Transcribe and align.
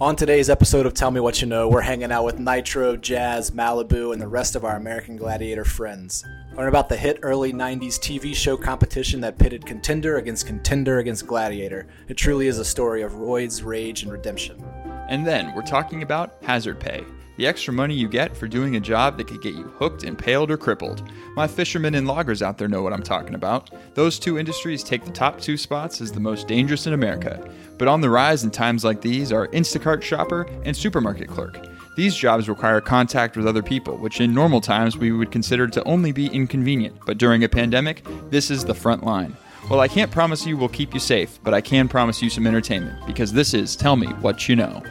On 0.00 0.16
today's 0.16 0.50
episode 0.50 0.86
of 0.86 0.94
Tell 0.94 1.12
Me 1.12 1.20
What 1.20 1.40
You 1.40 1.46
Know, 1.46 1.68
we're 1.68 1.80
hanging 1.80 2.10
out 2.10 2.24
with 2.24 2.40
Nitro, 2.40 2.96
Jazz, 2.96 3.52
Malibu, 3.52 4.12
and 4.12 4.20
the 4.20 4.26
rest 4.26 4.56
of 4.56 4.64
our 4.64 4.74
American 4.74 5.16
Gladiator 5.16 5.64
friends. 5.64 6.24
Learn 6.56 6.66
about 6.66 6.88
the 6.88 6.96
hit 6.96 7.20
early 7.22 7.52
90s 7.52 8.00
TV 8.00 8.34
show 8.34 8.56
competition 8.56 9.20
that 9.20 9.38
pitted 9.38 9.64
contender 9.64 10.16
against 10.16 10.48
contender 10.48 10.98
against 10.98 11.28
gladiator. 11.28 11.86
It 12.08 12.16
truly 12.16 12.48
is 12.48 12.58
a 12.58 12.64
story 12.64 13.02
of 13.02 13.12
roids, 13.12 13.64
rage, 13.64 14.02
and 14.02 14.10
redemption. 14.10 14.60
And 15.08 15.24
then 15.24 15.54
we're 15.54 15.62
talking 15.62 16.02
about 16.02 16.38
hazard 16.42 16.80
pay 16.80 17.04
the 17.36 17.46
extra 17.46 17.72
money 17.72 17.94
you 17.94 18.08
get 18.08 18.36
for 18.36 18.46
doing 18.46 18.76
a 18.76 18.80
job 18.80 19.16
that 19.16 19.26
could 19.26 19.42
get 19.42 19.54
you 19.54 19.64
hooked, 19.78 20.04
impaled, 20.04 20.50
or 20.50 20.56
crippled. 20.56 21.02
My 21.36 21.46
fishermen 21.46 21.94
and 21.94 22.06
loggers 22.06 22.42
out 22.42 22.58
there 22.58 22.68
know 22.68 22.82
what 22.82 22.92
I'm 22.92 23.02
talking 23.02 23.34
about. 23.34 23.70
Those 23.94 24.18
two 24.18 24.38
industries 24.38 24.82
take 24.82 25.04
the 25.04 25.10
top 25.10 25.40
two 25.40 25.56
spots 25.56 26.00
as 26.00 26.12
the 26.12 26.20
most 26.20 26.46
dangerous 26.46 26.86
in 26.86 26.92
America. 26.92 27.48
But 27.78 27.88
on 27.88 28.00
the 28.00 28.10
rise 28.10 28.44
in 28.44 28.50
times 28.50 28.84
like 28.84 29.00
these 29.00 29.32
are 29.32 29.48
Instacart 29.48 30.02
shopper 30.02 30.46
and 30.64 30.76
supermarket 30.76 31.28
clerk. 31.28 31.58
These 31.96 32.16
jobs 32.16 32.48
require 32.48 32.80
contact 32.80 33.36
with 33.36 33.46
other 33.46 33.62
people, 33.62 33.96
which 33.96 34.20
in 34.20 34.34
normal 34.34 34.60
times 34.60 34.96
we 34.96 35.12
would 35.12 35.30
consider 35.30 35.68
to 35.68 35.84
only 35.84 36.10
be 36.10 36.26
inconvenient. 36.26 36.96
But 37.06 37.18
during 37.18 37.44
a 37.44 37.48
pandemic, 37.48 38.04
this 38.30 38.50
is 38.50 38.64
the 38.64 38.74
front 38.74 39.04
line. 39.04 39.36
Well, 39.70 39.80
I 39.80 39.88
can't 39.88 40.10
promise 40.10 40.44
you 40.44 40.56
we'll 40.56 40.68
keep 40.68 40.92
you 40.92 41.00
safe, 41.00 41.38
but 41.42 41.54
I 41.54 41.60
can 41.60 41.88
promise 41.88 42.20
you 42.20 42.28
some 42.28 42.46
entertainment 42.46 43.06
because 43.06 43.32
this 43.32 43.54
is 43.54 43.76
Tell 43.76 43.96
Me 43.96 44.08
What 44.08 44.48
You 44.48 44.56
Know. 44.56 44.82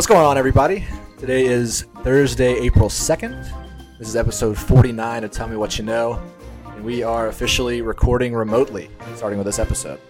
What's 0.00 0.06
going 0.06 0.24
on, 0.24 0.38
everybody? 0.38 0.86
Today 1.18 1.44
is 1.44 1.82
Thursday, 2.02 2.54
April 2.54 2.88
2nd. 2.88 3.98
This 3.98 4.08
is 4.08 4.16
episode 4.16 4.56
49 4.56 5.24
of 5.24 5.30
Tell 5.30 5.46
Me 5.46 5.56
What 5.56 5.76
You 5.76 5.84
Know, 5.84 6.18
and 6.64 6.82
we 6.82 7.02
are 7.02 7.28
officially 7.28 7.82
recording 7.82 8.34
remotely, 8.34 8.88
starting 9.16 9.36
with 9.36 9.44
this 9.44 9.58
episode. 9.58 10.00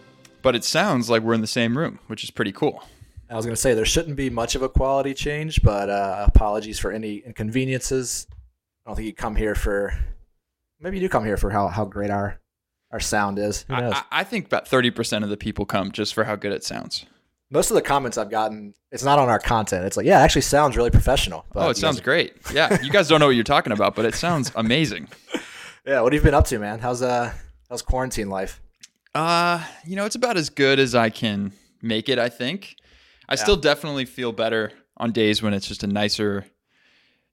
But 0.43 0.55
it 0.55 0.63
sounds 0.63 1.11
like 1.11 1.25
we're 1.25 1.35
in 1.35 1.41
the 1.41 1.49
same 1.49 1.77
room, 1.77 1.99
which 2.07 2.23
is 2.23 2.31
pretty 2.31 2.53
cool. 2.53 2.85
I 3.29 3.35
was 3.35 3.45
going 3.45 3.57
to 3.57 3.61
say 3.61 3.75
there 3.75 3.85
shouldn't 3.85 4.15
be 4.15 4.31
much 4.31 4.55
of 4.55 4.63
a 4.63 4.69
quality 4.69 5.13
change, 5.13 5.61
but 5.61 5.91
uh, 5.91 6.25
apologies 6.25 6.79
for 6.79 6.93
any 6.93 7.17
inconveniences. 7.17 8.29
I 8.87 8.91
don't 8.91 8.95
think 8.95 9.07
you 9.07 9.13
come 9.13 9.35
here 9.35 9.57
for. 9.57 9.93
Maybe 10.79 10.99
you 10.99 11.01
do 11.01 11.09
come 11.09 11.25
here 11.25 11.37
for 11.37 11.51
how, 11.51 11.67
how 11.67 11.85
great 11.85 12.11
our 12.11 12.41
our 12.93 13.01
sound 13.01 13.41
is. 13.41 13.63
Who 13.63 13.77
knows? 13.77 13.95
I, 13.95 14.21
I 14.21 14.23
think 14.23 14.47
about 14.47 14.67
30% 14.67 15.25
of 15.25 15.31
the 15.31 15.37
people 15.37 15.67
come 15.67 15.91
just 15.91 16.15
for 16.15 16.23
how 16.23 16.37
good 16.37 16.53
it 16.53 16.63
sounds. 16.63 17.07
Most 17.51 17.71
of 17.71 17.75
the 17.75 17.83
comments 17.83 18.17
I've 18.17 18.31
gotten, 18.31 18.75
it's 18.93 19.03
not 19.03 19.19
on 19.19 19.29
our 19.29 19.41
content. 19.41 19.85
It's 19.85 19.97
like, 19.97 20.07
yeah, 20.07 20.21
it 20.21 20.23
actually 20.25 20.43
sounds 20.43 20.77
really 20.77 20.91
professional. 20.91 21.45
oh, 21.57 21.71
it 21.71 21.77
sounds 21.77 22.01
great. 22.01 22.37
Yeah, 22.53 22.81
you 22.83 22.91
guys 22.91 23.09
don't 23.09 23.19
know 23.21 23.27
what 23.27 23.35
you're 23.35 23.43
talking 23.45 23.73
about, 23.73 23.97
but 23.97 24.05
it 24.05 24.15
sounds 24.15 24.53
amazing. 24.55 25.09
Yeah, 25.87 26.03
what 26.03 26.13
have 26.13 26.21
you 26.21 26.25
been 26.25 26.35
up 26.35 26.45
to, 26.49 26.59
man? 26.59 26.79
How's 26.79 27.01
uh 27.01 27.33
how's 27.71 27.81
quarantine 27.81 28.29
life? 28.29 28.61
Uh, 29.15 29.65
you 29.87 29.97
know, 29.97 30.05
it's 30.05 30.15
about 30.15 30.37
as 30.37 30.51
good 30.51 30.79
as 30.79 30.95
I 30.95 31.09
can 31.09 31.53
make 31.81 32.11
it, 32.11 32.19
I 32.19 32.29
think. 32.29 32.77
I 33.27 33.35
still 33.37 33.57
definitely 33.57 34.05
feel 34.05 34.31
better 34.31 34.73
on 34.99 35.11
days 35.13 35.43
when 35.43 35.55
it's 35.55 35.67
just 35.67 35.83
a 35.83 35.87
nicer 35.87 36.45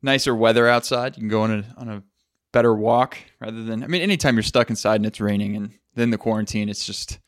nicer 0.02 0.34
weather 0.34 0.68
outside. 0.68 1.18
You 1.18 1.22
can 1.22 1.28
go 1.30 1.42
on 1.42 1.52
a 1.52 1.66
on 1.78 1.90
a 1.90 2.04
better 2.54 2.74
walk 2.74 3.18
rather 3.42 3.64
than 3.66 3.84
I 3.84 3.88
mean, 3.88 4.02
anytime 4.02 4.36
you're 4.36 4.44
stuck 4.44 4.70
inside 4.70 4.96
and 4.96 5.06
it's 5.06 5.20
raining 5.20 5.58
and 5.58 5.72
then 5.96 6.10
the 6.12 6.18
quarantine, 6.18 6.70
it's 6.70 6.86
just 6.86 7.20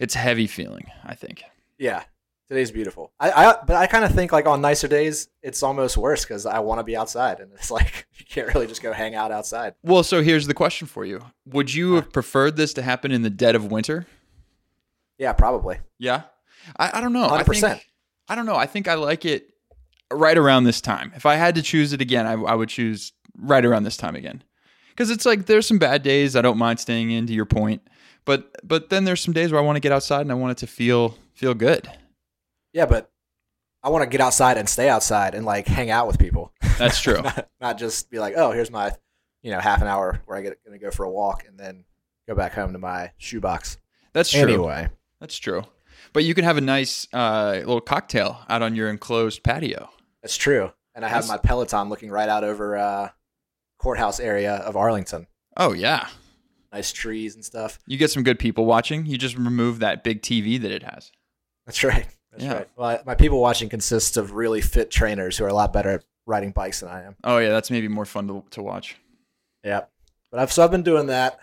it's 0.00 0.16
a 0.16 0.18
heavy 0.18 0.48
feeling, 0.48 0.86
I 1.04 1.14
think. 1.14 1.44
Yeah, 1.78 2.02
today's 2.48 2.70
beautiful. 2.70 3.12
I, 3.20 3.30
I 3.30 3.56
but 3.66 3.76
I 3.76 3.86
kind 3.86 4.04
of 4.04 4.12
think 4.12 4.32
like 4.32 4.46
on 4.46 4.60
nicer 4.60 4.88
days, 4.88 5.28
it's 5.42 5.62
almost 5.62 5.96
worse 5.96 6.24
because 6.24 6.46
I 6.46 6.58
want 6.60 6.80
to 6.80 6.84
be 6.84 6.96
outside, 6.96 7.40
and 7.40 7.52
it's 7.54 7.70
like 7.78 8.06
you 8.16 8.24
can't 8.24 8.52
really 8.54 8.66
just 8.66 8.82
go 8.82 8.92
hang 8.92 9.14
out 9.14 9.30
outside. 9.30 9.74
Well, 9.82 10.02
so 10.02 10.22
here's 10.22 10.46
the 10.46 10.54
question 10.54 10.86
for 10.86 11.04
you. 11.04 11.20
Would 11.46 11.72
you 11.72 11.94
have 11.94 12.12
preferred 12.12 12.56
this 12.56 12.72
to 12.74 12.82
happen 12.82 13.12
in 13.12 13.22
the 13.22 13.30
dead 13.30 13.54
of 13.54 13.70
winter? 13.70 14.06
Yeah, 15.18 15.32
probably. 15.32 15.78
Yeah. 15.98 16.22
I, 16.76 16.98
I 16.98 17.00
don't 17.00 17.12
know. 17.12 17.26
I 17.26 17.42
100%. 17.42 17.60
think 17.60 17.86
I 18.28 18.34
don't 18.34 18.46
know. 18.46 18.56
I 18.56 18.66
think 18.66 18.88
I 18.88 18.94
like 18.94 19.24
it 19.24 19.50
right 20.12 20.36
around 20.36 20.64
this 20.64 20.80
time. 20.80 21.12
If 21.16 21.26
I 21.26 21.34
had 21.34 21.54
to 21.56 21.62
choose 21.62 21.92
it 21.92 22.00
again, 22.00 22.26
I, 22.26 22.32
I 22.32 22.54
would 22.54 22.68
choose 22.68 23.12
right 23.36 23.64
around 23.64 23.84
this 23.84 23.96
time 23.96 24.14
again. 24.14 24.42
Because 24.90 25.10
it's 25.10 25.24
like 25.24 25.46
there's 25.46 25.66
some 25.66 25.78
bad 25.78 26.02
days 26.02 26.34
I 26.34 26.42
don't 26.42 26.58
mind 26.58 26.80
staying 26.80 27.10
in. 27.10 27.26
To 27.28 27.32
your 27.32 27.44
point, 27.46 27.82
but 28.24 28.50
but 28.66 28.90
then 28.90 29.04
there's 29.04 29.20
some 29.20 29.32
days 29.32 29.52
where 29.52 29.60
I 29.60 29.64
want 29.64 29.76
to 29.76 29.80
get 29.80 29.92
outside 29.92 30.22
and 30.22 30.32
I 30.32 30.34
want 30.34 30.52
it 30.52 30.58
to 30.58 30.66
feel 30.66 31.16
feel 31.34 31.54
good. 31.54 31.88
Yeah, 32.78 32.86
but 32.86 33.10
I 33.82 33.88
want 33.88 34.02
to 34.04 34.08
get 34.08 34.20
outside 34.20 34.56
and 34.56 34.68
stay 34.68 34.88
outside 34.88 35.34
and 35.34 35.44
like 35.44 35.66
hang 35.66 35.90
out 35.90 36.06
with 36.06 36.16
people. 36.16 36.52
That's 36.78 37.00
true. 37.02 37.20
not, 37.20 37.48
not 37.60 37.76
just 37.78 38.08
be 38.08 38.20
like, 38.20 38.34
oh, 38.36 38.52
here's 38.52 38.70
my, 38.70 38.92
you 39.42 39.50
know, 39.50 39.58
half 39.58 39.82
an 39.82 39.88
hour 39.88 40.20
where 40.26 40.38
I 40.38 40.42
get 40.42 40.64
gonna 40.64 40.78
go 40.78 40.92
for 40.92 41.02
a 41.04 41.10
walk 41.10 41.44
and 41.48 41.58
then 41.58 41.84
go 42.28 42.36
back 42.36 42.52
home 42.52 42.72
to 42.74 42.78
my 42.78 43.10
shoebox. 43.18 43.78
That's 44.12 44.30
true. 44.30 44.42
Anyway, 44.42 44.88
That's 45.20 45.36
true. 45.36 45.64
But 46.12 46.22
you 46.22 46.34
can 46.34 46.44
have 46.44 46.56
a 46.56 46.60
nice 46.60 47.08
uh, 47.12 47.54
little 47.58 47.80
cocktail 47.80 48.44
out 48.48 48.62
on 48.62 48.76
your 48.76 48.88
enclosed 48.90 49.42
patio. 49.42 49.90
that's 50.22 50.36
true. 50.36 50.70
And 50.94 51.04
I 51.04 51.08
have 51.08 51.24
That's- 51.24 51.42
my 51.42 51.48
Peloton 51.48 51.88
looking 51.88 52.10
right 52.10 52.28
out 52.28 52.44
over 52.44 52.76
uh, 52.76 53.08
courthouse 53.78 54.20
area 54.20 54.54
of 54.54 54.76
Arlington. 54.76 55.26
Oh 55.56 55.72
yeah. 55.72 56.06
Nice 56.72 56.92
trees 56.92 57.34
and 57.34 57.44
stuff. 57.44 57.80
You 57.88 57.96
get 57.98 58.12
some 58.12 58.22
good 58.22 58.38
people 58.38 58.66
watching. 58.66 59.04
You 59.06 59.18
just 59.18 59.36
remove 59.36 59.80
that 59.80 60.04
big 60.04 60.22
TV 60.22 60.60
that 60.60 60.70
it 60.70 60.84
has. 60.84 61.10
That's 61.66 61.82
right. 61.82 62.06
That's 62.38 62.46
Yeah. 62.52 62.56
right. 62.58 62.68
Well, 62.76 62.88
I- 62.88 63.00
my 63.04 63.14
people 63.14 63.40
watching 63.40 63.68
consists 63.68 64.16
of 64.16 64.32
really 64.32 64.60
fit 64.60 64.90
trainers 64.90 65.36
who 65.36 65.44
are 65.44 65.48
a 65.48 65.54
lot 65.54 65.72
better 65.72 65.90
at 65.90 66.04
riding 66.26 66.52
bikes 66.52 66.80
than 66.80 66.88
I 66.88 67.02
am. 67.04 67.16
Oh 67.24 67.38
yeah, 67.38 67.48
that's 67.50 67.70
maybe 67.70 67.88
more 67.88 68.04
fun 68.04 68.28
to, 68.28 68.44
to 68.50 68.62
watch. 68.62 68.96
Yeah. 69.64 69.82
But 70.30 70.40
I've 70.40 70.52
so 70.52 70.62
I've 70.62 70.70
been 70.70 70.82
doing 70.82 71.06
that. 71.06 71.38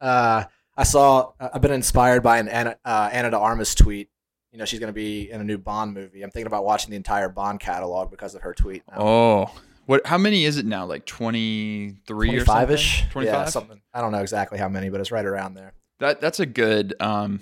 Uh, 0.00 0.44
I 0.76 0.82
saw 0.82 1.32
I've 1.40 1.62
been 1.62 1.70
inspired 1.72 2.22
by 2.22 2.38
an 2.38 2.48
Ana, 2.48 2.76
uh, 2.84 3.08
Ana 3.12 3.30
de 3.30 3.38
Armas 3.38 3.74
tweet. 3.74 4.10
You 4.52 4.58
know, 4.58 4.64
she's 4.64 4.80
going 4.80 4.88
to 4.88 4.92
be 4.94 5.30
in 5.30 5.40
a 5.40 5.44
new 5.44 5.58
Bond 5.58 5.94
movie. 5.94 6.22
I'm 6.22 6.30
thinking 6.30 6.46
about 6.46 6.64
watching 6.64 6.90
the 6.90 6.96
entire 6.96 7.28
Bond 7.28 7.58
catalog 7.60 8.10
because 8.10 8.34
of 8.34 8.42
her 8.42 8.52
tweet. 8.54 8.82
now. 8.90 8.96
Oh, 8.98 9.54
what? 9.86 10.06
How 10.06 10.18
many 10.18 10.44
is 10.44 10.58
it 10.58 10.66
now? 10.66 10.84
Like 10.84 11.06
twenty 11.06 11.96
three 12.06 12.28
or 12.36 12.44
25 12.44 12.46
something? 12.46 12.74
ish. 12.74 13.04
Twenty 13.10 13.26
Yeah, 13.28 13.44
something. 13.46 13.80
I 13.92 14.00
don't 14.00 14.12
know 14.12 14.20
exactly 14.20 14.58
how 14.58 14.68
many, 14.68 14.88
but 14.90 15.00
it's 15.00 15.10
right 15.12 15.24
around 15.24 15.54
there. 15.54 15.72
that 16.00 16.20
that's 16.20 16.40
a 16.40 16.46
good 16.46 16.94
um, 17.00 17.40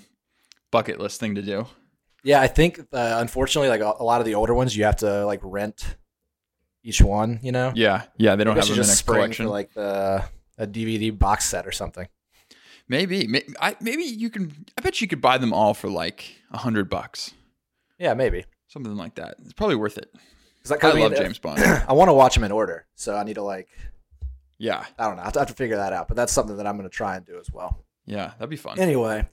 bucket 0.71 1.01
list 1.01 1.19
thing 1.21 1.35
to 1.37 1.43
do. 1.43 1.67
Yeah, 2.25 2.41
I 2.41 2.47
think 2.47 2.79
uh, 2.93 3.17
unfortunately, 3.21 3.69
like 3.69 3.81
a, 3.81 3.95
a 4.01 4.05
lot 4.05 4.21
of 4.21 4.27
the 4.27 4.35
older 4.35 4.55
ones, 4.55 4.77
you 4.77 4.85
have 4.85 4.97
to 4.97 5.27
like 5.27 5.41
rent 5.43 5.97
each 6.85 7.01
one. 7.03 7.41
You 7.43 7.53
know, 7.53 7.73
Yeah, 7.75 8.03
yeah. 8.17 8.37
They 8.37 8.45
don't 8.45 8.55
Maybe 8.55 8.67
have 8.67 8.75
them 8.75 8.83
in 8.83 8.85
just 8.87 8.99
spring 8.99 9.17
collection. 9.17 9.47
for 9.47 9.51
like 9.51 9.73
the 9.75 10.25
a 10.59 10.67
DVD 10.67 11.17
box 11.19 11.47
set 11.47 11.67
or 11.67 11.73
something. 11.73 12.07
maybe, 12.89 13.27
may- 13.27 13.45
I, 13.61 13.77
maybe 13.81 14.03
you 14.05 14.31
can. 14.31 14.53
I 14.79 14.83
bet 14.83 15.01
you 15.01 15.09
could 15.09 15.21
buy 15.21 15.39
them 15.39 15.53
all 15.53 15.75
for 15.75 15.89
like 15.89 16.37
a 16.53 16.59
hundred 16.59 16.89
bucks, 16.91 17.33
Yeah, 17.99 18.15
maybe. 18.15 18.45
something 18.69 18.97
like 18.97 19.15
that. 19.17 19.37
It's 19.43 19.53
probably 19.55 19.77
worth 19.77 19.99
it. 19.99 20.11
'Cause 20.65 20.79
I, 20.81 20.93
mean, 20.93 21.03
love 21.03 21.13
uh, 21.15 21.17
James 21.17 21.39
Bond. 21.41 21.59
I 21.89 21.93
want 21.93 22.09
to 22.09 22.13
watch 22.13 22.35
them 22.35 22.45
in 22.45 22.53
order, 22.53 22.87
so 22.95 23.17
I 23.17 23.25
need 23.25 23.35
to 23.35 23.43
like 23.43 23.69
yeah, 24.59 24.85
I 24.97 25.07
don't 25.09 25.17
know. 25.17 25.23
I 25.23 25.25
have 25.25 25.33
to, 25.33 25.39
I 25.41 25.43
have 25.43 25.49
to 25.49 25.55
figure 25.55 25.77
that 25.77 25.93
out, 25.93 26.07
but 26.07 26.17
that's 26.17 26.33
something 26.33 26.57
that 26.59 26.69
I'm 26.69 26.77
going 26.77 26.89
to 26.89 26.95
try 26.95 27.17
and 27.17 27.27
do 27.27 27.37
as 27.41 27.51
well. 27.53 27.85
yeah. 28.07 28.29
That'd 28.39 28.49
be 28.49 28.55
fun. 28.57 28.79
Anyway, 28.79 29.27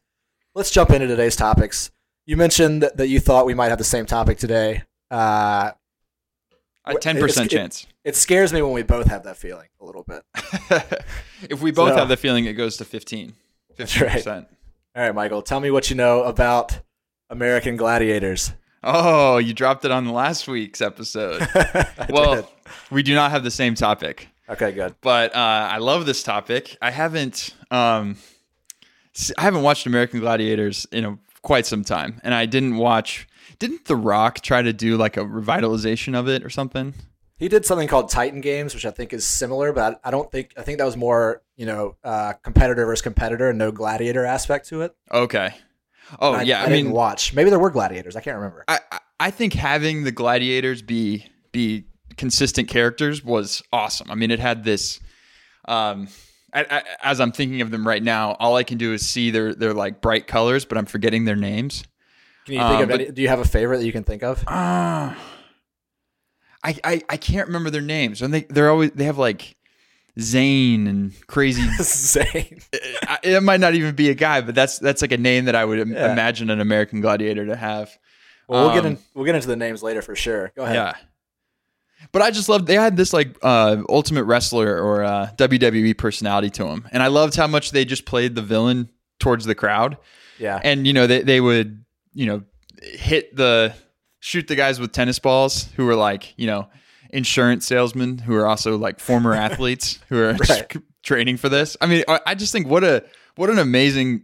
let's 0.55 0.71
jump 0.71 0.89
into 0.89 1.05
today's 1.05 1.35
topics. 1.35 1.91
You 2.29 2.37
mentioned 2.37 2.83
that, 2.83 3.09
you 3.09 3.19
thought 3.19 3.47
we 3.47 3.55
might 3.55 3.69
have 3.69 3.79
the 3.79 3.83
same 3.83 4.05
topic 4.05 4.37
today. 4.37 4.83
Uh, 5.09 5.71
A 6.85 6.93
ten 7.01 7.17
percent 7.19 7.47
it's- 7.47 7.53
it- 7.55 7.57
chance. 7.57 7.87
it 8.03 8.15
scares 8.15 8.53
me 8.53 8.61
when 8.61 8.71
we 8.71 8.83
both 8.83 9.07
have 9.07 9.23
that 9.23 9.35
feeling 9.35 9.67
a 9.81 9.85
little 9.85 10.03
bit. 10.03 10.21
if 11.49 11.59
we 11.59 11.71
both 11.71 11.89
So- 11.93 11.97
have 11.97 12.07
the 12.07 12.17
feeling, 12.17 12.45
it 12.45 12.53
goes 12.53 12.77
to 12.77 12.85
15 12.85 13.33
That's 13.77 13.99
right. 13.99 14.11
percent. 14.11 14.47
All 14.95 15.01
right, 15.01 15.15
Michael, 15.15 15.41
tell 15.41 15.59
me 15.59 15.71
what 15.71 15.89
you 15.89 15.95
know 15.95 16.21
about 16.21 16.81
American 17.31 17.75
Gladiators. 17.77 18.51
Oh, 18.83 19.37
you 19.39 19.55
dropped 19.55 19.83
it 19.83 19.89
on 19.89 20.07
last 20.09 20.47
week's 20.47 20.81
episode. 20.81 21.47
Well, 22.11 22.35
did. 22.35 22.45
we 22.91 23.01
do 23.01 23.15
not 23.15 23.31
have 23.31 23.43
the 23.43 23.49
same 23.49 23.73
topic. 23.73 24.27
okay, 24.47 24.71
good. 24.71 24.93
but 25.01 25.35
uh, 25.35 25.39
I 25.71 25.79
love 25.79 26.05
this 26.05 26.21
topic. 26.21 26.77
I 26.79 26.91
haven't 26.91 27.55
um, 27.71 28.17
I 29.35 29.41
haven't 29.41 29.63
watched 29.63 29.87
American 29.87 30.19
Gladiators 30.19 30.85
in 30.91 31.05
a, 31.05 31.17
quite 31.41 31.65
some 31.65 31.83
time, 31.83 32.19
and 32.23 32.33
I 32.33 32.45
didn't 32.45 32.77
watch. 32.77 33.27
Didn't 33.59 33.85
The 33.85 33.95
Rock 33.95 34.41
try 34.41 34.61
to 34.61 34.71
do 34.73 34.97
like 34.97 35.17
a 35.17 35.21
revitalization 35.21 36.17
of 36.17 36.27
it 36.27 36.43
or 36.45 36.49
something? 36.49 36.93
He 37.37 37.47
did 37.47 37.65
something 37.65 37.87
called 37.87 38.09
Titan 38.09 38.41
Games, 38.41 38.73
which 38.73 38.85
I 38.85 38.91
think 38.91 39.13
is 39.13 39.25
similar, 39.25 39.71
but 39.71 39.99
I 40.03 40.11
don't 40.11 40.29
think 40.31 40.53
I 40.57 40.61
think 40.63 40.77
that 40.77 40.85
was 40.85 40.97
more 40.97 41.41
you 41.55 41.65
know 41.65 41.95
uh, 42.03 42.33
competitor 42.43 42.85
versus 42.85 43.01
competitor 43.01 43.49
and 43.49 43.57
no 43.57 43.71
gladiator 43.71 44.25
aspect 44.25 44.67
to 44.69 44.81
it. 44.81 44.95
Okay. 45.11 45.53
Oh 46.19 46.33
I, 46.33 46.41
yeah, 46.41 46.61
I, 46.61 46.65
I, 46.65 46.69
didn't 46.69 46.85
mean, 46.85 46.93
watch. 46.93 47.33
Maybe 47.33 47.49
there 47.49 47.59
were 47.59 47.69
gladiators. 47.69 48.15
I 48.15 48.21
can't 48.21 48.35
remember. 48.35 48.65
I 48.67 48.79
I- 48.91 48.99
I 49.21 49.31
think 49.31 49.51
having 49.53 50.05
the 50.05 50.13
gladiators 50.13 50.81
be 50.81 51.25
be 51.51 51.83
consistent 52.15 52.69
characters 52.69 53.23
was 53.23 53.61
awesome. 53.73 54.09
I 54.09 54.15
mean, 54.15 54.31
it 54.31 54.39
had 54.39 54.63
this. 54.63 54.99
Um, 55.67 56.07
I, 56.53 56.65
I, 56.69 56.83
as 57.03 57.19
I'm 57.19 57.31
thinking 57.31 57.61
of 57.61 57.71
them 57.71 57.87
right 57.87 58.01
now, 58.01 58.31
all 58.39 58.55
I 58.55 58.63
can 58.63 58.77
do 58.77 58.93
is 58.93 59.07
see 59.07 59.31
their 59.31 59.53
their 59.53 59.73
like 59.73 60.01
bright 60.01 60.27
colors, 60.27 60.65
but 60.65 60.77
I'm 60.77 60.85
forgetting 60.85 61.25
their 61.25 61.35
names. 61.35 61.83
Can 62.45 62.55
you 62.55 62.59
think 62.61 62.71
um, 62.71 62.81
of 62.83 62.89
but- 62.89 63.01
any? 63.01 63.11
Do 63.11 63.21
you 63.21 63.27
have 63.27 63.39
a 63.39 63.45
favorite 63.45 63.77
that 63.79 63.85
you 63.85 63.91
can 63.91 64.03
think 64.03 64.23
of? 64.23 64.43
Ah, 64.47 65.15
I, 66.63 66.75
I 66.83 67.01
I 67.09 67.17
can't 67.17 67.47
remember 67.47 67.69
their 67.69 67.81
names, 67.81 68.21
and 68.21 68.33
they 68.33 68.41
they're 68.49 68.69
always 68.69 68.91
they 68.91 69.05
have 69.05 69.17
like 69.17 69.55
Zane 70.19 70.87
and 70.87 71.27
crazy. 71.27 71.61
Zane. 71.81 72.59
I- 73.03 73.19
it 73.23 73.43
might 73.43 73.59
not 73.59 73.75
even 73.75 73.95
be 73.95 74.09
a 74.09 74.15
guy, 74.15 74.41
but 74.41 74.55
that's 74.55 74.79
that's 74.79 75.01
like 75.01 75.11
a 75.11 75.17
name 75.17 75.45
that 75.45 75.55
I 75.55 75.63
would 75.65 75.87
Yeah. 75.87 76.11
imagine 76.11 76.49
an 76.49 76.59
American 76.59 77.01
Gladiator 77.01 77.45
to 77.45 77.55
have. 77.55 77.97
Well, 78.47 78.65
we'll 78.65 78.73
get 78.75 78.85
Um, 78.85 78.93
in, 78.93 78.99
we'll 79.13 79.25
get 79.25 79.35
into 79.35 79.47
the 79.47 79.55
names 79.55 79.83
later 79.83 80.01
for 80.01 80.15
sure. 80.15 80.51
Go 80.55 80.63
ahead. 80.63 80.75
Yeah. 80.75 80.93
But 82.11 82.21
I 82.21 82.31
just 82.31 82.49
loved 82.49 82.65
they 82.67 82.75
had 82.75 82.97
this 82.97 83.13
like 83.13 83.37
uh, 83.43 83.77
ultimate 83.89 84.23
wrestler 84.23 84.81
or 84.81 85.03
uh, 85.03 85.29
WWE 85.35 85.97
personality 85.97 86.49
to 86.51 86.63
them, 86.63 86.87
and 86.91 87.03
I 87.03 87.07
loved 87.07 87.35
how 87.35 87.47
much 87.47 87.71
they 87.71 87.85
just 87.85 88.05
played 88.05 88.35
the 88.35 88.41
villain 88.41 88.89
towards 89.19 89.45
the 89.45 89.53
crowd, 89.55 89.97
Yeah. 90.39 90.59
and 90.63 90.87
you 90.87 90.93
know 90.93 91.05
they 91.07 91.21
they 91.21 91.39
would 91.41 91.83
you 92.13 92.25
know 92.25 92.43
hit 92.81 93.35
the 93.35 93.73
shoot 94.19 94.47
the 94.47 94.55
guys 94.55 94.79
with 94.79 94.91
tennis 94.91 95.19
balls 95.19 95.69
who 95.75 95.85
were 95.85 95.95
like 95.95 96.33
you 96.37 96.47
know 96.47 96.67
insurance 97.11 97.65
salesmen 97.65 98.17
who 98.19 98.35
are 98.35 98.47
also 98.47 98.77
like 98.77 98.99
former 98.99 99.33
athletes 99.47 99.99
who 100.09 100.19
are 100.19 100.33
Right. 100.33 100.75
training 101.03 101.37
for 101.37 101.49
this. 101.49 101.75
I 101.81 101.85
mean, 101.87 102.03
I 102.07 102.19
I 102.25 102.35
just 102.35 102.51
think 102.51 102.67
what 102.67 102.83
a 102.83 103.03
what 103.35 103.49
an 103.49 103.59
amazing 103.59 104.23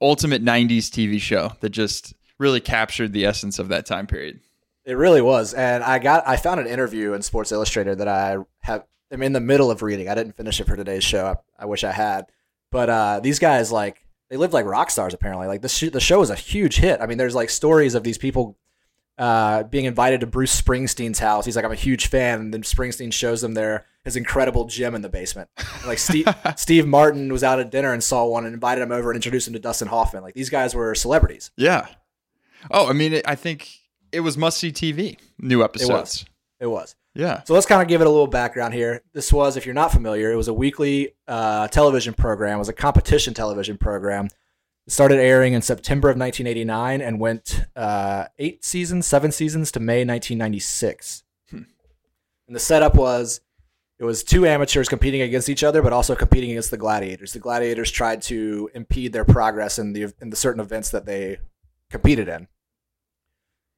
ultimate 0.00 0.44
'90s 0.44 0.88
TV 0.90 1.20
show 1.20 1.52
that 1.60 1.70
just 1.70 2.14
really 2.38 2.60
captured 2.60 3.12
the 3.12 3.24
essence 3.26 3.58
of 3.58 3.68
that 3.68 3.84
time 3.86 4.06
period. 4.06 4.40
It 4.86 4.94
really 4.94 5.20
was, 5.20 5.52
and 5.52 5.82
I 5.82 5.98
got 5.98 6.26
I 6.28 6.36
found 6.36 6.60
an 6.60 6.68
interview 6.68 7.12
in 7.12 7.20
Sports 7.20 7.50
Illustrated 7.50 7.98
that 7.98 8.06
I 8.08 8.38
have. 8.60 8.84
I'm 9.10 9.22
in 9.22 9.32
the 9.32 9.40
middle 9.40 9.70
of 9.70 9.82
reading. 9.82 10.08
I 10.08 10.14
didn't 10.14 10.36
finish 10.36 10.60
it 10.60 10.66
for 10.66 10.76
today's 10.76 11.04
show. 11.04 11.26
I, 11.26 11.62
I 11.62 11.66
wish 11.66 11.82
I 11.84 11.90
had, 11.92 12.26
but 12.70 12.88
uh, 12.88 13.20
these 13.20 13.40
guys 13.40 13.72
like 13.72 14.06
they 14.30 14.36
lived 14.36 14.52
like 14.52 14.64
rock 14.64 14.90
stars. 14.90 15.12
Apparently, 15.12 15.48
like 15.48 15.62
the 15.62 15.68
sh- 15.68 15.90
the 15.92 16.00
show 16.00 16.20
was 16.20 16.30
a 16.30 16.36
huge 16.36 16.76
hit. 16.76 17.00
I 17.00 17.06
mean, 17.06 17.18
there's 17.18 17.34
like 17.34 17.50
stories 17.50 17.96
of 17.96 18.04
these 18.04 18.16
people 18.16 18.56
uh, 19.18 19.64
being 19.64 19.86
invited 19.86 20.20
to 20.20 20.26
Bruce 20.26 20.60
Springsteen's 20.60 21.18
house. 21.18 21.44
He's 21.44 21.56
like, 21.56 21.64
I'm 21.64 21.72
a 21.72 21.76
huge 21.76 22.06
fan, 22.06 22.40
and 22.40 22.54
then 22.54 22.62
Springsteen 22.62 23.12
shows 23.12 23.40
them 23.40 23.54
their 23.54 23.86
his 24.04 24.14
incredible 24.14 24.66
gym 24.66 24.94
in 24.94 25.02
the 25.02 25.08
basement. 25.08 25.50
Like 25.84 25.98
Steve 25.98 26.28
Steve 26.56 26.86
Martin 26.86 27.32
was 27.32 27.42
out 27.42 27.58
at 27.58 27.70
dinner 27.70 27.92
and 27.92 28.04
saw 28.04 28.24
one 28.24 28.44
and 28.44 28.54
invited 28.54 28.82
him 28.82 28.92
over 28.92 29.10
and 29.10 29.16
introduced 29.16 29.48
him 29.48 29.54
to 29.54 29.58
Dustin 29.58 29.88
Hoffman. 29.88 30.22
Like 30.22 30.34
these 30.34 30.50
guys 30.50 30.74
were 30.76 30.94
celebrities. 30.94 31.50
Yeah. 31.56 31.88
Oh, 32.70 32.88
I 32.88 32.92
mean, 32.92 33.20
I 33.24 33.34
think 33.34 33.68
it 34.16 34.20
was 34.20 34.36
must 34.38 34.58
see 34.58 34.72
TV. 34.72 35.18
New 35.38 35.62
episodes. 35.62 36.24
It 36.58 36.66
was. 36.66 36.96
Yeah. 37.14 37.42
So 37.44 37.54
let's 37.54 37.66
kind 37.66 37.82
of 37.82 37.88
give 37.88 38.00
it 38.00 38.06
a 38.06 38.10
little 38.10 38.26
background 38.26 38.74
here. 38.74 39.02
This 39.12 39.32
was, 39.32 39.56
if 39.56 39.66
you're 39.66 39.74
not 39.74 39.92
familiar, 39.92 40.32
it 40.32 40.36
was 40.36 40.48
a 40.48 40.54
weekly 40.54 41.14
uh, 41.28 41.68
television 41.68 42.14
program. 42.14 42.56
It 42.56 42.58
was 42.58 42.68
a 42.68 42.74
competition 42.74 43.34
television 43.34 43.78
program. 43.78 44.26
It 44.86 44.92
started 44.92 45.18
airing 45.18 45.52
in 45.52 45.62
September 45.62 46.08
of 46.08 46.18
1989 46.18 47.00
and 47.00 47.20
went 47.20 47.64
uh, 47.74 48.26
eight 48.38 48.64
seasons, 48.64 49.06
seven 49.06 49.32
seasons 49.32 49.70
to 49.72 49.80
May 49.80 50.04
1996. 50.04 51.24
And 51.52 52.54
the 52.54 52.60
setup 52.60 52.94
was 52.94 53.40
it 53.98 54.04
was 54.04 54.22
two 54.22 54.46
amateurs 54.46 54.88
competing 54.88 55.22
against 55.22 55.48
each 55.48 55.64
other, 55.64 55.82
but 55.82 55.92
also 55.92 56.14
competing 56.14 56.50
against 56.50 56.70
the 56.70 56.76
gladiators. 56.76 57.32
The 57.32 57.38
gladiators 57.38 57.90
tried 57.90 58.22
to 58.22 58.70
impede 58.74 59.12
their 59.12 59.24
progress 59.24 59.78
in 59.78 59.92
the 59.94 60.12
in 60.20 60.30
the 60.30 60.36
certain 60.36 60.60
events 60.60 60.90
that 60.90 61.06
they 61.06 61.38
competed 61.90 62.28
in. 62.28 62.46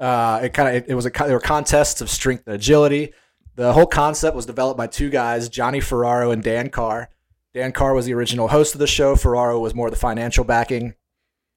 Uh, 0.01 0.41
it 0.45 0.55
kind 0.55 0.69
of 0.69 0.75
it, 0.75 0.91
it 0.91 0.95
was 0.95 1.07
a 1.07 1.11
there 1.11 1.33
were 1.33 1.41
contests 1.41 2.01
of 2.01 2.11
strength 2.11 2.45
and 2.47 2.55
agility. 2.55 3.13
The 3.57 3.73
whole 3.73 3.87
concept 3.87 4.37
was 4.37 4.47
developed 4.47 4.79
by 4.79 4.87
two 4.87 5.11
guys, 5.11 5.49
Johnny 5.49 5.81
Ferraro 5.81 6.31
and 6.31 6.43
Dan 6.43 6.71
Carr. 6.71 7.11
Dan 7.55 7.73
Carr 7.73 7.95
was 7.95 8.07
the 8.07 8.15
original 8.15 8.49
host 8.49 8.75
of 8.75 8.79
the 8.79 8.87
show. 8.87 9.17
Ferraro 9.17 9.59
was 9.59 9.75
more 9.75 9.91
the 9.91 9.97
financial 9.97 10.45
backing. 10.45 10.95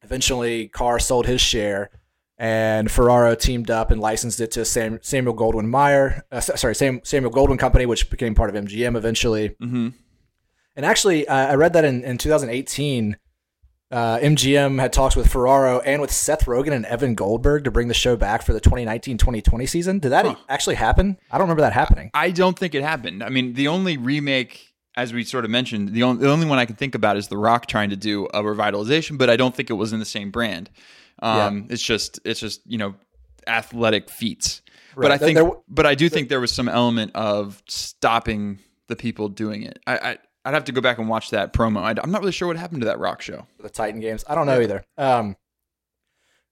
Eventually, 0.02 0.68
Carr 0.68 0.98
sold 0.98 1.28
his 1.28 1.42
share, 1.42 1.92
and 2.40 2.90
Ferraro 2.90 3.36
teamed 3.36 3.70
up 3.70 3.92
and 3.92 4.02
licensed 4.02 4.42
it 4.42 4.50
to 4.52 4.66
Sam, 4.66 4.98
Samuel 5.04 5.36
Goldwyn 5.36 5.70
Mayer. 5.70 6.24
Uh, 6.32 6.40
sorry, 6.40 6.74
Sam, 6.74 7.02
Samuel 7.04 7.32
Goldwyn 7.32 7.60
Company, 7.60 7.86
which 7.86 8.10
became 8.10 8.34
part 8.34 8.50
of 8.50 8.66
MGM 8.66 8.98
eventually. 8.98 9.50
Mm-hmm. 9.50 9.90
And 10.76 10.86
actually, 10.86 11.28
uh, 11.28 11.36
I 11.36 11.56
read 11.56 11.74
that 11.74 11.86
in, 11.86 12.04
in 12.04 12.18
2018, 12.18 13.18
uh, 13.92 14.18
MGM 14.20 14.80
had 14.80 14.94
talks 14.94 15.16
with 15.16 15.28
Ferraro 15.28 15.80
and 15.82 16.02
with 16.02 16.12
Seth 16.12 16.46
Rogen 16.46 16.72
and 16.72 16.86
Evan 16.86 17.14
Goldberg 17.16 17.66
to 17.66 17.72
bring 17.72 17.88
the 17.88 17.94
show 17.94 18.16
back 18.16 18.42
for 18.42 18.54
the 18.54 18.62
2019-2020 18.62 19.68
season. 19.70 20.00
Did 20.00 20.10
that 20.10 20.26
Huh. 20.26 20.36
actually 20.50 20.76
happen? 20.76 21.18
I 21.30 21.38
don't 21.38 21.46
remember 21.46 21.62
that 21.62 21.74
happening. 21.74 22.10
I 22.14 22.32
don't 22.32 22.58
think 22.58 22.74
it 22.76 22.84
happened. 22.84 23.24
I 23.24 23.30
mean, 23.30 23.54
the 23.54 23.68
only 23.68 23.98
remake, 23.98 24.74
as 24.96 25.14
we 25.14 25.24
sort 25.24 25.44
of 25.46 25.52
mentioned, 25.52 25.90
the 25.90 26.04
only, 26.04 26.22
the 26.24 26.32
only 26.32 26.46
one 26.48 26.58
I 26.60 26.66
can 26.66 26.76
think 26.76 26.96
about 26.96 27.18
is 27.18 27.28
The 27.28 27.38
Rock 27.38 27.66
trying 27.66 27.90
to 27.90 27.96
do 27.98 28.26
a 28.34 28.42
revitalization, 28.42 29.18
but 29.18 29.30
I 29.30 29.36
don't 29.36 29.56
think 29.56 29.70
it 29.70 29.74
was 29.74 29.92
in 29.94 30.00
the 30.00 30.06
same 30.06 30.32
brand. 30.32 30.70
Um, 31.22 31.68
It's 31.70 31.84
just, 31.84 32.20
it's 32.26 32.40
just 32.40 32.62
you 32.66 32.78
know, 32.78 32.96
athletic 33.48 34.10
feats. 34.10 34.62
But 34.96 35.12
I 35.12 35.18
think, 35.18 35.36
There- 35.36 35.44
there- 35.46 35.54
but 35.70 35.86
I 35.86 35.96
do 35.96 36.10
think 36.10 36.30
there 36.30 36.40
was 36.42 36.52
some 36.52 36.68
element 36.70 37.12
of 37.16 37.62
stopping 37.68 38.60
the 38.88 38.96
people 38.96 39.30
doing 39.30 39.64
it. 39.64 39.80
I, 39.88 39.98
I 39.98 40.18
I'd 40.44 40.54
have 40.54 40.66
to 40.66 40.72
go 40.72 40.82
back 40.82 40.98
and 40.98 41.08
watch 41.08 41.30
that 41.32 41.54
promo. 41.54 41.82
I, 41.82 41.92
am 42.04 42.12
not 42.12 42.22
really 42.22 42.32
sure 42.32 42.48
what 42.48 42.58
happened 42.58 42.82
to 42.82 42.86
that 42.86 43.00
Rock 43.00 43.22
show. 43.22 43.46
the 43.60 43.70
Titan 43.70 44.00
games. 44.00 44.24
I 44.28 44.36
don't 44.36 44.48
know 44.48 44.60
either. 44.60 44.84
Um, 44.98 45.36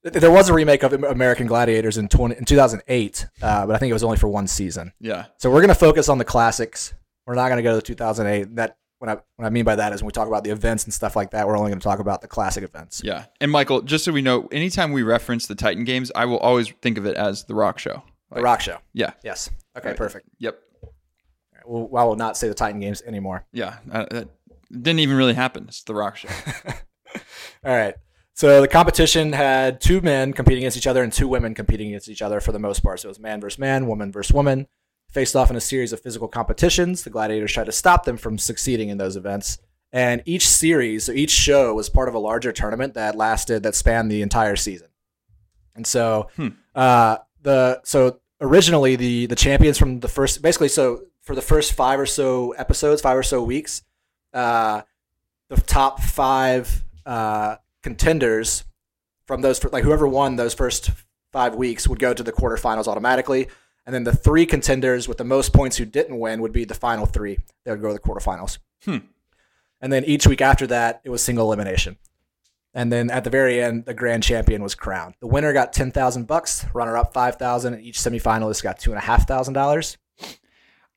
th- 0.03 0.13
there 0.13 0.31
was 0.31 0.49
a 0.49 0.53
remake 0.53 0.83
of 0.83 0.93
American 0.93 1.47
Gladiators 1.47 1.97
in, 1.97 2.07
20, 2.07 2.37
in 2.37 2.45
2008, 2.45 3.27
uh, 3.41 3.65
but 3.65 3.75
I 3.75 3.79
think 3.79 3.89
it 3.89 3.93
was 3.93 4.03
only 4.03 4.17
for 4.17 4.27
one 4.27 4.47
season. 4.47 4.93
Yeah. 4.99 5.25
So 5.37 5.49
we're 5.49 5.61
going 5.61 5.69
to 5.69 5.75
focus 5.75 6.09
on 6.09 6.17
the 6.17 6.25
classics. 6.25 6.93
We're 7.25 7.35
not 7.35 7.47
going 7.47 7.57
to 7.57 7.63
go 7.63 7.71
to 7.71 7.75
the 7.77 7.81
2008. 7.81 8.55
That 8.55 8.77
what 8.99 9.09
I 9.09 9.13
what 9.37 9.45
I 9.45 9.49
mean 9.49 9.63
by 9.63 9.75
that 9.77 9.93
is 9.93 10.01
when 10.01 10.07
we 10.07 10.11
talk 10.11 10.27
about 10.27 10.43
the 10.43 10.49
events 10.49 10.83
and 10.83 10.93
stuff 10.93 11.15
like 11.15 11.31
that, 11.31 11.47
we're 11.47 11.57
only 11.57 11.71
going 11.71 11.79
to 11.79 11.83
talk 11.83 11.99
about 11.99 12.21
the 12.21 12.27
classic 12.27 12.63
events. 12.63 13.01
Yeah. 13.03 13.25
And 13.39 13.49
Michael, 13.49 13.81
just 13.81 14.03
so 14.03 14.11
we 14.11 14.21
know, 14.21 14.47
anytime 14.51 14.91
we 14.91 15.03
reference 15.03 15.47
the 15.47 15.55
Titan 15.55 15.85
games, 15.85 16.11
I 16.15 16.25
will 16.25 16.39
always 16.39 16.69
think 16.81 16.97
of 16.97 17.05
it 17.05 17.15
as 17.15 17.45
the 17.45 17.55
Rock 17.55 17.79
show. 17.79 18.03
The 18.31 18.41
Rock 18.41 18.61
Show. 18.61 18.77
Yeah. 18.93 19.13
Yes. 19.23 19.49
Okay. 19.77 19.89
Right. 19.89 19.97
Perfect. 19.97 20.29
Yep. 20.39 20.59
Well, 21.69 22.01
I 22.01 22.05
will 22.05 22.15
not 22.15 22.35
say 22.37 22.47
the 22.47 22.53
Titan 22.55 22.79
games 22.79 23.01
anymore. 23.03 23.45
Yeah. 23.51 23.77
Uh, 23.91 24.05
that 24.11 24.27
didn't 24.71 24.99
even 24.99 25.15
really 25.17 25.33
happen. 25.35 25.65
It's 25.67 25.83
the 25.83 25.93
Rock 25.93 26.17
show. 26.17 26.29
All 27.65 27.75
right. 27.75 27.95
So 28.33 28.61
the 28.61 28.67
competition 28.67 29.33
had 29.33 29.81
two 29.81 29.99
men 30.01 30.31
competing 30.33 30.63
against 30.63 30.77
each 30.77 30.87
other 30.87 31.03
and 31.03 31.11
two 31.11 31.27
women 31.27 31.53
competing 31.53 31.89
against 31.89 32.07
each 32.09 32.21
other 32.21 32.39
for 32.39 32.51
the 32.51 32.59
most 32.59 32.79
part. 32.81 32.99
So 33.01 33.07
it 33.07 33.11
was 33.11 33.19
man 33.19 33.41
versus 33.41 33.59
man, 33.59 33.85
woman 33.87 34.11
versus 34.11 34.33
woman, 34.33 34.67
faced 35.11 35.35
off 35.35 35.49
in 35.49 35.55
a 35.57 35.61
series 35.61 35.91
of 35.91 35.99
physical 35.99 36.27
competitions. 36.27 37.03
The 37.03 37.09
gladiators 37.09 37.51
tried 37.51 37.65
to 37.65 37.71
stop 37.71 38.05
them 38.05 38.17
from 38.17 38.37
succeeding 38.37 38.89
in 38.89 38.97
those 38.97 39.15
events. 39.17 39.57
And 39.91 40.21
each 40.25 40.47
series, 40.47 41.05
so 41.05 41.11
each 41.11 41.31
show 41.31 41.73
was 41.73 41.89
part 41.89 42.07
of 42.07 42.13
a 42.15 42.19
larger 42.19 42.51
tournament 42.51 42.93
that 42.93 43.15
lasted, 43.15 43.63
that 43.63 43.75
spanned 43.75 44.09
the 44.11 44.21
entire 44.21 44.55
season. 44.55 44.87
And 45.75 45.85
so, 45.85 46.29
Hmm. 46.35 46.49
uh, 46.75 47.17
the 47.41 47.81
so 47.83 48.19
originally 48.41 48.95
the 48.95 49.25
the 49.25 49.35
champions 49.35 49.77
from 49.77 49.99
the 49.99 50.07
first, 50.07 50.41
basically, 50.41 50.67
so 50.69 51.01
for 51.29 51.35
the 51.35 51.41
first 51.43 51.73
five 51.73 51.99
or 51.99 52.07
so 52.07 52.53
episodes, 52.53 53.03
five 53.03 53.15
or 53.15 53.21
so 53.21 53.43
weeks, 53.43 53.83
uh, 54.33 54.81
the 55.49 55.61
top 55.61 56.01
five 56.01 56.83
uh, 57.05 57.57
contenders 57.83 58.63
from 59.27 59.41
those 59.41 59.63
like 59.65 59.83
whoever 59.83 60.07
won 60.07 60.37
those 60.37 60.55
first 60.55 60.89
five 61.31 61.53
weeks 61.53 61.87
would 61.87 61.99
go 61.99 62.15
to 62.15 62.23
the 62.23 62.31
quarterfinals 62.31 62.87
automatically. 62.87 63.47
And 63.85 63.93
then 63.93 64.05
the 64.05 64.15
three 64.15 64.47
contenders 64.47 65.07
with 65.07 65.19
the 65.19 65.23
most 65.23 65.53
points 65.53 65.77
who 65.77 65.85
didn't 65.85 66.17
win 66.17 66.41
would 66.41 66.51
be 66.51 66.65
the 66.65 66.73
final 66.73 67.05
three. 67.05 67.37
They 67.63 67.69
would 67.69 67.81
go 67.81 67.89
to 67.89 67.93
the 67.93 67.99
quarterfinals. 67.99 68.57
Hmm. 68.83 68.97
and 69.81 69.93
then 69.93 70.03
each 70.05 70.25
week 70.25 70.41
after 70.41 70.65
that 70.65 70.99
it 71.03 71.11
was 71.11 71.21
single 71.21 71.45
elimination. 71.45 71.97
And 72.73 72.91
then 72.91 73.11
at 73.11 73.23
the 73.23 73.29
very 73.29 73.61
end 73.61 73.85
the 73.85 73.93
grand 73.93 74.23
champion 74.23 74.63
was 74.63 74.73
crowned. 74.73 75.13
The 75.19 75.27
winner 75.27 75.53
got 75.53 75.73
10000 75.73 76.25
bucks 76.25 76.65
runner 76.73 76.97
up 76.97 77.13
5000 77.13 77.75
and 77.75 77.83
each 77.83 77.99
semifinalist 77.99 78.63
got 78.63 78.79
two 78.79 78.89
and 78.89 78.97
a 78.97 79.05
half 79.05 79.27
thousand 79.27 79.53
dollars 79.53 79.99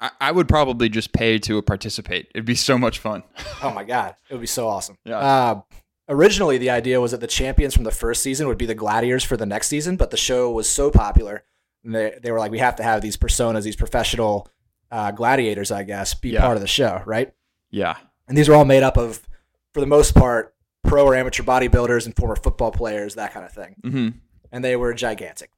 I, 0.03 0.11
I 0.21 0.33
would 0.33 0.49
probably 0.49 0.89
just 0.91 1.13
pay 1.13 1.39
to 1.39 1.63
participate. 1.63 2.29
It'd 2.35 2.45
be 2.45 2.55
so 2.57 2.77
much 2.77 2.99
fun. 2.99 3.23
Oh 3.63 3.71
my 3.73 3.85
god, 3.85 4.17
it 4.29 4.35
would 4.35 4.41
be 4.41 4.47
so 4.47 4.69
awesome. 4.69 4.99
Yeah. 5.05 5.19
Uh, 5.19 5.61
originally, 6.09 6.59
the 6.59 6.71
idea 6.71 7.01
was 7.01 7.13
that 7.13 7.21
the 7.21 7.27
champions 7.27 7.73
from 7.75 7.85
the 7.85 7.91
first 7.91 8.23
season 8.23 8.49
would 8.49 8.59
be 8.59 8.67
the 8.67 8.75
gladiators 8.75 9.25
for 9.25 9.37
the 9.37 9.47
next 9.47 9.69
season, 9.69 9.97
but 9.97 10.11
the 10.11 10.17
show 10.17 10.51
was 10.51 10.69
so 10.69 10.91
popular, 10.91 11.45
and 11.85 11.95
they 11.95 12.19
they 12.23 12.31
were 12.33 12.39
like, 12.39 12.51
we 12.51 12.59
have 12.59 12.77
to 12.77 12.83
have 12.83 13.01
these 13.01 13.17
personas, 13.17 13.63
these 13.63 13.77
professional 13.77 14.49
uh, 14.91 15.11
gladiators, 15.13 15.71
I 15.71 15.85
guess, 15.85 16.13
be 16.15 16.31
Yeah. 16.31 16.43
part 16.43 16.57
of 16.57 16.61
the 16.61 16.67
show, 16.69 17.03
right? 17.07 17.33
Yeah. 17.71 17.97
And 18.29 18.37
these 18.37 18.49
were 18.49 18.55
all 18.55 18.65
made 18.67 18.83
up 18.83 18.97
of, 18.99 19.27
for 19.73 19.81
the 19.81 19.87
most 19.87 20.15
part, 20.15 20.55
pro 20.85 21.05
or 21.07 21.15
amateur 21.15 21.43
bodybuilders 21.43 22.05
and 22.07 22.15
former 22.17 22.37
football 22.37 22.71
players, 22.73 23.15
that 23.15 23.33
kind 23.33 23.47
of 23.47 23.53
thing, 23.53 23.77
hmm 23.83 24.09
and 24.51 24.63
they 24.63 24.77
were 24.77 24.93
gigantic. 24.93 25.51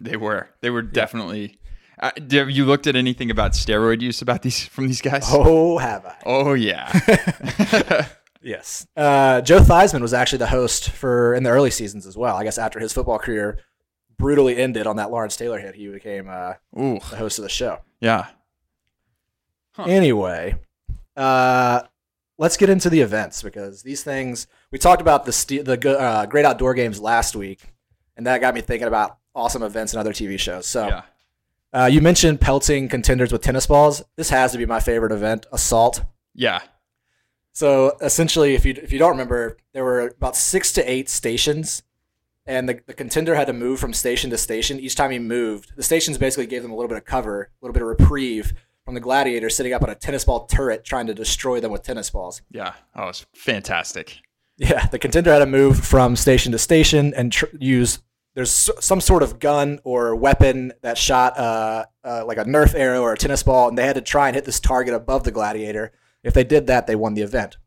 They 0.00 0.16
were. 0.16 0.48
They 0.60 0.70
were 0.70 0.82
definitely. 0.82 1.58
Uh, 2.00 2.10
have 2.32 2.50
you 2.50 2.64
looked 2.64 2.86
at 2.86 2.96
anything 2.96 3.30
about 3.30 3.52
steroid 3.52 4.00
use 4.00 4.20
about 4.20 4.42
these 4.42 4.64
from 4.66 4.88
these 4.88 5.00
guys? 5.00 5.24
Oh, 5.28 5.78
have 5.78 6.04
I? 6.04 6.16
Oh, 6.26 6.54
yeah. 6.54 8.06
Yes. 8.44 8.86
Uh, 8.94 9.40
Joe 9.40 9.60
Theismann 9.60 10.02
was 10.02 10.12
actually 10.12 10.38
the 10.38 10.48
host 10.48 10.90
for 10.90 11.34
in 11.34 11.42
the 11.42 11.50
early 11.50 11.70
seasons 11.70 12.06
as 12.06 12.14
well. 12.16 12.36
I 12.36 12.44
guess 12.44 12.58
after 12.58 12.78
his 12.78 12.92
football 12.92 13.18
career 13.18 13.58
brutally 14.18 14.58
ended 14.58 14.86
on 14.86 14.96
that 14.96 15.10
Lawrence 15.10 15.34
Taylor 15.36 15.58
hit, 15.58 15.74
he 15.74 15.88
became 15.88 16.28
uh, 16.28 16.52
the 16.74 17.00
host 17.16 17.38
of 17.38 17.42
the 17.42 17.48
show. 17.48 17.78
Yeah. 18.00 18.26
Huh. 19.72 19.84
Anyway, 19.84 20.56
uh, 21.16 21.82
let's 22.36 22.58
get 22.58 22.68
into 22.68 22.90
the 22.90 23.00
events 23.00 23.42
because 23.42 23.82
these 23.82 24.04
things 24.04 24.46
we 24.70 24.78
talked 24.78 25.00
about 25.00 25.24
the 25.24 25.32
st- 25.32 25.64
the 25.64 25.98
uh, 25.98 26.26
great 26.26 26.44
outdoor 26.44 26.74
games 26.74 27.00
last 27.00 27.34
week, 27.34 27.60
and 28.14 28.26
that 28.26 28.42
got 28.42 28.54
me 28.54 28.60
thinking 28.60 28.88
about 28.88 29.16
awesome 29.34 29.62
events 29.62 29.94
and 29.94 30.00
other 30.00 30.12
TV 30.12 30.38
shows. 30.38 30.66
So. 30.66 30.86
Yeah. 30.86 31.02
Uh, 31.74 31.86
you 31.86 32.00
mentioned 32.00 32.40
pelting 32.40 32.88
contenders 32.88 33.32
with 33.32 33.42
tennis 33.42 33.66
balls. 33.66 34.04
This 34.14 34.30
has 34.30 34.52
to 34.52 34.58
be 34.58 34.64
my 34.64 34.78
favorite 34.78 35.10
event, 35.10 35.46
assault. 35.52 36.04
Yeah. 36.32 36.60
So 37.52 37.96
essentially, 38.00 38.54
if 38.54 38.64
you 38.64 38.74
if 38.80 38.92
you 38.92 38.98
don't 38.98 39.10
remember, 39.10 39.56
there 39.72 39.84
were 39.84 40.08
about 40.08 40.36
six 40.36 40.72
to 40.72 40.90
eight 40.90 41.08
stations, 41.08 41.82
and 42.46 42.68
the, 42.68 42.80
the 42.86 42.94
contender 42.94 43.34
had 43.34 43.46
to 43.48 43.52
move 43.52 43.80
from 43.80 43.92
station 43.92 44.30
to 44.30 44.38
station. 44.38 44.78
Each 44.78 44.94
time 44.94 45.10
he 45.10 45.18
moved, 45.18 45.76
the 45.76 45.82
stations 45.82 46.16
basically 46.16 46.46
gave 46.46 46.62
them 46.62 46.70
a 46.70 46.76
little 46.76 46.88
bit 46.88 46.98
of 46.98 47.04
cover, 47.04 47.42
a 47.42 47.64
little 47.64 47.72
bit 47.72 47.82
of 47.82 47.88
reprieve 47.88 48.54
from 48.84 48.94
the 48.94 49.00
gladiator 49.00 49.50
sitting 49.50 49.72
up 49.72 49.82
on 49.82 49.90
a 49.90 49.94
tennis 49.94 50.24
ball 50.24 50.46
turret 50.46 50.84
trying 50.84 51.06
to 51.06 51.14
destroy 51.14 51.58
them 51.58 51.72
with 51.72 51.82
tennis 51.82 52.10
balls. 52.10 52.42
Yeah. 52.50 52.74
Oh, 52.94 53.08
it's 53.08 53.26
fantastic. 53.34 54.18
Yeah, 54.58 54.86
the 54.86 54.98
contender 55.00 55.32
had 55.32 55.40
to 55.40 55.46
move 55.46 55.84
from 55.84 56.14
station 56.14 56.52
to 56.52 56.58
station 56.58 57.12
and 57.14 57.32
tr- 57.32 57.46
use. 57.58 57.98
There's 58.34 58.70
some 58.80 59.00
sort 59.00 59.22
of 59.22 59.38
gun 59.38 59.78
or 59.84 60.16
weapon 60.16 60.72
that 60.82 60.98
shot 60.98 61.38
uh, 61.38 61.84
uh, 62.02 62.24
like 62.26 62.38
a 62.38 62.44
Nerf 62.44 62.74
arrow 62.74 63.00
or 63.00 63.12
a 63.12 63.16
tennis 63.16 63.44
ball, 63.44 63.68
and 63.68 63.78
they 63.78 63.86
had 63.86 63.94
to 63.94 64.00
try 64.00 64.28
and 64.28 64.34
hit 64.34 64.44
this 64.44 64.58
target 64.58 64.92
above 64.92 65.22
the 65.22 65.30
gladiator. 65.30 65.92
If 66.24 66.34
they 66.34 66.42
did 66.42 66.66
that, 66.66 66.86
they 66.86 66.96
won 66.96 67.14
the 67.14 67.22
event. 67.22 67.58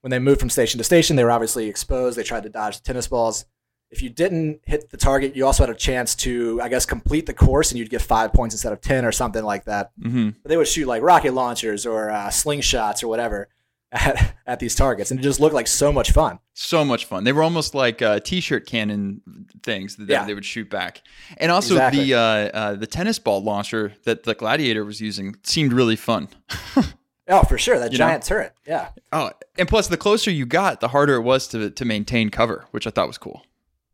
When 0.00 0.10
they 0.10 0.18
moved 0.18 0.40
from 0.40 0.50
station 0.50 0.78
to 0.78 0.84
station, 0.84 1.14
they 1.16 1.24
were 1.24 1.30
obviously 1.30 1.68
exposed. 1.68 2.18
They 2.18 2.24
tried 2.24 2.42
to 2.42 2.48
dodge 2.48 2.78
the 2.78 2.82
tennis 2.82 3.06
balls. 3.06 3.44
If 3.90 4.02
you 4.02 4.10
didn't 4.10 4.60
hit 4.64 4.90
the 4.90 4.96
target, 4.96 5.36
you 5.36 5.46
also 5.46 5.62
had 5.62 5.70
a 5.70 5.78
chance 5.78 6.16
to, 6.16 6.60
I 6.60 6.68
guess, 6.68 6.84
complete 6.84 7.26
the 7.26 7.32
course, 7.32 7.70
and 7.70 7.78
you'd 7.78 7.90
get 7.90 8.02
five 8.02 8.32
points 8.32 8.54
instead 8.54 8.72
of 8.72 8.80
ten 8.80 9.04
or 9.04 9.12
something 9.12 9.44
like 9.44 9.66
that. 9.66 9.92
Mm-hmm. 10.00 10.30
But 10.42 10.48
they 10.48 10.56
would 10.56 10.66
shoot 10.66 10.88
like 10.88 11.02
rocket 11.02 11.32
launchers 11.32 11.86
or 11.86 12.10
uh, 12.10 12.28
slingshots 12.28 13.04
or 13.04 13.08
whatever 13.08 13.48
at, 13.94 14.34
at 14.46 14.58
these 14.58 14.74
targets, 14.74 15.10
and 15.10 15.18
it 15.20 15.22
just 15.22 15.40
looked 15.40 15.54
like 15.54 15.66
so 15.66 15.92
much 15.92 16.10
fun. 16.12 16.38
So 16.52 16.84
much 16.84 17.04
fun. 17.06 17.24
They 17.24 17.32
were 17.32 17.42
almost 17.42 17.74
like 17.74 18.02
uh, 18.02 18.20
t-shirt 18.20 18.66
cannon 18.66 19.22
things 19.62 19.96
that 19.96 20.08
Yeah. 20.08 20.24
they 20.26 20.34
would 20.34 20.44
shoot 20.44 20.68
back. 20.68 21.00
And 21.38 21.50
also 21.50 21.74
Exactly. 21.74 22.04
the 22.04 22.14
uh, 22.14 22.20
uh, 22.20 22.74
the 22.74 22.86
tennis 22.86 23.18
ball 23.18 23.42
launcher 23.42 23.94
that 24.04 24.24
the 24.24 24.34
gladiator 24.34 24.84
was 24.84 25.00
using 25.00 25.36
seemed 25.44 25.72
really 25.72 25.96
fun. 25.96 26.28
Oh, 27.26 27.42
for 27.42 27.56
sure. 27.56 27.78
That 27.78 27.90
You 27.90 27.96
know? 27.96 28.04
giant 28.04 28.22
turret. 28.24 28.52
Yeah. 28.66 28.88
Oh, 29.10 29.30
and 29.56 29.66
plus 29.66 29.88
the 29.88 29.96
closer 29.96 30.30
you 30.30 30.44
got, 30.44 30.80
the 30.82 30.88
harder 30.88 31.14
it 31.14 31.22
was 31.22 31.48
to 31.48 31.70
to 31.70 31.84
maintain 31.86 32.28
cover, 32.28 32.66
which 32.70 32.86
I 32.86 32.90
thought 32.90 33.06
was 33.06 33.16
cool. 33.16 33.42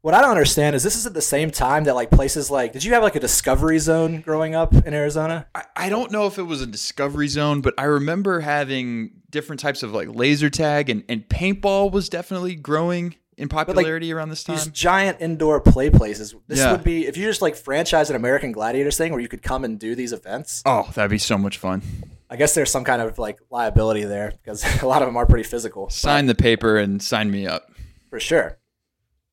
What 0.02 0.14
I 0.14 0.22
don't 0.22 0.30
understand 0.30 0.74
is 0.74 0.82
this 0.82 0.96
is 0.96 1.06
at 1.06 1.12
the 1.12 1.20
same 1.20 1.50
time 1.50 1.84
that 1.84 1.94
like 1.94 2.10
places 2.10 2.50
like 2.50 2.72
did 2.72 2.84
you 2.84 2.94
have 2.94 3.02
like 3.02 3.16
a 3.16 3.20
discovery 3.20 3.78
zone 3.78 4.22
growing 4.22 4.54
up 4.54 4.72
in 4.72 4.94
Arizona? 4.94 5.46
I, 5.54 5.64
I 5.76 5.88
don't 5.90 6.10
know 6.10 6.26
if 6.26 6.38
it 6.38 6.44
was 6.44 6.62
a 6.62 6.66
discovery 6.66 7.28
zone, 7.28 7.60
but 7.60 7.74
I 7.76 7.84
remember 7.84 8.40
having 8.40 9.10
different 9.28 9.60
types 9.60 9.82
of 9.82 9.92
like 9.92 10.08
laser 10.14 10.48
tag 10.48 10.88
and, 10.88 11.04
and 11.08 11.28
paintball 11.28 11.92
was 11.92 12.08
definitely 12.08 12.54
growing 12.54 13.14
in 13.36 13.48
popularity 13.50 14.10
around 14.12 14.30
this 14.30 14.42
time. 14.42 14.56
These 14.56 14.68
giant 14.68 15.18
indoor 15.20 15.60
play 15.60 15.90
places. 15.90 16.34
This 16.46 16.60
Yeah. 16.60 16.72
would 16.72 16.84
be 16.84 17.06
if 17.06 17.18
you 17.18 17.26
just 17.26 17.42
like 17.42 17.54
franchise 17.54 18.08
an 18.08 18.16
American 18.16 18.52
Gladiators 18.52 18.96
thing 18.96 19.12
where 19.12 19.20
you 19.20 19.28
could 19.28 19.42
come 19.42 19.64
and 19.64 19.78
do 19.78 19.94
these 19.94 20.12
events. 20.14 20.62
oh, 20.64 20.90
that'd 20.94 21.10
be 21.10 21.18
so 21.18 21.36
much 21.36 21.58
fun. 21.58 21.82
I 22.30 22.36
guess 22.36 22.54
there's 22.54 22.70
some 22.70 22.84
kind 22.84 23.02
of 23.02 23.18
like 23.18 23.38
liability 23.50 24.04
there 24.04 24.32
because 24.42 24.64
a 24.82 24.86
lot 24.86 25.02
of 25.02 25.08
them 25.08 25.16
are 25.18 25.26
pretty 25.26 25.44
physical. 25.44 25.90
Sign 25.90 26.24
the 26.24 26.34
paper 26.34 26.78
and 26.78 27.02
sign 27.02 27.30
me 27.30 27.46
up. 27.46 27.70
for 28.08 28.18
sure. 28.18 28.56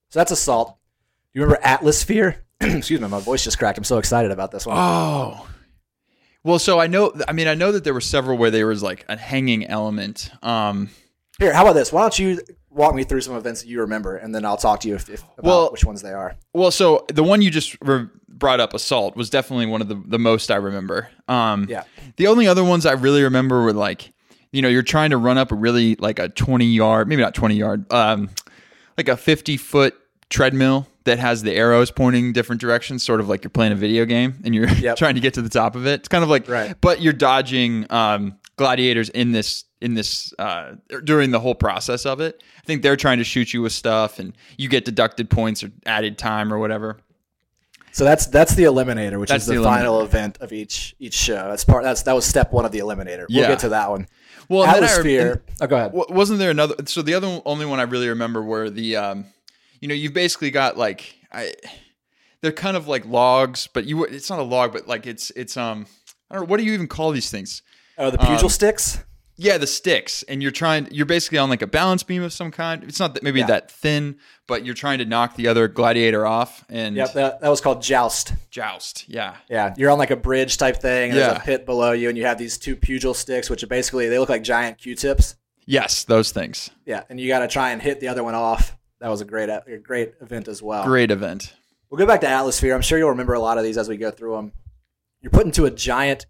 So 0.10 0.20
that's 0.20 0.32
assault. 0.32 0.78
You 1.34 1.42
remember 1.42 1.62
Atmosphere? 1.64 2.44
Excuse 2.62 3.00
me, 3.02 3.08
my 3.08 3.20
voice 3.20 3.44
just 3.44 3.60
cracked. 3.60 3.78
I'm 3.78 3.84
so 3.84 3.98
excited 3.98 4.32
about 4.32 4.52
this 4.52 4.66
one. 4.66 4.78
Oh. 4.80 5.48
Well, 6.44 6.60
so 6.60 6.80
I 6.80 6.88
know. 6.88 7.14
I 7.28 7.34
mean, 7.34 7.48
I 7.48 7.56
know 7.56 7.72
that 7.74 7.84
there 7.84 7.94
were 7.94 8.02
several 8.02 8.38
where 8.38 8.52
there 8.52 8.68
was 8.68 8.82
like 8.82 9.06
a 9.10 9.18
hanging 9.18 9.66
element. 9.68 10.32
Um, 10.42 10.90
Here, 11.40 11.54
how 11.54 11.64
about 11.64 11.74
this? 11.74 11.92
Why 11.92 12.02
don't 12.02 12.18
you 12.18 12.40
walk 12.70 12.96
me 12.96 13.04
through 13.04 13.22
some 13.22 13.36
events 13.36 13.64
that 13.64 13.68
you 13.68 13.82
remember, 13.82 14.16
and 14.18 14.34
then 14.34 14.46
I'll 14.46 14.56
talk 14.58 14.80
to 14.82 14.88
you 14.88 14.96
if, 14.96 15.10
if, 15.10 15.24
about 15.38 15.44
Well- 15.44 15.72
which 15.72 15.84
ones 15.84 16.02
they 16.02 16.14
are. 16.14 16.36
well, 16.54 16.72
so 16.72 17.06
the 17.10 17.24
one 17.24 17.42
you 17.42 17.52
just 17.52 17.76
re- 17.82 18.08
brought 18.30 18.60
up, 18.60 18.74
assault, 18.74 19.16
was 19.18 19.30
definitely 19.30 19.66
one 19.66 19.82
of 19.82 19.88
the 19.90 20.02
the 20.06 20.20
most 20.20 20.50
I 20.52 20.56
remember. 20.56 21.10
Um, 21.28 21.66
Yeah. 21.70 21.84
The 22.16 22.28
only 22.28 22.48
other 22.48 22.64
ones 22.64 22.86
I 22.86 22.94
really 22.94 23.24
remember 23.24 23.62
were 23.64 23.74
like, 23.74 24.14
you 24.54 24.62
know, 24.62 24.70
you're 24.70 24.84
trying 24.84 25.10
to 25.10 25.18
run 25.18 25.38
up 25.38 25.52
a 25.52 25.56
really 25.56 25.96
like 25.96 26.18
a 26.20 26.30
20 26.30 26.66
yard, 26.66 27.08
maybe 27.10 27.22
not 27.22 27.34
20 27.36 27.56
yard, 27.56 27.92
um, 27.92 28.30
like 28.98 29.08
a 29.08 29.18
50 29.18 29.58
foot 29.58 29.96
treadmill 30.30 30.88
that 31.06 31.20
has 31.20 31.42
the 31.44 31.54
arrows 31.54 31.90
pointing 31.92 32.34
different 32.34 32.60
directions, 32.60 33.02
sort 33.04 33.20
of 33.20 33.30
like 33.30 33.44
you're 33.44 33.50
playing 33.50 33.72
a 33.72 33.76
video 33.76 34.04
game 34.06 34.36
and 34.44 34.54
you're 34.54 34.68
Yep. 34.68 34.98
trying 34.98 35.16
to 35.16 35.22
get 35.22 35.36
to 35.36 35.42
the 35.42 35.50
top 35.50 35.76
of 35.76 35.86
it. 35.88 36.02
It's 36.02 36.08
kind 36.10 36.24
of 36.24 36.30
like, 36.30 36.50
Right. 36.50 36.76
but 36.82 37.02
you're 37.02 37.14
dodging 37.14 37.86
um, 37.90 38.38
gladiators 38.58 39.10
in 39.10 39.32
this 39.32 39.64
in 39.80 39.94
this 39.94 40.34
uh, 40.40 40.72
during 41.04 41.30
the 41.30 41.40
whole 41.40 41.54
process 41.54 42.06
of 42.08 42.20
it. 42.20 42.42
I 42.58 42.62
think 42.66 42.82
they're 42.82 42.96
trying 42.96 43.20
to 43.20 43.24
shoot 43.24 43.54
you 43.54 43.62
with 43.62 43.72
stuff, 43.74 44.18
and 44.18 44.34
you 44.58 44.70
get 44.70 44.86
deducted 44.86 45.30
points 45.30 45.64
or 45.64 45.72
added 45.86 46.18
time 46.18 46.52
or 46.52 46.58
whatever. 46.58 46.98
So 47.92 48.04
that's 48.04 48.26
that's 48.26 48.56
the 48.56 48.64
Eliminator, 48.64 49.20
which 49.20 49.30
That's 49.30 49.44
is 49.44 49.48
the, 49.50 49.56
the 49.58 49.64
final 49.64 50.02
event 50.02 50.40
of 50.42 50.52
each 50.52 50.96
each 51.00 51.14
show. 51.14 51.48
That's 51.50 51.64
part. 51.64 51.84
That's 51.84 52.02
that 52.04 52.14
was 52.14 52.26
step 52.26 52.52
one 52.52 52.66
of 52.66 52.72
the 52.72 52.80
Eliminator. 52.80 53.26
We'll 53.30 53.42
Yeah. 53.42 53.48
get 53.50 53.60
to 53.60 53.70
that 53.70 53.90
one. 53.92 54.08
Well, 54.50 54.64
and 54.64 54.76
then 54.76 54.84
I- 54.84 54.88
Atmosphere. 54.88 55.44
oh, 55.62 55.68
go 55.68 55.76
ahead. 55.76 55.92
Wasn't 55.94 56.40
there 56.40 56.52
another? 56.52 56.76
So 56.86 57.02
the 57.02 57.14
other 57.14 57.42
only 57.46 57.66
one 57.66 57.80
I 57.80 57.84
really 57.84 58.10
remember 58.10 58.42
were 58.42 58.70
the, 58.70 58.96
um, 58.96 59.26
you 59.82 59.88
know, 59.88 59.94
you've 59.94 60.14
basically 60.14 60.52
got 60.52 60.78
like 60.78 61.16
I, 61.32 61.54
they're 62.42 62.52
kind 62.52 62.78
of 62.78 62.88
like 62.88 63.06
logs, 63.06 63.68
but 63.74 63.86
you 63.86 64.04
it's 64.06 64.30
not 64.30 64.40
a 64.40 64.44
log, 64.44 64.74
but 64.74 64.88
like 64.88 65.06
it's 65.06 65.32
it's 65.32 65.58
um 65.58 65.86
I 66.30 66.36
don't 66.36 66.44
know 66.44 66.50
what 66.50 66.58
do 66.58 66.66
you 66.66 66.74
even 66.74 66.88
call 66.88 67.12
these 67.12 67.30
things? 67.30 67.62
Oh, 67.98 68.10
the 68.12 68.18
pugil 68.18 68.44
um, 68.44 68.50
sticks. 68.50 69.00
Yeah, 69.40 69.60
the 69.60 69.68
sticks, 69.68 70.24
and 70.24 70.42
you're 70.42 70.52
trying. 70.52 70.88
You're 70.92 71.06
basically 71.06 71.38
on 71.38 71.48
like 71.50 71.62
a 71.62 71.68
balance 71.68 72.02
beam 72.02 72.24
of 72.24 72.34
some 72.34 72.50
kind. 72.50 72.84
It's 72.84 73.00
not 73.00 73.14
that 73.14 73.22
maybe 73.22 73.40
Yeah. 73.42 73.46
that 73.48 73.70
thin, 73.72 74.18
but 74.48 74.66
you're 74.66 74.74
trying 74.74 74.98
to 74.98 75.06
knock 75.06 75.36
the 75.36 75.48
other 75.48 75.68
gladiator 75.68 76.26
off 76.26 76.66
and 76.70 76.96
Yep, 76.96 77.14
that, 77.14 77.42
that 77.42 77.50
was 77.50 77.62
called 77.62 77.82
joust. 77.84 78.34
joust. 78.50 79.06
Yeah, 79.08 79.36
Yeah, 79.48 79.76
you're 79.78 79.92
on 79.92 80.00
like 80.00 80.10
a 80.10 80.16
bridge 80.16 80.58
type 80.58 80.78
thing, 80.82 81.12
and 81.12 81.20
there's 81.20 81.34
Yeah. 81.34 81.38
a 81.40 81.46
pit 81.46 81.66
below 81.68 81.92
you, 81.92 82.10
and 82.10 82.18
you 82.18 82.26
have 82.26 82.40
these 82.40 82.58
two 82.58 82.76
pugil 82.76 83.16
sticks, 83.16 83.48
which 83.50 83.62
are 83.62 83.68
basically 83.68 84.10
they 84.10 84.18
look 84.18 84.30
like 84.30 84.42
giant 84.44 84.80
Q-tips. 84.80 85.36
yes, 85.68 86.04
those 86.06 86.32
things. 86.32 86.72
Yeah, 86.86 87.04
and 87.10 87.20
you 87.20 87.28
got 87.28 87.40
to 87.40 87.48
try 87.48 87.72
and 87.72 87.82
hit 87.82 88.00
the 88.00 88.08
other 88.08 88.24
one 88.24 88.34
off. 88.34 88.76
That 89.02 89.10
was 89.10 89.22
a 89.22 89.26
great 89.26 89.50
a 89.50 89.62
great 89.84 90.14
event 90.20 90.48
as 90.48 90.64
well. 90.64 90.84
Great 90.84 91.12
event. 91.12 91.54
We'll 91.92 92.00
go 92.00 92.08
back 92.08 92.22
to 92.22 92.28
Atmosphere. 92.28 92.74
I'm 92.74 92.82
sure 92.82 92.98
you'll 92.98 93.10
remember 93.12 93.34
a 93.36 93.40
lot 93.40 93.60
of 93.60 93.64
these 93.64 93.78
as 93.78 93.88
we 93.88 93.98
go 93.98 94.10
through 94.10 94.36
them. 94.36 94.52
You're 95.22 95.30
put 95.30 95.46
into 95.46 95.66
a 95.66 95.72
giant 95.72 96.26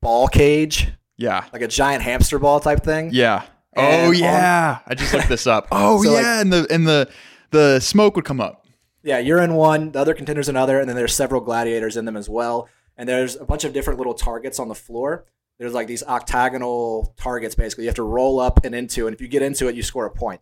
ball 0.00 0.26
cage, 0.26 0.88
Yeah, 1.16 1.44
like 1.52 1.62
a 1.62 1.68
giant 1.68 2.02
hamster 2.02 2.38
ball 2.38 2.60
type 2.60 2.82
thing. 2.82 3.10
yeah. 3.12 3.44
And 3.72 4.06
oh 4.06 4.08
on- 4.08 4.14
yeah, 4.14 4.78
I 4.86 4.94
just 4.94 5.12
looked 5.12 5.28
this 5.28 5.46
up. 5.46 5.68
Oh 5.72 6.02
So, 6.02 6.12
like- 6.12 6.22
yeah, 6.22 6.40
and 6.40 6.52
the 6.52 6.66
and 6.70 6.86
the 6.86 7.10
the 7.50 7.80
smoke 7.80 8.16
would 8.16 8.24
come 8.24 8.40
up. 8.40 8.64
Yeah, 9.02 9.18
you're 9.18 9.40
in 9.42 9.54
one, 9.54 9.92
the 9.92 9.98
other 10.00 10.14
contender's 10.14 10.48
another, 10.48 10.80
and 10.80 10.88
then 10.88 10.96
there's 10.96 11.14
several 11.14 11.40
gladiators 11.40 11.96
in 11.96 12.04
them 12.06 12.16
as 12.16 12.28
well. 12.28 12.68
And 12.96 13.08
there's 13.08 13.36
a 13.36 13.44
bunch 13.44 13.64
of 13.64 13.72
different 13.72 13.98
little 13.98 14.14
targets 14.14 14.58
on 14.58 14.68
the 14.68 14.74
floor. 14.74 15.26
There's 15.58 15.72
like 15.74 15.86
these 15.86 16.02
octagonal 16.02 17.14
targets 17.16 17.54
basically. 17.54 17.84
You 17.84 17.88
have 17.88 17.96
to 17.96 18.02
roll 18.02 18.40
up 18.40 18.64
and 18.64 18.74
into, 18.74 19.06
and 19.06 19.14
if 19.14 19.20
you 19.20 19.28
get 19.28 19.42
into 19.42 19.68
it, 19.68 19.74
you 19.74 19.82
score 19.82 20.06
a 20.06 20.10
point. 20.10 20.40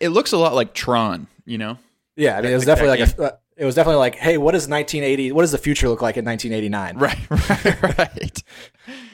It 0.00 0.08
looks 0.10 0.32
a 0.32 0.38
lot 0.38 0.54
like 0.54 0.72
Tron, 0.74 1.26
you 1.44 1.58
know? 1.58 1.78
Yeah, 2.16 2.38
I 2.38 2.40
mean, 2.40 2.52
it 2.52 2.54
was 2.54 2.66
Like 2.66 2.76
definitely 2.78 3.00
like 3.04 3.18
a, 3.18 3.22
uh, 3.22 3.36
it 3.56 3.64
was 3.64 3.74
definitely 3.74 3.98
like, 3.98 4.16
hey, 4.16 4.36
what 4.36 4.52
does 4.52 4.68
1980? 4.68 5.32
What 5.32 5.42
does 5.42 5.52
the 5.52 5.58
future 5.58 5.88
look 5.88 6.02
like 6.02 6.16
in 6.16 6.24
1989? 6.24 6.98
Right, 7.06 7.18
right, 7.30 7.98
right. 7.98 8.42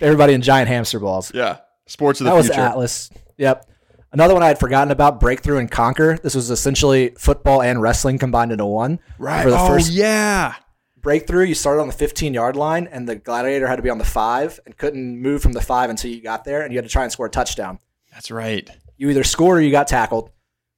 Everybody 0.00 0.34
in 0.34 0.42
giant 0.42 0.68
hamster 0.68 0.98
balls. 0.98 1.32
Yeah. 1.34 1.58
Sports 1.86 2.20
of 2.20 2.24
the 2.24 2.30
that 2.30 2.36
was. 2.36 2.50
Atlas. 2.50 3.10
Yep. 3.36 3.68
Another 4.12 4.34
one 4.34 4.42
I 4.42 4.48
had 4.48 4.58
forgotten 4.58 4.90
about, 4.90 5.20
Breakthrough 5.20 5.58
and 5.58 5.70
Conquer. 5.70 6.18
This 6.18 6.34
was 6.34 6.50
essentially 6.50 7.14
football 7.18 7.62
and 7.62 7.80
wrestling 7.80 8.18
combined 8.18 8.52
into 8.52 8.66
one. 8.66 8.98
Right. 9.18 9.42
For 9.42 9.50
the 9.50 9.58
oh, 9.58 9.66
first 9.66 9.90
yeah. 9.90 10.54
breakthrough, 11.00 11.44
you 11.44 11.54
started 11.54 11.80
on 11.80 11.86
the 11.86 11.94
15 11.94 12.34
yard 12.34 12.56
line, 12.56 12.88
and 12.90 13.08
the 13.08 13.16
gladiator 13.16 13.66
had 13.66 13.76
to 13.76 13.82
be 13.82 13.90
on 13.90 13.98
the 13.98 14.04
five 14.04 14.60
and 14.66 14.76
couldn't 14.76 15.20
move 15.20 15.42
from 15.42 15.52
the 15.52 15.62
five 15.62 15.88
until 15.88 16.10
you 16.10 16.20
got 16.20 16.44
there, 16.44 16.62
and 16.62 16.72
you 16.72 16.78
had 16.78 16.84
to 16.84 16.90
try 16.90 17.04
and 17.04 17.12
score 17.12 17.26
a 17.26 17.30
touchdown. 17.30 17.78
That's 18.12 18.30
right. 18.30 18.68
You 18.98 19.08
either 19.10 19.24
scored 19.24 19.58
or 19.58 19.60
you 19.62 19.70
got 19.70 19.88
tackled. 19.88 20.30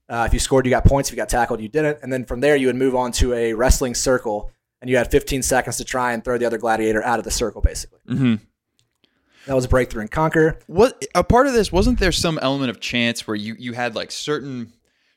Uh, 0.08 0.24
if 0.26 0.32
you 0.34 0.38
scored, 0.38 0.66
you 0.66 0.70
got 0.70 0.84
points. 0.84 1.08
If 1.08 1.14
you 1.14 1.16
got 1.16 1.28
tackled, 1.28 1.60
you 1.60 1.68
didn't. 1.68 1.98
And 2.02 2.12
then 2.12 2.24
from 2.24 2.40
there, 2.40 2.56
you 2.56 2.66
would 2.66 2.76
move 2.76 2.94
on 2.94 3.10
to 3.12 3.32
a 3.32 3.54
wrestling 3.54 3.94
circle, 3.94 4.50
and 4.80 4.90
you 4.90 4.96
had 4.96 5.10
15 5.10 5.42
seconds 5.42 5.76
to 5.78 5.84
try 5.84 6.12
and 6.12 6.22
throw 6.22 6.36
the 6.36 6.44
other 6.44 6.58
gladiator 6.58 7.02
out 7.02 7.18
of 7.18 7.24
the 7.24 7.30
circle, 7.30 7.60
basically. 7.62 7.98
hmm 8.06 8.34
That 9.46 9.54
was 9.54 9.64
a 9.64 9.68
breakthrough 9.68 10.02
and 10.02 10.10
conquer. 10.10 10.58
What 10.66 11.04
a 11.14 11.24
part 11.24 11.46
of 11.46 11.52
this 11.54 11.72
wasn't 11.72 11.98
there 12.00 12.12
some 12.12 12.38
element 12.42 12.70
of 12.70 12.80
chance 12.80 13.26
where 13.26 13.34
you 13.34 13.54
you 13.58 13.72
had 13.72 13.94
like 13.94 14.10
certain 14.10 14.72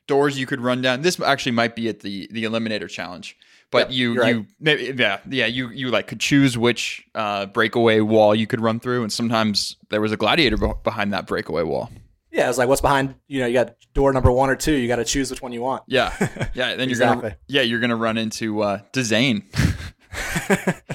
doors 0.06 0.38
you 0.38 0.46
could 0.46 0.60
run 0.60 0.80
down. 0.80 1.02
This 1.02 1.20
actually 1.20 1.52
might 1.52 1.74
be 1.76 1.88
at 1.88 2.00
the 2.00 2.26
the 2.30 2.44
eliminator 2.44 2.88
challenge, 2.88 3.36
but 3.70 3.88
Yep, 3.88 3.90
you 3.90 4.12
you're 4.14 4.22
right. 4.22 4.34
you 4.36 4.46
maybe 4.58 4.94
yeah 4.96 5.18
yeah 5.28 5.46
you 5.46 5.68
you 5.68 5.90
like 5.90 6.06
could 6.06 6.20
choose 6.20 6.56
which 6.56 7.06
uh, 7.14 7.44
breakaway 7.44 8.00
wall 8.00 8.34
you 8.34 8.46
could 8.46 8.60
run 8.62 8.80
through, 8.80 9.02
and 9.02 9.12
sometimes 9.12 9.76
there 9.90 10.00
was 10.00 10.12
a 10.12 10.16
gladiator 10.16 10.56
be- 10.56 10.72
behind 10.82 11.12
that 11.12 11.26
breakaway 11.26 11.62
wall. 11.62 11.90
Yeah, 12.30 12.44
it 12.44 12.48
was 12.48 12.58
like, 12.58 12.68
what's 12.68 12.80
behind? 12.82 13.14
You 13.26 13.40
know, 13.40 13.46
you 13.46 13.54
got 13.54 13.74
door 13.94 14.12
number 14.12 14.30
one 14.30 14.50
or 14.50 14.56
two. 14.56 14.72
You 14.72 14.86
got 14.88 14.96
to 14.96 15.04
choose 15.04 15.30
which 15.30 15.40
one 15.42 15.52
you 15.52 15.62
want. 15.62 15.82
Yeah, 15.86 16.12
yeah. 16.54 16.74
Then 16.76 16.88
you're 16.88 16.90
Exactly. 16.90 17.22
gonna 17.30 17.36
yeah 17.48 17.62
you're 17.62 17.80
gonna 17.80 17.96
run 17.96 18.18
into 18.18 18.60
uh, 18.62 18.80
Dezane, 18.92 19.42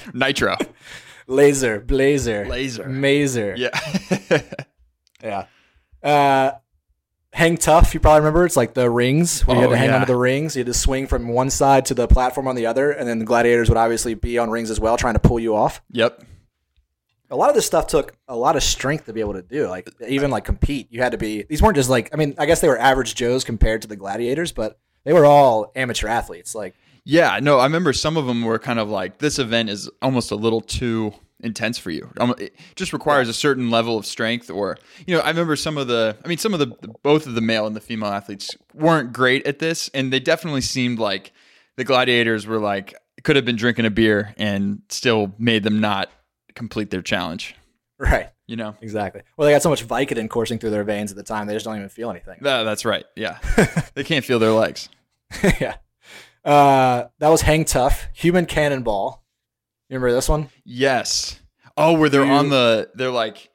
Nitro. 0.14 0.56
Laser, 1.28 1.80
blazer, 1.80 2.46
Laser. 2.46 2.88
mazer. 2.88 3.56
Yeah. 3.58 4.40
Yeah. 5.24 5.46
Uh, 6.04 6.52
hang 7.32 7.56
tough. 7.56 7.94
You 7.94 8.02
probably 8.02 8.20
remember. 8.20 8.46
It's 8.46 8.58
like 8.58 8.74
the 8.74 8.90
rings 8.90 9.40
where 9.48 9.56
you 9.56 9.62
had 9.62 9.70
Oh, 9.70 9.72
to 9.72 9.78
hang 9.78 9.88
yeah. 9.90 9.96
onto 9.96 10.08
the 10.08 10.18
rings. 10.18 10.54
You 10.58 10.60
had 10.60 10.66
to 10.68 10.74
swing 10.74 11.08
from 11.08 11.30
one 11.30 11.50
side 11.50 11.86
to 11.86 11.94
the 11.94 12.10
platform 12.10 12.46
on 12.50 12.56
the 12.58 12.66
other, 12.66 12.92
and 12.92 13.08
then 13.08 13.20
the 13.20 13.26
gladiators 13.26 13.70
would 13.70 13.78
obviously 13.78 14.16
be 14.16 14.38
on 14.38 14.50
rings 14.50 14.70
as 14.70 14.82
well, 14.82 14.98
trying 14.98 15.14
to 15.14 15.22
pull 15.22 15.40
you 15.40 15.56
off. 15.56 15.82
yep. 15.92 16.22
A 17.34 17.36
lot 17.36 17.50
of 17.50 17.56
this 17.56 17.66
stuff 17.66 17.88
took 17.88 18.16
a 18.28 18.36
lot 18.36 18.56
of 18.56 18.62
strength 18.62 19.08
to 19.08 19.14
be 19.14 19.20
able 19.20 19.34
to 19.34 19.42
do. 19.42 19.68
Like 19.68 19.90
even 20.08 20.30
like 20.30 20.46
compete, 20.46 20.88
you 20.92 21.02
had 21.02 21.12
to 21.14 21.18
be. 21.18 21.44
These 21.44 21.62
weren't 21.62 21.76
just 21.76 21.90
like. 21.90 22.10
I 22.14 22.18
mean, 22.18 22.36
I 22.38 22.46
guess 22.46 22.62
they 22.62 22.68
were 22.68 22.78
average 22.78 23.16
Joes 23.16 23.44
compared 23.44 23.82
to 23.82 23.88
the 23.88 23.96
gladiators, 23.96 24.52
but 24.52 24.80
they 25.04 25.14
were 25.14 25.26
all 25.26 25.72
amateur 25.76 26.08
athletes. 26.08 26.54
Like 26.54 26.76
Yeah, 27.04 27.40
no, 27.42 27.58
I 27.58 27.64
remember 27.66 27.92
some 27.92 28.18
of 28.18 28.28
them 28.28 28.44
were 28.44 28.60
kind 28.60 28.80
of 28.80 28.88
like 28.88 29.18
this 29.18 29.40
event 29.40 29.70
is 29.70 29.90
almost 30.02 30.32
a 30.32 30.36
little 30.36 30.62
too 30.62 31.12
intense 31.40 31.78
for 31.80 31.90
you. 31.90 32.10
Um, 32.20 32.36
It 32.38 32.56
just 32.76 32.94
requires 32.94 33.28
a 33.28 33.34
certain 33.34 33.72
level 33.72 33.98
of 33.98 34.06
strength, 34.06 34.52
or 34.52 34.78
you 35.08 35.16
know, 35.16 35.22
I 35.22 35.30
remember 35.30 35.56
some 35.56 35.78
of 35.80 35.88
the. 35.88 36.16
I 36.24 36.28
mean, 36.28 36.38
some 36.38 36.54
of 36.54 36.60
the 36.60 36.68
both 37.02 37.26
of 37.26 37.34
the 37.34 37.42
male 37.42 37.66
and 37.66 37.76
the 37.76 37.82
female 37.82 38.10
athletes 38.10 38.56
weren't 38.76 39.12
great 39.12 39.48
at 39.48 39.58
this, 39.58 39.90
and 39.96 40.14
they 40.14 40.20
definitely 40.20 40.62
seemed 40.62 41.00
like 41.00 41.34
the 41.78 41.84
gladiators 41.84 42.46
were 42.46 42.60
like 42.60 42.94
could 43.24 43.36
have 43.36 43.46
been 43.46 43.56
drinking 43.56 43.86
a 43.86 43.90
beer 43.90 44.36
and 44.38 44.82
still 44.90 45.34
made 45.40 45.64
them 45.64 45.80
not 45.80 46.12
complete 46.56 46.90
their 46.90 47.02
challenge. 47.02 47.56
right, 48.00 48.30
You 48.48 48.56
know. 48.56 48.76
exactly. 48.82 49.22
Well, 49.38 49.46
they 49.46 49.54
got 49.54 49.62
so 49.62 49.70
much 49.70 49.88
Vicodin 49.88 50.30
coursing 50.30 50.60
through 50.60 50.72
their 50.72 50.84
veins 50.84 51.12
at 51.12 51.18
the 51.18 51.24
time, 51.24 51.48
they 51.48 51.54
just 51.54 51.66
don't 51.66 51.76
even 51.78 51.90
feel 51.90 52.10
anything. 52.10 52.40
That, 52.42 52.64
that's 52.64 52.86
right. 52.86 53.06
Yeah, 53.16 53.38
they 53.96 54.04
can't 54.04 54.26
feel 54.26 54.40
their 54.40 54.52
legs. 54.52 54.90
yeah. 55.60 55.76
Uh, 56.44 57.06
that 57.20 57.30
was 57.30 57.42
Hang 57.42 57.64
Tough, 57.66 58.08
Human 58.14 58.46
Cannonball. 58.46 59.24
You 59.90 59.96
remember 59.96 60.14
this 60.14 60.28
one? 60.28 60.50
Yes. 60.66 61.40
Oh, 61.78 61.94
where 61.94 62.10
they're 62.10 62.26
You- 62.26 62.32
on 62.32 62.50
the, 62.50 62.90
they're 62.96 63.10
like, 63.12 63.50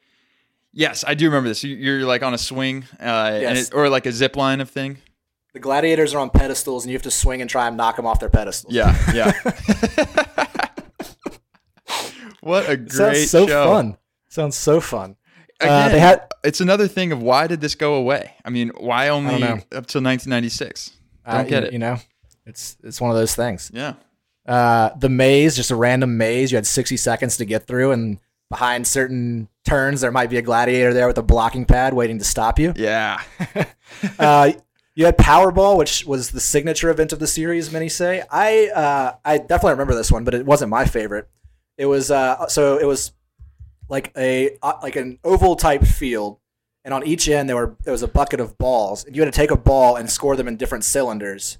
yes, 0.73 1.05
I 1.07 1.15
do 1.15 1.27
remember 1.27 1.49
this. 1.51 1.63
You- 1.65 1.77
You're 1.77 2.05
like 2.07 2.23
on 2.23 2.33
a 2.35 2.39
swing, 2.39 2.85
uh, 3.01 3.03
and 3.05 3.43
Yes. 3.43 3.69
it, 3.69 3.75
or 3.75 3.89
like 3.91 4.07
a 4.07 4.13
zip 4.13 4.37
line 4.37 4.61
of 4.61 4.71
thing. 4.71 4.99
The 5.55 5.61
gladiators 5.61 6.15
are 6.15 6.19
on 6.19 6.31
pedestals, 6.31 6.85
and 6.85 6.91
you 6.93 6.97
have 6.97 7.03
to 7.03 7.11
swing 7.11 7.41
and 7.41 7.51
try 7.51 7.67
and 7.69 7.77
knock 7.77 7.97
them 7.97 8.07
off 8.07 8.21
their 8.21 8.29
pedestals. 8.29 8.73
Yeah, 8.73 8.97
yeah. 9.15 9.33
what 12.49 12.69
a 12.69 12.77
great 12.77 12.91
sounds 12.91 13.31
so 13.31 13.47
show! 13.47 13.67
fun. 13.67 13.99
Sounds 14.29 14.57
so 14.57 14.81
fun. 14.81 15.17
Uh, 15.61 15.65
Again, 15.65 15.93
they 15.93 16.01
had 16.01 16.23
it's 16.45 16.61
another 16.61 16.89
thing 16.89 17.13
of 17.13 17.23
why 17.23 17.47
did 17.47 17.61
this 17.61 17.75
go 17.75 17.95
away? 17.95 18.35
I 18.45 18.51
mean, 18.51 18.71
why 18.79 19.09
only 19.09 19.43
up 19.43 19.87
till 19.87 20.03
1996? 20.03 20.93
Don't 21.27 21.35
uh, 21.35 21.43
get 21.45 21.63
you, 21.63 21.69
it. 21.69 21.73
You 21.73 21.79
know, 21.79 21.99
it's 22.47 22.77
it's 22.83 23.01
one 23.01 23.11
of 23.11 23.17
those 23.17 23.35
things. 23.35 23.71
Yeah, 23.75 23.95
Uh, 24.47 24.91
the 24.99 25.09
maze, 25.09 25.57
just 25.57 25.71
a 25.71 25.77
random 25.77 26.17
maze. 26.17 26.51
You 26.51 26.57
had 26.57 26.67
60 26.67 26.97
seconds 26.97 27.37
to 27.37 27.45
get 27.45 27.67
through, 27.67 27.93
and 27.93 28.19
behind 28.51 28.87
certain 28.87 29.49
turns, 29.67 30.01
there 30.01 30.13
might 30.13 30.31
be 30.31 30.39
a 30.39 30.43
gladiator 30.43 30.95
there 30.95 31.07
with 31.07 31.19
a 31.19 31.23
blocking 31.23 31.67
pad 31.67 31.93
waiting 31.93 32.19
to 32.19 32.25
stop 32.25 32.59
you. 32.59 32.73
yeah. 32.77 33.21
uh, 34.19 34.53
you 34.95 35.05
had 35.05 35.17
Powerball, 35.17 35.77
which 35.77 36.05
was 36.07 36.31
the 36.31 36.41
signature 36.41 36.91
event 36.91 37.13
of 37.13 37.21
the 37.21 37.27
series. 37.29 37.71
Many 37.71 37.89
say. 37.89 38.25
I 38.33 38.69
uh, 38.69 39.15
I 39.25 39.39
definitely 39.39 39.73
remember 39.73 39.95
this 39.95 40.11
one, 40.11 40.25
but 40.25 40.35
it 40.35 40.45
wasn't 40.45 40.71
my 40.71 40.87
favorite. 40.87 41.29
It 41.79 41.87
was 41.87 42.11
uh, 42.11 42.47
so 42.49 42.77
it 42.77 42.85
was 42.85 43.13
like 43.89 44.13
a 44.17 44.59
uh, 44.63 44.75
like 44.83 44.97
an 44.97 45.19
oval 45.25 45.57
type 45.57 45.85
field, 45.85 46.39
and 46.85 46.93
on 46.93 47.07
each 47.07 47.29
end 47.29 47.49
there 47.49 47.57
were 47.57 47.77
there 47.85 47.93
was 47.93 48.03
a 48.03 48.09
bucket 48.09 48.41
of 48.41 48.59
balls, 48.59 49.05
and 49.05 49.17
you 49.17 49.23
had 49.23 49.33
to 49.33 49.37
take 49.37 49.51
a 49.51 49.57
ball 49.57 49.97
and 49.97 50.11
score 50.11 50.37
them 50.37 50.49
in 50.49 50.57
different 50.57 50.85
cylinders 50.85 51.57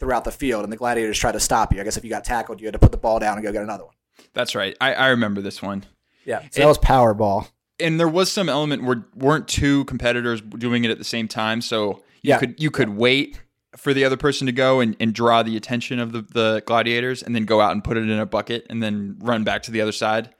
throughout 0.00 0.24
the 0.24 0.32
field, 0.32 0.64
and 0.64 0.72
the 0.72 0.76
gladiators 0.76 1.16
tried 1.18 1.32
to 1.32 1.40
stop 1.40 1.72
you. 1.72 1.80
I 1.80 1.84
guess 1.84 1.96
if 1.96 2.04
you 2.04 2.10
got 2.10 2.24
tackled, 2.24 2.60
you 2.60 2.66
had 2.66 2.72
to 2.74 2.78
put 2.80 2.90
the 2.92 2.98
ball 2.98 3.18
down 3.20 3.38
and 3.38 3.46
go 3.46 3.52
get 3.52 3.62
another 3.62 3.84
one. 3.84 3.94
That's 4.32 4.54
right. 4.56 4.76
I, 4.80 4.92
I 4.94 5.08
remember 5.08 5.40
this 5.40 5.62
one. 5.62 5.84
Yeah, 6.24 6.40
so 6.50 6.60
that 6.62 6.66
was 6.66 6.78
Powerball. 6.78 7.48
and 7.78 8.00
there 8.00 8.08
was 8.08 8.32
some 8.32 8.48
element 8.48 8.82
where 8.82 9.04
weren't 9.14 9.46
two 9.46 9.84
competitors 9.84 10.40
doing 10.40 10.84
it 10.84 10.90
at 10.90 10.98
the 10.98 11.04
same 11.04 11.28
time, 11.28 11.60
so 11.60 12.02
you 12.22 12.30
Yeah. 12.30 12.38
could 12.38 12.60
you 12.60 12.70
could 12.72 12.88
wait 12.90 13.40
for 13.76 13.92
the 13.94 14.04
other 14.04 14.16
person 14.16 14.46
to 14.46 14.52
go 14.52 14.80
and, 14.80 14.96
and 15.00 15.12
draw 15.14 15.42
the 15.42 15.56
attention 15.56 15.98
of 15.98 16.12
the, 16.12 16.22
the 16.22 16.62
gladiators 16.66 17.22
and 17.22 17.34
then 17.34 17.44
go 17.44 17.60
out 17.60 17.72
and 17.72 17.82
put 17.84 17.96
it 17.96 18.02
in 18.08 18.18
a 18.18 18.26
bucket 18.26 18.66
and 18.70 18.82
then 18.82 19.16
run 19.20 19.44
back 19.44 19.62
to 19.64 19.70
the 19.70 19.80
other 19.80 19.92
side. 19.92 20.34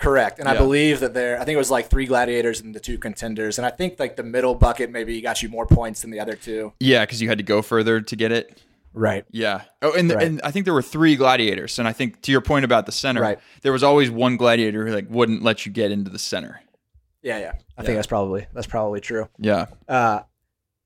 Correct. 0.00 0.40
And 0.40 0.48
I 0.48 0.56
believe 0.56 0.98
that 1.00 1.14
there, 1.14 1.36
I 1.40 1.44
think 1.44 1.54
it 1.54 1.58
was 1.58 1.70
like 1.70 1.88
three 1.88 2.06
gladiators 2.06 2.60
and 2.60 2.74
the 2.74 2.80
two 2.80 2.98
contenders. 2.98 3.58
And 3.58 3.64
I 3.66 3.70
think 3.70 4.00
like 4.00 4.16
the 4.16 4.24
middle 4.24 4.54
bucket 4.54 4.90
maybe 4.90 5.20
got 5.20 5.42
you 5.42 5.48
more 5.48 5.66
points 5.66 6.00
than 6.02 6.10
the 6.10 6.18
other 6.18 6.34
two. 6.34 6.72
Yeah, 6.80 7.04
because 7.04 7.22
you 7.22 7.28
had 7.28 7.38
to 7.38 7.44
go 7.44 7.62
further 7.62 8.00
to 8.00 8.16
get 8.16 8.32
it. 8.32 8.60
Right. 8.94 9.24
Yeah. 9.30 9.62
Oh, 9.80 9.92
and, 9.92 10.10
Right. 10.10 10.26
and 10.26 10.40
I 10.42 10.50
think 10.50 10.64
there 10.64 10.74
were 10.74 10.82
three 10.82 11.14
gladiators. 11.14 11.78
And 11.78 11.86
I 11.86 11.92
think 11.92 12.20
to 12.22 12.32
your 12.32 12.40
point 12.40 12.64
about 12.64 12.86
the 12.86 12.92
center, 12.92 13.20
Right. 13.22 13.38
there 13.62 13.72
was 13.72 13.84
always 13.84 14.10
one 14.10 14.36
gladiator 14.36 14.86
who 14.86 14.92
like 14.92 15.06
wouldn't 15.08 15.42
let 15.42 15.64
you 15.64 15.70
get 15.72 15.92
into 15.92 16.10
the 16.10 16.18
center. 16.18 16.60
Yeah, 17.22 17.38
yeah. 17.38 17.52
I 17.78 17.82
Yeah. 17.82 17.86
think 17.86 17.96
that's 17.98 18.08
probably 18.08 18.46
that's 18.52 18.66
probably 18.66 19.00
true. 19.00 19.28
Yeah. 19.38 19.66
Uh, 19.88 20.22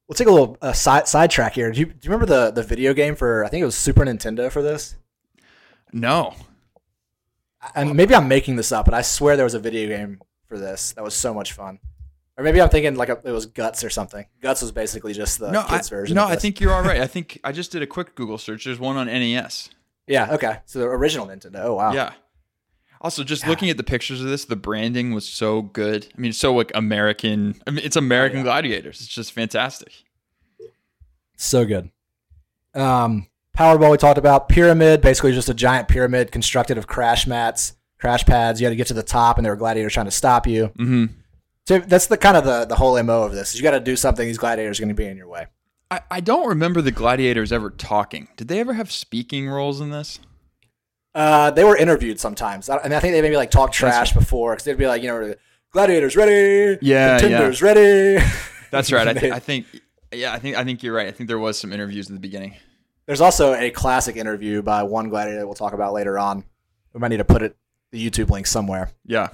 we'll 0.08 0.14
take 0.14 0.28
a 0.28 0.30
little 0.30 0.56
uh, 0.62 0.72
side 0.72 1.08
sidetrack 1.08 1.54
here. 1.54 1.70
Do 1.70 1.80
you, 1.80 1.86
do 1.86 1.92
you 2.02 2.10
remember 2.10 2.26
the 2.26 2.50
the 2.50 2.62
video 2.62 2.94
game 2.94 3.16
for 3.16 3.44
I 3.44 3.48
think 3.48 3.62
it 3.62 3.66
was 3.66 3.76
Super 3.76 4.04
Nintendo 4.04 4.50
for 4.50 4.62
this? 4.62 4.96
No. 5.92 6.34
And 7.74 7.94
maybe 7.94 8.14
I'm 8.14 8.28
making 8.28 8.56
this 8.56 8.70
up, 8.70 8.84
but 8.84 8.94
I 8.94 9.02
swear 9.02 9.36
there 9.36 9.44
was 9.44 9.54
a 9.54 9.58
video 9.58 9.88
game 9.88 10.20
for 10.46 10.58
this 10.58 10.92
that 10.92 11.02
was 11.02 11.14
so 11.14 11.34
much 11.34 11.52
fun. 11.52 11.80
Or 12.38 12.44
maybe 12.44 12.60
I'm 12.60 12.68
thinking 12.68 12.96
like 12.96 13.08
a, 13.08 13.18
it 13.24 13.32
was 13.32 13.46
Guts 13.46 13.82
or 13.82 13.90
something. 13.90 14.26
Guts 14.42 14.60
was 14.60 14.70
basically 14.70 15.14
just 15.14 15.38
the 15.38 15.50
no, 15.50 15.60
I, 15.66 15.76
kids 15.76 15.88
version. 15.88 16.14
no, 16.14 16.26
I 16.26 16.36
think 16.36 16.60
you're 16.60 16.72
all 16.72 16.82
right. 16.82 17.00
I 17.00 17.06
think 17.08 17.40
I 17.42 17.52
just 17.52 17.72
did 17.72 17.82
a 17.82 17.86
quick 17.86 18.14
Google 18.14 18.38
search. 18.38 18.64
There's 18.64 18.78
one 18.78 18.96
on 18.96 19.06
NES. 19.06 19.70
Yeah. 20.06 20.34
Okay. 20.34 20.58
So 20.66 20.80
the 20.80 20.86
original 20.86 21.26
Nintendo. 21.26 21.64
Oh 21.64 21.74
wow. 21.74 21.92
Yeah. 21.92 22.12
Also, 23.06 23.22
just 23.22 23.46
looking 23.46 23.70
at 23.70 23.76
the 23.76 23.84
pictures 23.84 24.20
of 24.20 24.26
this, 24.26 24.46
the 24.46 24.56
branding 24.56 25.12
was 25.12 25.24
so 25.24 25.62
good. 25.62 26.08
I 26.12 26.20
mean, 26.20 26.30
it's 26.30 26.38
so 26.38 26.52
like 26.52 26.72
American. 26.74 27.54
I 27.64 27.70
mean, 27.70 27.84
it's 27.84 27.94
American 27.94 28.42
Gladiators. 28.42 29.00
It's 29.00 29.06
just 29.06 29.30
fantastic. 29.30 29.92
So 31.36 31.64
good. 31.64 31.92
Um, 32.74 33.28
Powerball 33.56 33.92
we 33.92 33.96
talked 33.96 34.18
about. 34.18 34.48
Pyramid, 34.48 35.02
basically 35.02 35.30
just 35.30 35.48
a 35.48 35.54
giant 35.54 35.86
pyramid 35.86 36.32
constructed 36.32 36.78
of 36.78 36.88
crash 36.88 37.28
mats, 37.28 37.76
crash 38.00 38.26
pads. 38.26 38.60
You 38.60 38.66
had 38.66 38.70
to 38.70 38.76
get 38.76 38.88
to 38.88 38.94
the 38.94 39.04
top, 39.04 39.38
and 39.38 39.44
there 39.44 39.52
were 39.52 39.56
gladiators 39.56 39.94
trying 39.94 40.06
to 40.06 40.10
stop 40.10 40.44
you. 40.48 40.72
hmm 40.76 41.04
So 41.68 41.78
that's 41.78 42.08
the 42.08 42.16
kind 42.16 42.36
of 42.36 42.42
the, 42.42 42.64
the 42.64 42.74
whole 42.74 43.00
mo 43.04 43.22
of 43.22 43.30
this. 43.30 43.54
Is 43.54 43.60
you 43.60 43.62
got 43.62 43.70
to 43.70 43.78
do 43.78 43.94
something. 43.94 44.26
These 44.26 44.38
gladiators 44.38 44.80
are 44.80 44.82
going 44.82 44.88
to 44.88 45.00
be 45.00 45.06
in 45.06 45.16
your 45.16 45.28
way. 45.28 45.46
I, 45.92 46.00
I 46.10 46.18
don't 46.18 46.48
remember 46.48 46.82
the 46.82 46.90
gladiators 46.90 47.52
ever 47.52 47.70
talking. 47.70 48.26
Did 48.36 48.48
they 48.48 48.58
ever 48.58 48.72
have 48.72 48.90
speaking 48.90 49.48
roles 49.48 49.80
in 49.80 49.90
this? 49.90 50.18
Uh, 51.16 51.50
they 51.50 51.64
were 51.64 51.76
interviewed 51.76 52.20
sometimes, 52.20 52.68
I- 52.68 52.76
and 52.76 52.92
I 52.94 53.00
think 53.00 53.14
they 53.14 53.22
maybe 53.22 53.36
like 53.36 53.50
talk 53.50 53.72
trash 53.72 54.12
before 54.12 54.52
because 54.52 54.64
they'd 54.64 54.76
be 54.76 54.86
like, 54.86 55.00
you 55.02 55.08
know, 55.08 55.34
gladiators 55.72 56.14
ready, 56.14 56.78
Yeah, 56.82 57.18
contenders 57.18 57.62
ready. 57.62 58.22
That's 58.70 58.92
right. 58.92 59.08
I, 59.08 59.14
th- 59.14 59.32
I 59.32 59.38
think. 59.38 59.66
Yeah, 60.12 60.32
I 60.34 60.38
think 60.38 60.56
I 60.56 60.64
think 60.64 60.82
you're 60.82 60.94
right. 60.94 61.08
I 61.08 61.10
think 61.12 61.28
there 61.28 61.38
was 61.38 61.58
some 61.58 61.72
interviews 61.72 62.08
in 62.10 62.14
the 62.14 62.20
beginning. 62.20 62.54
There's 63.06 63.20
also 63.22 63.54
a 63.54 63.70
classic 63.70 64.16
interview 64.16 64.60
by 64.62 64.82
one 64.82 65.08
gladiator 65.08 65.46
we'll 65.46 65.54
talk 65.54 65.72
about 65.72 65.92
later 65.94 66.18
on. 66.18 66.44
We 66.92 67.00
might 67.00 67.08
need 67.08 67.16
to 67.18 67.24
put 67.24 67.40
it 67.42 67.56
the 67.92 68.10
YouTube 68.10 68.28
link 68.30 68.46
somewhere. 68.46 68.90
Yeah. 69.06 69.28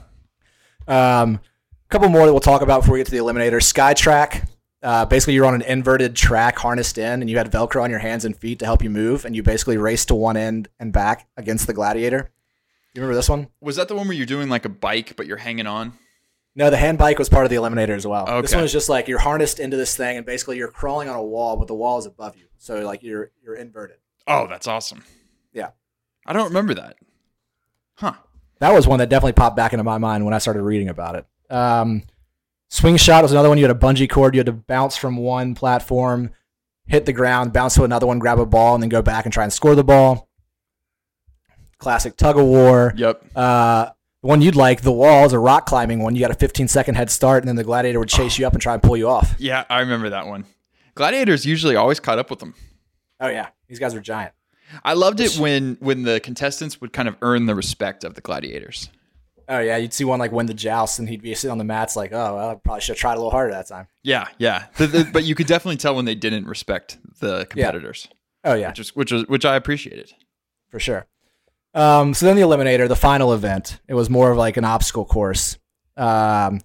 Um, 0.86 1.40
a 1.40 1.88
couple 1.88 2.08
more 2.10 2.26
that 2.26 2.32
we'll 2.32 2.40
talk 2.40 2.62
about 2.62 2.82
before 2.82 2.92
we 2.94 3.00
get 3.00 3.06
to 3.06 3.10
the 3.10 3.18
eliminator. 3.18 3.56
Skytrack. 3.60 4.48
Uh, 4.82 5.04
basically, 5.04 5.34
you're 5.34 5.46
on 5.46 5.54
an 5.54 5.62
inverted 5.62 6.16
track 6.16 6.58
harnessed 6.58 6.98
in, 6.98 7.20
and 7.20 7.30
you 7.30 7.38
had 7.38 7.50
Velcro 7.52 7.82
on 7.82 7.90
your 7.90 8.00
hands 8.00 8.24
and 8.24 8.36
feet 8.36 8.58
to 8.58 8.64
help 8.64 8.82
you 8.82 8.90
move, 8.90 9.24
and 9.24 9.36
you 9.36 9.42
basically 9.42 9.76
race 9.76 10.04
to 10.06 10.14
one 10.14 10.36
end 10.36 10.68
and 10.80 10.92
back 10.92 11.28
against 11.36 11.66
the 11.68 11.72
gladiator. 11.72 12.30
You 12.94 13.00
remember 13.00 13.14
this 13.14 13.28
one? 13.28 13.48
Was 13.60 13.76
that 13.76 13.88
the 13.88 13.94
one 13.94 14.08
where 14.08 14.16
you're 14.16 14.26
doing 14.26 14.48
like 14.48 14.64
a 14.64 14.68
bike 14.68 15.14
but 15.16 15.26
you're 15.26 15.36
hanging 15.38 15.66
on? 15.66 15.92
No, 16.54 16.68
the 16.68 16.76
hand 16.76 16.98
bike 16.98 17.18
was 17.18 17.28
part 17.30 17.44
of 17.46 17.50
the 17.50 17.56
eliminator 17.56 17.96
as 17.96 18.06
well. 18.06 18.26
This 18.42 18.50
Okay. 18.50 18.56
one 18.56 18.62
was 18.64 18.72
just 18.72 18.88
like 18.90 19.08
you're 19.08 19.20
harnessed 19.20 19.58
into 19.60 19.76
this 19.76 19.96
thing, 19.96 20.16
and 20.16 20.26
basically 20.26 20.56
you're 20.58 20.68
crawling 20.68 21.08
on 21.08 21.16
a 21.16 21.22
wall, 21.22 21.56
but 21.56 21.68
the 21.68 21.74
wall 21.74 21.98
is 21.98 22.04
above 22.06 22.36
you, 22.36 22.46
so 22.58 22.80
like 22.84 23.02
you're 23.02 23.30
you're 23.42 23.54
inverted. 23.54 23.96
Oh, 24.26 24.46
that's 24.48 24.66
awesome. 24.66 25.04
Yeah. 25.52 25.70
I 26.26 26.32
don't 26.32 26.48
remember 26.48 26.74
that. 26.74 26.96
Huh. 27.94 28.14
That 28.58 28.72
was 28.72 28.86
one 28.86 28.98
that 29.00 29.08
definitely 29.08 29.32
popped 29.32 29.56
back 29.56 29.72
into 29.72 29.82
my 29.84 29.98
mind 29.98 30.24
when 30.24 30.34
I 30.34 30.38
started 30.38 30.62
reading 30.62 30.88
about 30.88 31.16
it. 31.16 31.26
Um, 31.52 32.02
swing 32.72 32.96
shot 32.96 33.22
was 33.22 33.32
another 33.32 33.48
one. 33.48 33.58
You 33.58 33.64
had 33.64 33.76
a 33.76 33.78
bungee 33.78 34.08
cord. 34.08 34.34
You 34.34 34.40
had 34.40 34.46
to 34.46 34.52
bounce 34.52 34.96
from 34.96 35.16
one 35.16 35.54
platform, 35.54 36.30
hit 36.86 37.04
the 37.04 37.12
ground, 37.12 37.52
bounce 37.52 37.74
to 37.74 37.84
another 37.84 38.06
one, 38.06 38.18
grab 38.18 38.40
a 38.40 38.46
ball, 38.46 38.74
and 38.74 38.82
then 38.82 38.88
go 38.88 39.02
back 39.02 39.26
and 39.26 39.32
try 39.32 39.44
and 39.44 39.52
score 39.52 39.74
the 39.74 39.84
ball. 39.84 40.28
Classic 41.78 42.16
tug 42.16 42.38
of 42.38 42.46
war. 42.46 42.94
Yep. 42.96 43.24
Uh, 43.36 43.90
the 44.22 44.28
one 44.28 44.40
you'd 44.40 44.56
like, 44.56 44.82
the 44.82 44.92
wall 44.92 45.26
is 45.26 45.32
a 45.32 45.38
rock 45.38 45.66
climbing 45.66 46.00
one. 46.00 46.14
You 46.14 46.20
got 46.20 46.30
a 46.30 46.34
15 46.34 46.68
second 46.68 46.94
head 46.94 47.10
start, 47.10 47.42
and 47.42 47.48
then 47.48 47.56
the 47.56 47.64
gladiator 47.64 47.98
would 47.98 48.08
chase 48.08 48.38
you 48.38 48.46
up 48.46 48.52
and 48.52 48.62
try 48.62 48.74
and 48.74 48.82
pull 48.82 48.96
you 48.96 49.08
off. 49.08 49.34
Yeah, 49.38 49.64
I 49.68 49.80
remember 49.80 50.10
that 50.10 50.26
one. 50.26 50.46
Gladiators 50.94 51.44
usually 51.44 51.76
always 51.76 52.00
caught 52.00 52.18
up 52.18 52.30
with 52.30 52.38
them. 52.38 52.54
Oh 53.20 53.28
yeah, 53.28 53.48
these 53.68 53.78
guys 53.78 53.94
were 53.94 54.00
giant. 54.00 54.32
I 54.84 54.94
loved 54.94 55.20
it 55.20 55.36
when 55.36 55.76
when 55.80 56.02
the 56.02 56.20
contestants 56.20 56.80
would 56.80 56.92
kind 56.92 57.08
of 57.08 57.16
earn 57.20 57.46
the 57.46 57.54
respect 57.54 58.04
of 58.04 58.14
the 58.14 58.20
gladiators. 58.20 58.88
Oh 59.52 59.60
yeah, 59.60 59.76
you'd 59.76 59.92
see 59.92 60.04
one 60.04 60.18
like 60.18 60.32
win 60.32 60.46
the 60.46 60.54
joust, 60.54 60.98
and 60.98 61.08
he'd 61.08 61.20
be 61.22 61.34
sitting 61.34 61.50
on 61.52 61.58
the 61.58 61.64
mats 61.64 61.94
like, 61.96 62.12
oh, 62.12 62.34
well, 62.36 62.50
I 62.50 62.54
probably 62.54 62.80
should 62.80 62.94
have 62.94 63.00
tried 63.00 63.14
a 63.14 63.16
little 63.16 63.30
harder 63.30 63.52
that 63.52 63.68
time. 63.68 63.86
Yeah, 64.02 64.28
yeah. 64.38 64.66
The- 64.78 64.86
the- 64.86 65.10
but 65.12 65.24
you 65.24 65.34
could 65.34 65.46
definitely 65.46 65.76
tell 65.76 65.94
when 65.94 66.04
they 66.06 66.14
didn't 66.14 66.46
respect 66.46 66.98
the 67.20 67.44
competitors, 67.46 68.08
Oh 68.44 68.54
yeah, 68.54 68.68
which 68.68 68.78
is 68.80 68.96
which 68.96 69.12
was 69.12 69.26
which 69.28 69.44
I 69.44 69.56
appreciated. 69.56 70.12
for 70.70 70.80
sure. 70.80 71.06
Um, 71.74 72.12
so 72.14 72.26
then 72.26 72.36
the 72.36 72.42
eliminator, 72.42 72.86
the 72.88 72.96
final 72.96 73.32
event, 73.32 73.80
it 73.88 73.94
was 73.94 74.10
more 74.10 74.30
of 74.30 74.36
like 74.38 74.56
an 74.56 74.64
obstacle 74.64 75.04
course. 75.06 75.58
Um, 75.96 76.60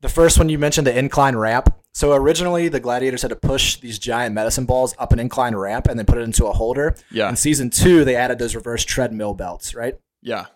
the 0.00 0.08
first 0.08 0.38
one 0.38 0.48
you 0.48 0.58
mentioned, 0.58 0.86
the 0.86 0.98
incline 0.98 1.36
ramp. 1.36 1.72
So 1.94 2.12
originally, 2.14 2.68
the 2.68 2.80
gladiators 2.80 3.22
had 3.22 3.28
to 3.28 3.36
push 3.36 3.76
these 3.76 3.98
giant 3.98 4.34
medicine 4.34 4.64
balls 4.64 4.94
up 4.98 5.12
an 5.12 5.20
incline 5.20 5.54
ramp 5.54 5.86
and 5.88 5.98
then 5.98 6.06
put 6.06 6.18
it 6.18 6.22
into 6.22 6.46
a 6.46 6.52
holder. 6.52 6.96
Yeah, 7.10 7.28
In 7.28 7.36
season 7.36 7.70
two, 7.70 8.04
they 8.04 8.16
added 8.16 8.38
those 8.38 8.54
reverse 8.56 8.84
treadmill 8.84 9.34
belts, 9.34 9.74
right? 9.74 9.96
yeah, 10.22 10.46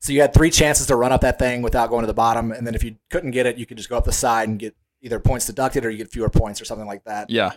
So 0.00 0.12
you 0.12 0.20
had 0.22 0.32
three 0.32 0.50
chances 0.50 0.86
to 0.86 0.96
run 0.96 1.12
up 1.12 1.20
that 1.20 1.38
thing 1.38 1.60
without 1.62 1.90
going 1.90 2.02
to 2.02 2.06
the 2.06 2.14
bottom, 2.14 2.52
and 2.52 2.66
then 2.66 2.74
if 2.74 2.82
you 2.82 2.96
couldn't 3.10 3.32
get 3.32 3.46
it, 3.46 3.58
you 3.58 3.66
could 3.66 3.76
just 3.76 3.90
go 3.90 3.96
up 3.96 4.04
the 4.04 4.12
side 4.12 4.48
and 4.48 4.58
get 4.58 4.74
either 5.02 5.20
points 5.20 5.46
deducted 5.46 5.84
or 5.84 5.90
you 5.90 5.98
get 5.98 6.10
fewer 6.10 6.30
points 6.30 6.60
or 6.60 6.64
something 6.64 6.86
like 6.86 7.04
that. 7.04 7.30
Yeah. 7.30 7.52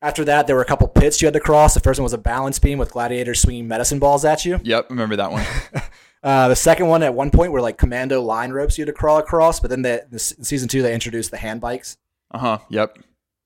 After 0.00 0.24
that, 0.24 0.46
there 0.46 0.54
were 0.54 0.62
a 0.62 0.66
couple 0.66 0.86
pits 0.86 1.20
you 1.20 1.26
had 1.26 1.34
to 1.34 1.40
cross. 1.40 1.74
The 1.74 1.80
first 1.80 1.98
one 1.98 2.04
was 2.04 2.12
a 2.12 2.18
balance 2.18 2.58
beam 2.58 2.78
with 2.78 2.92
gladiators 2.92 3.40
swinging 3.40 3.66
medicine 3.66 3.98
balls 3.98 4.24
at 4.24 4.44
you. 4.44 4.60
Yep. 4.62 4.90
Remember 4.90 5.16
that 5.16 5.30
one. 5.30 5.44
Uh, 6.22 6.48
the 6.48 6.56
second 6.56 6.88
one 6.88 7.02
at 7.02 7.14
one 7.14 7.30
point 7.30 7.52
were 7.52 7.60
like 7.60 7.78
commando 7.78 8.20
line 8.20 8.50
ropes 8.50 8.76
you 8.76 8.82
had 8.82 8.88
to 8.88 8.92
crawl 8.92 9.18
across, 9.18 9.60
but 9.60 9.70
then 9.70 9.82
the, 9.82 10.04
in 10.10 10.18
season 10.18 10.68
two 10.68 10.82
they 10.82 10.92
introduced 10.92 11.30
the 11.30 11.36
hand 11.36 11.60
bikes. 11.60 11.96
Uh 12.32 12.38
huh. 12.38 12.58
Yep. 12.70 12.98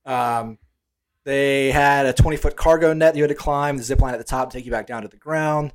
Um, 0.07 0.59
they 1.25 1.71
had 1.71 2.07
a 2.07 2.13
20 2.13 2.37
foot 2.39 2.57
cargo 2.57 2.93
net 2.93 3.15
you 3.15 3.23
had 3.23 3.29
to 3.29 3.35
climb, 3.35 3.77
the 3.77 3.83
zip 3.83 4.01
line 4.01 4.15
at 4.15 4.19
the 4.19 4.25
top 4.25 4.51
to 4.51 4.57
take 4.57 4.65
you 4.65 4.73
back 4.73 4.87
down 4.87 5.03
to 5.03 5.09
the 5.09 5.17
ground. 5.17 5.73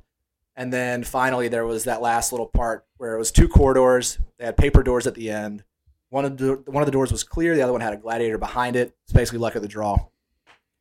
And 0.58 0.72
then 0.72 1.04
finally, 1.04 1.46
there 1.46 1.64
was 1.64 1.84
that 1.84 2.02
last 2.02 2.32
little 2.32 2.48
part 2.48 2.84
where 2.96 3.14
it 3.14 3.18
was 3.18 3.30
two 3.30 3.46
corridors. 3.46 4.18
They 4.38 4.44
had 4.44 4.56
paper 4.56 4.82
doors 4.82 5.06
at 5.06 5.14
the 5.14 5.30
end. 5.30 5.62
One 6.10 6.24
of 6.24 6.36
the 6.36 6.60
one 6.66 6.82
of 6.82 6.86
the 6.86 6.92
doors 6.92 7.12
was 7.12 7.22
clear. 7.22 7.54
The 7.54 7.62
other 7.62 7.70
one 7.70 7.80
had 7.80 7.92
a 7.92 7.96
gladiator 7.96 8.38
behind 8.38 8.74
it. 8.74 8.96
It's 9.04 9.12
basically 9.12 9.38
luck 9.38 9.54
of 9.54 9.62
the 9.62 9.68
draw. 9.68 9.96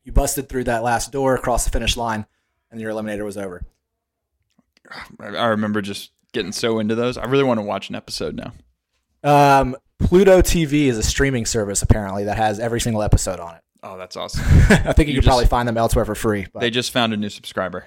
You 0.03 0.11
busted 0.11 0.49
through 0.49 0.63
that 0.63 0.81
last 0.81 1.11
door, 1.11 1.35
across 1.35 1.63
the 1.63 1.69
finish 1.69 1.95
line, 1.95 2.25
and 2.71 2.81
your 2.81 2.91
eliminator 2.91 3.23
was 3.23 3.37
over. 3.37 3.65
I 5.19 5.45
remember 5.45 5.83
just 5.83 6.11
getting 6.33 6.53
so 6.53 6.79
into 6.79 6.95
those. 6.95 7.15
I 7.15 7.25
really 7.25 7.43
want 7.43 7.59
to 7.59 7.65
watch 7.65 7.89
an 7.89 7.95
episode 7.95 8.35
now. 8.35 8.53
Um, 9.23 9.75
Pluto 9.99 10.41
TV 10.41 10.85
is 10.85 10.97
a 10.97 11.03
streaming 11.03 11.45
service 11.45 11.83
apparently 11.83 12.23
that 12.23 12.37
has 12.37 12.59
every 12.59 12.81
single 12.81 13.03
episode 13.03 13.39
on 13.39 13.55
it. 13.55 13.61
Oh, 13.83 13.97
that's 13.97 14.15
awesome. 14.15 14.43
I 14.69 14.93
think 14.93 15.09
you, 15.09 15.15
You 15.15 15.21
could 15.21 15.27
probably 15.27 15.45
find 15.45 15.67
them 15.67 15.77
elsewhere 15.77 16.05
for 16.05 16.15
free. 16.15 16.47
But 16.51 16.61
they 16.61 16.71
just 16.71 16.91
found 16.91 17.13
a 17.13 17.17
new 17.17 17.29
subscriber. 17.29 17.85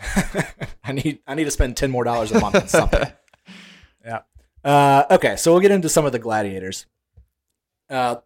I 0.84 0.92
need 0.92 1.20
I 1.26 1.34
need 1.34 1.44
to 1.44 1.50
spend 1.50 1.76
ten 1.76 1.90
more 1.90 2.04
dollars 2.04 2.32
a 2.32 2.40
month 2.40 2.56
on 2.56 2.68
something. 2.68 3.06
yeah. 4.04 4.20
Uh, 4.64 5.04
okay, 5.10 5.36
so 5.36 5.52
we'll 5.52 5.60
get 5.60 5.70
into 5.70 5.88
some 5.88 6.04
of 6.04 6.12
the 6.12 6.18
gladiators. 6.18 6.86
Uh, 7.88 8.16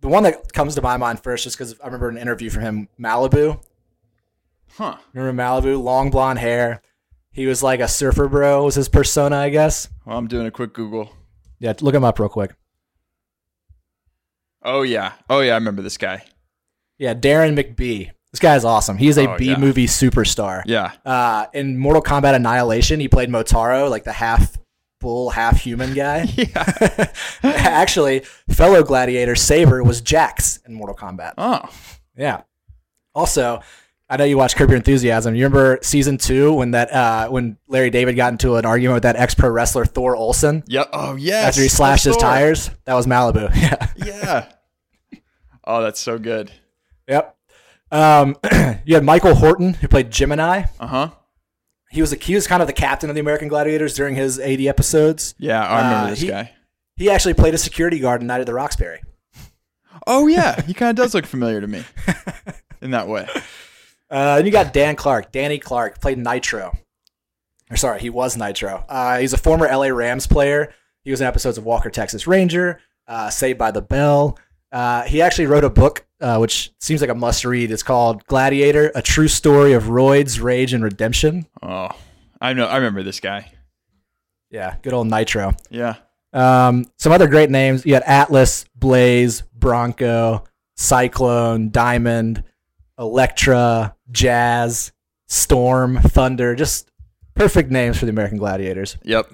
the 0.00 0.08
one 0.08 0.22
that 0.22 0.52
comes 0.52 0.74
to 0.76 0.82
my 0.82 0.96
mind 0.96 1.20
first, 1.20 1.44
just 1.44 1.56
because 1.56 1.78
I 1.80 1.86
remember 1.86 2.08
an 2.08 2.18
interview 2.18 2.50
from 2.50 2.62
him, 2.62 2.88
Malibu. 2.98 3.60
Huh. 4.76 4.96
Remember 5.12 5.42
Malibu? 5.42 5.82
Long 5.82 6.10
blonde 6.10 6.38
hair. 6.38 6.82
He 7.32 7.46
was 7.46 7.62
like 7.62 7.80
a 7.80 7.88
surfer 7.88 8.28
bro. 8.28 8.64
Was 8.64 8.74
his 8.74 8.88
persona, 8.88 9.36
I 9.36 9.48
guess. 9.48 9.88
Well, 10.04 10.16
I'm 10.16 10.28
doing 10.28 10.46
a 10.46 10.50
quick 10.50 10.72
Google. 10.72 11.10
Yeah, 11.58 11.74
look 11.80 11.94
him 11.94 12.04
up 12.04 12.18
real 12.18 12.28
quick. 12.28 12.54
Oh 14.62 14.82
yeah. 14.82 15.12
Oh 15.28 15.40
yeah. 15.40 15.52
I 15.52 15.56
remember 15.56 15.82
this 15.82 15.98
guy. 15.98 16.24
Yeah, 16.98 17.14
Deron 17.14 17.56
McBee. 17.56 18.10
This 18.32 18.40
guy 18.40 18.56
is 18.56 18.64
awesome. 18.64 18.98
He 18.98 19.08
is 19.08 19.16
a 19.18 19.28
Oh, 19.28 19.38
B 19.38 19.46
yeah. 19.46 19.56
movie 19.58 19.86
superstar. 19.86 20.62
Yeah. 20.66 20.92
Uh, 21.04 21.46
in 21.54 21.78
Mortal 21.78 22.02
Kombat 22.02 22.34
Annihilation, 22.34 23.00
he 23.00 23.08
played 23.08 23.30
Motaro, 23.30 23.88
like 23.88 24.04
the 24.04 24.12
half 24.12 24.56
bull, 25.00 25.30
half 25.30 25.60
human 25.60 25.94
guy. 25.94 26.24
Yeah. 26.36 27.10
Actually, 27.42 28.20
fellow 28.50 28.82
gladiator 28.82 29.34
Saber 29.34 29.82
was 29.82 30.00
Jax 30.00 30.58
in 30.66 30.74
Mortal 30.74 30.94
Kombat. 30.96 31.34
Oh. 31.38 31.60
Yeah. 32.16 32.42
Also, 33.14 33.60
I 34.10 34.16
know 34.16 34.24
you 34.24 34.36
watched 34.36 34.56
Curb 34.56 34.70
Your 34.70 34.76
Enthusiasm. 34.76 35.34
You 35.34 35.44
remember 35.44 35.78
season 35.82 36.18
two 36.18 36.52
when 36.52 36.72
that 36.72 36.92
uh, 36.92 37.28
when 37.28 37.56
Larry 37.68 37.90
David 37.90 38.14
got 38.16 38.32
into 38.32 38.56
an 38.56 38.64
argument 38.66 38.94
with 38.96 39.02
that 39.04 39.16
ex 39.16 39.34
pro 39.34 39.48
wrestler 39.50 39.84
Thor 39.84 40.16
Olson 40.16 40.64
Yep. 40.66 40.90
Oh 40.92 41.16
yes. 41.16 41.46
after 41.48 41.62
he 41.62 41.68
slashed 41.68 42.04
his 42.04 42.16
tires? 42.16 42.70
That 42.84 42.94
was 42.94 43.06
Malibu. 43.06 43.50
Yeah. 43.56 43.88
Yeah. 43.96 44.52
Oh, 45.64 45.82
that's 45.82 46.00
so 46.00 46.18
good. 46.18 46.50
Yep. 47.08 47.36
Um, 47.90 48.36
you 48.84 48.94
had 48.94 49.04
Michael 49.04 49.34
Horton 49.34 49.74
who 49.74 49.88
played 49.88 50.10
Gemini. 50.10 50.64
Uh 50.78 50.86
huh. 50.86 51.10
He 51.90 52.00
was 52.02 52.12
accused 52.12 52.48
kind 52.48 52.60
of 52.60 52.66
the 52.66 52.74
captain 52.74 53.08
of 53.08 53.14
the 53.14 53.20
American 53.20 53.48
Gladiators 53.48 53.94
during 53.94 54.14
his 54.14 54.38
80 54.38 54.68
episodes. 54.68 55.34
Yeah, 55.38 55.64
I 55.66 55.76
remember 55.78 56.06
Uh, 56.06 56.10
this 56.10 56.20
he- 56.20 56.28
guy. 56.28 56.52
He 56.96 57.08
actually 57.10 57.34
played 57.34 57.54
a 57.54 57.58
security 57.58 58.00
guard 58.00 58.20
in 58.22 58.26
Night 58.26 58.40
of 58.40 58.46
the 58.46 58.54
Roxbury. 58.54 59.00
Oh 60.06 60.26
yeah, 60.26 60.60
he 60.62 60.74
kind 60.74 60.90
of 60.90 60.96
does 60.96 61.14
look 61.14 61.26
familiar 61.26 61.60
to 61.60 61.66
me 61.66 61.84
in 62.82 62.90
that 62.90 63.06
way. 63.08 63.28
Uh, 64.10 64.36
and 64.38 64.46
you 64.46 64.50
got 64.52 64.72
Dan 64.72 64.96
Clark. 64.96 65.30
Danny 65.30 65.58
Clark 65.58 66.00
played 66.00 66.18
Nitro. 66.18 66.76
Or 67.70 67.76
sorry, 67.76 68.00
he 68.00 68.10
was 68.10 68.36
Nitro. 68.36 68.84
Uh, 68.88 69.18
he's 69.18 69.32
a 69.32 69.38
former 69.38 69.66
LA 69.66 69.88
Rams 69.88 70.26
player. 70.26 70.72
He 71.04 71.10
was 71.12 71.20
in 71.20 71.26
episodes 71.26 71.56
of 71.58 71.64
Walker 71.64 71.88
Texas 71.90 72.26
Ranger, 72.26 72.80
uh, 73.06 73.30
Saved 73.30 73.58
by 73.58 73.70
the 73.70 73.82
Bell. 73.82 74.36
Uh, 74.72 75.02
he 75.02 75.22
actually 75.22 75.46
wrote 75.46 75.64
a 75.64 75.70
book, 75.70 76.04
uh, 76.20 76.38
which 76.38 76.72
seems 76.80 77.00
like 77.00 77.10
a 77.10 77.14
must 77.14 77.44
read. 77.44 77.70
It's 77.70 77.82
called 77.82 78.24
Gladiator: 78.26 78.92
A 78.94 79.02
True 79.02 79.28
Story 79.28 79.72
of 79.72 79.84
Roids, 79.84 80.42
Rage, 80.42 80.72
and 80.72 80.82
Redemption. 80.82 81.46
Oh, 81.62 81.88
I 82.40 82.52
know. 82.52 82.66
I 82.66 82.76
remember 82.76 83.02
this 83.02 83.20
guy. 83.20 83.52
Yeah, 84.50 84.76
good 84.82 84.92
old 84.92 85.08
Nitro. 85.08 85.54
Yeah. 85.70 85.96
Um, 86.32 86.86
some 86.98 87.12
other 87.12 87.26
great 87.26 87.50
names. 87.50 87.84
You 87.86 87.94
had 87.94 88.02
Atlas, 88.04 88.64
Blaze, 88.74 89.42
Bronco, 89.54 90.44
Cyclone, 90.76 91.70
Diamond, 91.70 92.44
Electra, 92.98 93.94
Jazz, 94.10 94.92
Storm, 95.26 95.98
Thunder. 95.98 96.54
Just 96.54 96.90
perfect 97.34 97.70
names 97.70 97.98
for 97.98 98.06
the 98.06 98.10
American 98.10 98.38
Gladiators. 98.38 98.96
Yep. 99.02 99.30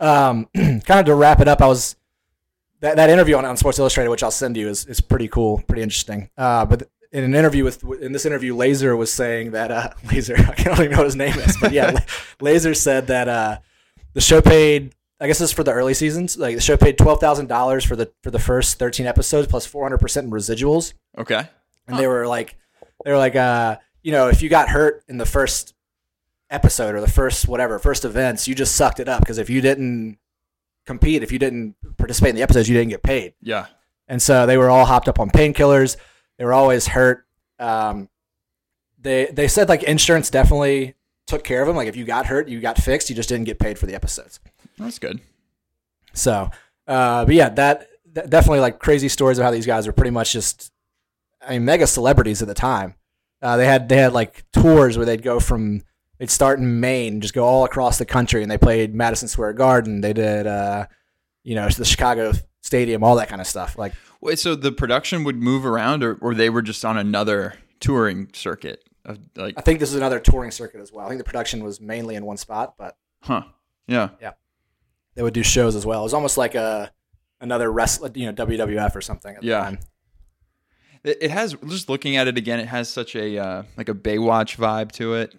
Um, 0.00 0.48
kind 0.56 0.90
of 0.90 1.06
to 1.06 1.14
wrap 1.14 1.40
it 1.40 1.48
up, 1.48 1.60
I 1.60 1.66
was 1.66 1.96
that, 2.80 2.96
that 2.96 3.10
interview 3.10 3.36
on, 3.36 3.44
on 3.44 3.56
Sports 3.56 3.78
Illustrated, 3.78 4.10
which 4.10 4.22
I'll 4.22 4.30
send 4.30 4.56
you, 4.56 4.68
is, 4.68 4.84
is 4.86 5.00
pretty 5.00 5.28
cool, 5.28 5.62
pretty 5.66 5.82
interesting. 5.82 6.30
Uh, 6.36 6.64
but 6.64 6.88
in 7.12 7.24
an 7.24 7.34
interview 7.34 7.64
with 7.64 7.82
in 8.02 8.12
this 8.12 8.26
interview, 8.26 8.54
Laser 8.54 8.96
was 8.96 9.12
saying 9.12 9.52
that 9.52 9.70
uh, 9.70 9.90
Laser, 10.12 10.36
I 10.36 10.54
don't 10.62 10.78
even 10.78 10.90
know 10.90 10.98
what 10.98 11.06
his 11.06 11.16
name 11.16 11.38
is, 11.38 11.56
but 11.60 11.72
yeah, 11.72 11.98
Laser 12.40 12.74
said 12.74 13.06
that 13.08 13.28
uh, 13.28 13.58
the 14.14 14.20
show 14.20 14.40
paid. 14.40 14.94
I 15.20 15.26
guess 15.26 15.40
this 15.40 15.50
is 15.50 15.52
for 15.54 15.64
the 15.64 15.72
early 15.72 15.94
seasons. 15.94 16.36
Like 16.38 16.54
the 16.54 16.60
show 16.60 16.76
paid 16.76 16.96
twelve 16.96 17.18
thousand 17.18 17.48
dollars 17.48 17.84
for 17.84 17.96
the 17.96 18.12
for 18.22 18.30
the 18.30 18.38
first 18.38 18.78
thirteen 18.78 19.06
episodes 19.06 19.48
plus 19.48 19.66
four 19.66 19.82
hundred 19.82 19.98
percent 19.98 20.26
in 20.26 20.30
residuals, 20.30 20.92
Okay. 21.16 21.42
and 21.88 21.98
they 21.98 22.06
were 22.06 22.26
like, 22.28 22.56
they 23.04 23.10
were 23.10 23.18
like, 23.18 23.34
uh, 23.34 23.78
you 24.04 24.12
know, 24.12 24.28
if 24.28 24.42
you 24.42 24.48
got 24.48 24.68
hurt 24.68 25.02
in 25.08 25.18
the 25.18 25.26
first 25.26 25.74
episode 26.50 26.94
or 26.94 27.00
the 27.00 27.10
first 27.10 27.48
whatever 27.48 27.78
first 27.80 28.04
events, 28.04 28.46
you 28.46 28.54
just 28.54 28.76
sucked 28.76 29.00
it 29.00 29.08
up 29.08 29.20
because 29.20 29.38
if 29.38 29.50
you 29.50 29.60
didn't 29.60 30.18
compete, 30.88 31.22
if 31.22 31.30
you 31.30 31.38
didn't 31.38 31.76
participate 31.98 32.30
in 32.30 32.36
the 32.36 32.42
episodes, 32.42 32.68
you 32.68 32.76
didn't 32.76 32.90
get 32.90 33.02
paid. 33.02 33.34
Yeah. 33.40 33.66
And 34.08 34.20
so 34.20 34.46
they 34.46 34.56
were 34.56 34.70
all 34.70 34.86
hopped 34.86 35.06
up 35.06 35.20
on 35.20 35.30
painkillers. 35.30 35.96
They 36.38 36.44
were 36.44 36.54
always 36.54 36.88
hurt. 36.88 37.26
Um, 37.58 38.08
they 38.98 39.26
they 39.26 39.46
said 39.46 39.68
like 39.68 39.82
insurance 39.82 40.30
definitely 40.30 40.94
took 41.26 41.44
care 41.44 41.60
of 41.60 41.68
them. 41.68 41.76
Like 41.76 41.88
if 41.88 41.96
you 41.96 42.04
got 42.04 42.26
hurt, 42.26 42.48
you 42.48 42.60
got 42.60 42.78
fixed. 42.78 43.10
You 43.10 43.14
just 43.14 43.28
didn't 43.28 43.44
get 43.44 43.58
paid 43.58 43.78
for 43.78 43.86
the 43.86 43.94
episodes. 43.94 44.40
That's 44.78 44.98
good. 44.98 45.20
So, 46.14 46.50
uh, 46.86 47.24
but 47.26 47.34
yeah, 47.34 47.50
that, 47.50 47.88
that 48.14 48.30
definitely 48.30 48.60
like 48.60 48.78
crazy 48.78 49.08
stories 49.08 49.38
of 49.38 49.44
how 49.44 49.50
these 49.50 49.66
guys 49.66 49.86
were 49.86 49.92
pretty 49.92 50.10
much 50.10 50.32
just, 50.32 50.72
I 51.46 51.52
mean, 51.52 51.64
mega 51.64 51.86
celebrities 51.86 52.40
at 52.40 52.48
the 52.48 52.54
time. 52.54 52.94
Uh, 53.42 53.56
they 53.56 53.66
had 53.66 53.88
they 53.88 53.98
had 53.98 54.12
like 54.12 54.44
tours 54.52 54.96
where 54.96 55.06
they'd 55.06 55.22
go 55.22 55.38
from 55.38 55.82
they'd 56.18 56.30
start 56.30 56.58
in 56.58 56.80
Maine, 56.80 57.20
just 57.20 57.34
go 57.34 57.44
all 57.44 57.64
across 57.64 57.98
the 57.98 58.04
country, 58.06 58.42
and 58.42 58.50
they 58.50 58.58
played 58.58 58.94
Madison 58.94 59.28
Square 59.28 59.54
Garden. 59.54 60.00
They 60.00 60.12
did, 60.12 60.46
uh, 60.46 60.86
you 61.44 61.54
know, 61.54 61.68
the 61.68 61.84
Chicago 61.84 62.32
Stadium, 62.60 63.02
all 63.02 63.16
that 63.16 63.28
kind 63.28 63.40
of 63.40 63.46
stuff. 63.46 63.78
Like, 63.78 63.94
Wait, 64.20 64.38
so 64.38 64.54
the 64.56 64.72
production 64.72 65.22
would 65.24 65.36
move 65.36 65.64
around, 65.64 66.02
or, 66.02 66.14
or 66.16 66.34
they 66.34 66.50
were 66.50 66.62
just 66.62 66.84
on 66.84 66.98
another 66.98 67.54
touring 67.80 68.28
circuit? 68.32 68.82
Of, 69.04 69.18
like, 69.36 69.54
I 69.56 69.60
think 69.60 69.78
this 69.80 69.90
is 69.90 69.94
another 69.96 70.18
touring 70.18 70.50
circuit 70.50 70.80
as 70.80 70.92
well. 70.92 71.06
I 71.06 71.08
think 71.08 71.18
the 71.18 71.24
production 71.24 71.62
was 71.62 71.80
mainly 71.80 72.14
in 72.16 72.24
one 72.26 72.36
spot, 72.36 72.74
but 72.76 72.96
huh? 73.22 73.42
Yeah. 73.86 74.10
Yeah, 74.20 74.32
they 75.14 75.22
would 75.22 75.34
do 75.34 75.42
shows 75.44 75.76
as 75.76 75.86
well. 75.86 76.00
It 76.00 76.04
was 76.04 76.14
almost 76.14 76.36
like 76.36 76.54
a 76.56 76.90
another 77.40 77.70
wrestler, 77.70 78.10
you 78.14 78.26
know, 78.26 78.32
WWF 78.32 78.96
or 78.96 79.00
something 79.00 79.36
at 79.36 79.42
Yeah. 79.44 79.58
the 79.58 79.64
time. 79.64 79.78
It, 81.04 81.18
it 81.22 81.30
has. 81.30 81.54
Just 81.68 81.88
looking 81.88 82.16
at 82.16 82.26
it 82.26 82.36
again, 82.36 82.58
it 82.58 82.66
has 82.66 82.88
such 82.88 83.14
a 83.14 83.38
uh, 83.38 83.62
like 83.76 83.88
a 83.88 83.94
Baywatch 83.94 84.56
vibe 84.56 84.90
to 84.92 85.14
it. 85.14 85.34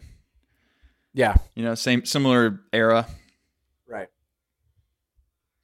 Yeah, 1.13 1.35
You 1.55 1.63
know, 1.63 1.75
same 1.75 2.05
similar 2.05 2.61
era. 2.71 3.07
right. 3.87 4.07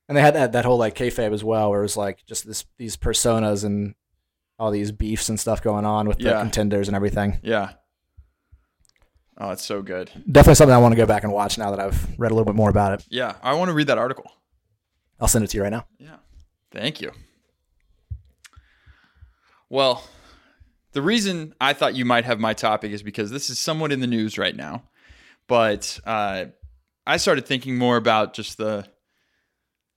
And 0.07 0.17
they 0.17 0.21
had 0.21 0.35
that, 0.35 0.51
that 0.53 0.65
whole 0.65 0.77
like 0.77 0.95
kayfabe 0.95 1.33
as 1.33 1.43
well, 1.43 1.69
where 1.69 1.79
it 1.79 1.83
was 1.83 1.97
like 1.97 2.25
just 2.25 2.45
this 2.47 2.65
these 2.77 2.95
personas 2.97 3.63
and 3.63 3.95
all 4.59 4.71
these 4.71 4.91
beefs 4.91 5.29
and 5.29 5.39
stuff 5.39 5.61
going 5.61 5.85
on 5.85 6.07
with 6.07 6.17
the 6.17 6.25
Yeah. 6.29 6.41
contenders 6.41 6.87
and 6.87 6.95
everything. 6.95 7.39
Yeah. 7.43 7.73
Oh, 9.37 9.49
it's 9.51 9.65
so 9.65 9.81
good. 9.81 10.09
Definitely 10.31 10.55
something 10.55 10.73
I 10.73 10.77
want 10.77 10.93
to 10.93 10.97
go 10.97 11.05
back 11.05 11.23
and 11.23 11.33
watch 11.33 11.57
now 11.57 11.71
that 11.71 11.79
I've 11.79 12.17
read 12.17 12.31
a 12.31 12.33
little 12.35 12.45
bit 12.45 12.55
more 12.55 12.69
about 12.69 12.93
it. 12.99 13.05
Yeah, 13.09 13.35
I 13.43 13.53
want 13.55 13.67
to 13.69 13.73
read 13.73 13.87
that 13.87 13.97
article. 13.97 14.31
I'll 15.19 15.27
send 15.27 15.43
it 15.43 15.49
to 15.49 15.57
you 15.57 15.63
right 15.63 15.71
now. 15.71 15.85
Yeah. 15.97 16.17
Thank 16.71 17.01
you. 17.01 17.11
Well, 19.69 20.03
the 20.93 21.01
reason 21.01 21.53
I 21.59 21.73
thought 21.73 21.95
you 21.95 22.05
might 22.05 22.25
have 22.25 22.39
my 22.39 22.53
topic 22.53 22.91
is 22.91 23.03
because 23.03 23.31
this 23.31 23.49
is 23.49 23.59
somewhat 23.59 23.91
in 23.91 23.99
the 23.99 24.07
news 24.07 24.37
right 24.37 24.55
now. 24.55 24.83
But 25.47 25.99
uh, 26.05 26.45
I 27.05 27.17
started 27.17 27.45
thinking 27.45 27.77
more 27.77 27.97
about 27.97 28.33
just 28.33 28.57
the 28.57 28.87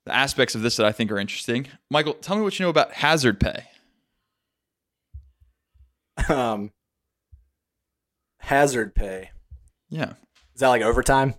the 0.07 0.15
aspects 0.15 0.55
of 0.55 0.63
this 0.63 0.77
that 0.77 0.87
I 0.87 0.93
think 0.93 1.11
are 1.13 1.19
interesting. 1.19 1.67
Michael, 1.91 2.15
tell 2.15 2.37
me 2.37 2.43
what 2.43 2.59
you 2.59 2.65
know 2.65 2.71
about 2.71 2.93
hazard 2.93 3.39
pay. 3.41 3.65
Um, 6.29 6.73
hazard 8.41 8.95
pay 8.95 9.31
Yeah. 9.89 10.13
is 10.55 10.61
that 10.61 10.69
like 10.69 10.83
overtime? 10.83 11.35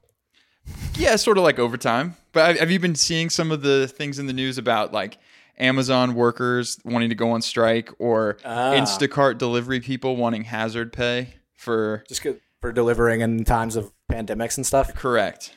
Yeah, 0.95 1.15
sort 1.17 1.37
of 1.37 1.43
like 1.43 1.59
overtime. 1.59 2.15
But 2.31 2.57
have- 2.57 2.71
you 2.71 2.79
been 2.79 2.95
seeing 2.95 3.29
some 3.29 3.51
of 3.51 3.61
the 3.61 3.87
things 3.87 4.19
in 4.19 4.27
the 4.27 4.33
news 4.33 4.57
about 4.57 4.93
like 4.93 5.17
Amazon 5.57 6.13
workers 6.15 6.79
wanting 6.85 7.09
to 7.09 7.15
go 7.15 7.31
on 7.31 7.41
strike 7.41 7.89
or 7.99 8.37
Ah. 8.45 8.71
Instacart 8.73 9.37
delivery 9.37 9.79
people 9.81 10.15
wanting 10.15 10.43
hazard 10.45 10.93
pay 10.93 11.33
for 11.55 12.03
Just 12.07 12.25
for 12.61 12.71
delivering 12.71 13.21
in 13.21 13.43
times 13.43 13.75
of 13.75 13.91
pandemics 14.09 14.57
and 14.57 14.65
stuff. 14.65 14.93
correct? 14.93 15.55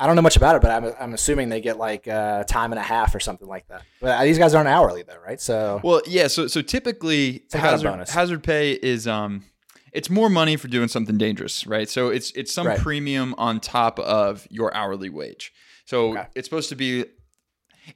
I 0.00 0.06
don't 0.06 0.14
know 0.14 0.22
much 0.22 0.36
about 0.36 0.54
it, 0.54 0.62
but 0.62 0.70
I'm, 0.70 0.94
I'm 1.00 1.12
assuming 1.14 1.48
they 1.48 1.60
get 1.60 1.76
like 1.76 2.06
uh, 2.06 2.44
time 2.44 2.70
and 2.72 2.78
a 2.78 2.82
half 2.82 3.14
or 3.16 3.20
something 3.20 3.48
like 3.48 3.66
that. 3.66 3.82
But 4.00 4.22
these 4.24 4.38
guys 4.38 4.54
aren't 4.54 4.68
hourly 4.68 5.02
though, 5.02 5.18
right? 5.26 5.40
So 5.40 5.80
Well, 5.82 6.02
yeah. 6.06 6.28
So 6.28 6.46
so 6.46 6.62
typically 6.62 7.42
Some 7.48 7.60
kind 7.60 7.74
of 7.74 7.82
hazard, 7.82 8.08
hazard 8.08 8.42
pay 8.44 8.72
is 8.74 9.08
um, 9.08 9.44
it's 9.92 10.08
more 10.08 10.30
money 10.30 10.56
for 10.56 10.68
doing 10.68 10.86
something 10.86 11.18
dangerous, 11.18 11.66
right? 11.66 11.88
So 11.88 12.08
it's 12.10 12.30
it's 12.32 12.54
some 12.54 12.68
Right. 12.68 12.78
premium 12.78 13.34
on 13.38 13.58
top 13.58 13.98
of 13.98 14.46
your 14.50 14.72
hourly 14.72 15.10
wage. 15.10 15.52
So 15.84 16.12
Okay. 16.12 16.26
it's 16.36 16.46
supposed 16.46 16.68
to 16.68 16.76
be. 16.76 17.04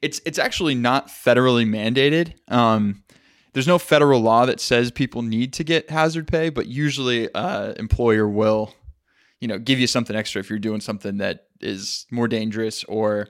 It's 0.00 0.20
it's 0.26 0.40
actually 0.40 0.74
not 0.74 1.06
federally 1.06 1.66
mandated. 1.68 2.34
Um, 2.52 3.04
there's 3.52 3.68
no 3.68 3.78
federal 3.78 4.20
law 4.20 4.44
that 4.46 4.58
says 4.58 4.90
people 4.90 5.22
need 5.22 5.52
to 5.52 5.62
get 5.62 5.88
hazard 5.90 6.26
pay, 6.26 6.48
but 6.48 6.66
usually 6.66 7.32
uh, 7.34 7.74
employer 7.74 8.26
will, 8.26 8.74
you 9.42 9.48
know, 9.48 9.58
give 9.58 9.80
you 9.80 9.88
something 9.88 10.14
extra 10.14 10.38
if 10.38 10.48
you're 10.48 10.60
doing 10.60 10.80
something 10.80 11.16
that 11.18 11.48
is 11.60 12.06
more 12.12 12.28
dangerous 12.28 12.84
or 12.84 13.26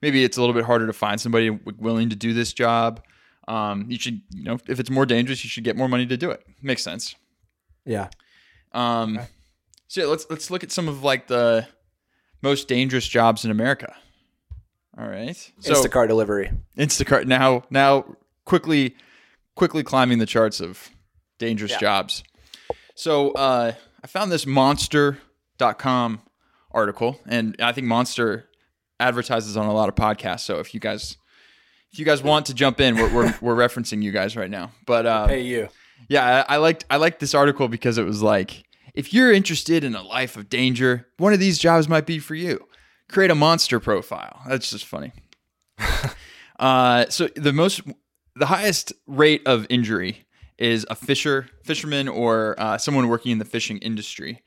maybe 0.00 0.24
it's 0.24 0.38
a 0.38 0.40
little 0.40 0.54
bit 0.54 0.64
harder 0.64 0.86
to 0.86 0.92
find 0.94 1.20
somebody 1.20 1.50
willing 1.50 2.08
to 2.08 2.16
do 2.16 2.32
this 2.32 2.54
job. 2.54 3.02
Um, 3.46 3.84
you 3.90 3.98
should, 3.98 4.22
you 4.30 4.44
know, 4.44 4.58
if 4.68 4.80
it's 4.80 4.88
more 4.88 5.04
dangerous, 5.04 5.44
you 5.44 5.50
should 5.50 5.64
get 5.64 5.76
more 5.76 5.88
money 5.88 6.06
to 6.06 6.16
do 6.16 6.30
it. 6.30 6.42
Makes 6.62 6.82
sense. 6.82 7.14
yeah, 7.84 8.08
Um, 8.72 9.18
so 9.88 10.00
yeah, 10.00 10.06
let's 10.06 10.24
let's 10.30 10.50
look 10.50 10.62
at 10.64 10.72
some 10.72 10.88
of 10.88 11.02
like 11.02 11.26
the 11.26 11.66
most 12.42 12.66
dangerous 12.68 13.06
jobs 13.06 13.44
in 13.44 13.50
America. 13.50 13.92
All 14.96 15.08
right, 15.08 15.36
so 15.60 15.74
Instacart 15.74 16.08
delivery. 16.08 16.50
Instacart 16.78 17.26
now 17.26 17.64
now 17.70 18.04
quickly 18.46 18.94
quickly 19.56 19.82
climbing 19.82 20.18
the 20.18 20.26
charts 20.26 20.60
of 20.60 20.88
dangerous 21.38 21.72
Yeah. 21.72 21.78
jobs. 21.80 22.22
So 22.94 23.32
uh, 23.32 23.72
I 24.02 24.06
found 24.06 24.30
this 24.32 24.46
monster.com 25.60 26.22
article 26.72 27.20
and 27.26 27.56
I 27.60 27.72
think 27.72 27.86
Monster 27.86 28.48
advertises 28.98 29.56
on 29.56 29.66
a 29.66 29.72
lot 29.72 29.88
of 29.88 29.94
podcasts. 29.94 30.40
So 30.40 30.58
if 30.58 30.72
you 30.72 30.80
guys 30.80 31.16
if 31.92 31.98
you 31.98 32.04
guys 32.04 32.22
want 32.22 32.46
to 32.46 32.54
jump 32.54 32.80
in, 32.80 32.96
we're 32.96 33.12
we're, 33.12 33.34
we're 33.40 33.56
referencing 33.56 34.02
you 34.02 34.12
guys 34.12 34.36
right 34.36 34.50
now. 34.50 34.70
But 34.86 35.06
uh, 35.06 35.26
Pay 35.26 35.42
you. 35.42 35.68
yeah, 36.08 36.44
I, 36.48 36.54
I 36.54 36.56
liked 36.58 36.84
I 36.88 36.96
liked 36.96 37.20
this 37.20 37.34
article 37.34 37.68
because 37.68 37.98
it 37.98 38.04
was 38.04 38.22
like, 38.22 38.64
if 38.94 39.12
you're 39.12 39.32
interested 39.32 39.82
in 39.84 39.94
a 39.94 40.02
life 40.02 40.36
of 40.36 40.48
danger, 40.48 41.08
one 41.18 41.32
of 41.32 41.40
these 41.40 41.58
jobs 41.58 41.88
might 41.88 42.06
be 42.06 42.18
for 42.18 42.34
you. 42.34 42.66
Create 43.08 43.30
a 43.30 43.34
monster 43.34 43.80
profile. 43.80 44.40
That's 44.48 44.70
just 44.70 44.84
funny. 44.84 45.12
uh, 46.60 47.06
so 47.08 47.28
the 47.34 47.52
most, 47.52 47.80
the 48.36 48.46
highest 48.46 48.92
rate 49.08 49.42
of 49.46 49.66
injury 49.68 50.26
is 50.58 50.86
a 50.88 50.94
fisher, 50.94 51.48
fisherman, 51.64 52.06
or 52.06 52.54
uh, 52.56 52.78
someone 52.78 53.08
working 53.08 53.32
in 53.32 53.38
the 53.38 53.44
fishing 53.44 53.78
industry. 53.78 54.42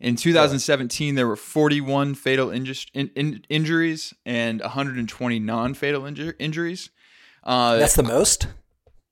In 0.00 0.14
2017, 0.16 1.16
there 1.16 1.26
were 1.26 1.34
41 1.36 2.14
fatal 2.14 2.48
injus- 2.48 2.86
in, 2.94 3.10
in, 3.16 3.42
injuries 3.48 4.14
and 4.24 4.60
120 4.60 5.38
non-fatal 5.40 6.02
inju- 6.02 6.34
injuries. 6.38 6.90
Uh, 7.42 7.78
That's 7.78 7.96
the 7.96 8.04
most, 8.04 8.46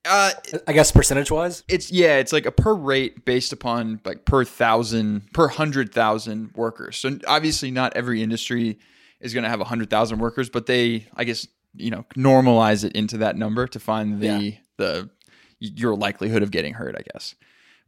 uh, 0.09 0.31
I 0.69 0.73
guess, 0.73 0.93
percentage 0.93 1.31
wise. 1.31 1.65
it's 1.69 1.91
yeah, 1.91 2.19
it's 2.19 2.33
like 2.33 2.47
a 2.47 2.53
per 2.53 2.73
rate 2.75 3.25
based 3.25 3.53
upon 3.53 4.01
like 4.05 4.25
per 4.25 4.45
thousand 4.45 5.33
per 5.33 5.49
hundred 5.49 5.93
thousand 5.93 6.53
workers. 6.55 6.97
So 6.99 7.19
obviously, 7.27 7.71
not 7.73 7.97
every 7.97 8.23
industry 8.23 8.79
is 9.21 9.33
going 9.35 9.45
to 9.45 9.51
have 9.51 9.61
a 9.61 9.65
hundred 9.65 9.91
thousand 9.91 10.19
workers, 10.19 10.49
but 10.51 10.67
they, 10.67 11.07
I 11.17 11.25
guess, 11.25 11.49
you 11.75 11.91
know, 11.91 12.05
normalize 12.17 12.85
it 12.85 12.93
into 12.93 13.19
that 13.19 13.37
number 13.37 13.67
to 13.67 13.81
find 13.81 14.21
the 14.21 14.27
Yeah. 14.27 14.51
the 14.77 15.11
your 15.59 15.97
likelihood 15.97 16.43
of 16.45 16.51
getting 16.53 16.75
hurt. 16.75 16.95
I 16.97 17.03
guess, 17.13 17.35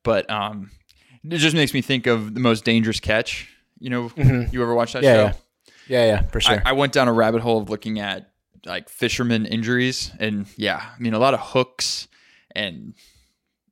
but 0.03 0.29
um, 0.31 0.71
it 1.25 1.39
just 1.39 1.55
makes 1.57 1.73
me 1.75 1.83
think 1.83 2.07
of 2.07 2.35
the 2.35 2.41
most 2.41 2.65
dangerous 2.65 3.01
catch. 3.01 3.49
You 3.79 3.91
know, 3.91 4.11
you 4.17 4.63
ever 4.63 4.75
watch 4.75 4.93
that 4.95 5.03
Yeah, 5.03 5.15
show? 5.15 5.23
yeah. 5.25 5.33
Yeah, 5.89 6.05
yeah, 6.07 6.23
for 6.23 6.41
sure. 6.41 6.61
I, 6.67 6.71
I 6.71 6.73
went 6.73 6.93
down 6.93 7.09
a 7.09 7.13
rabbit 7.13 7.41
hole 7.41 7.59
of 7.63 7.71
looking 7.71 7.99
at 7.99 8.31
like 8.67 8.89
fishermen 8.91 9.47
injuries, 9.47 10.11
and 10.19 10.47
yeah, 10.57 10.83
I 10.95 10.99
mean 11.01 11.15
a 11.15 11.19
lot 11.19 11.33
of 11.35 11.41
hooks 11.41 12.09
and 12.55 12.93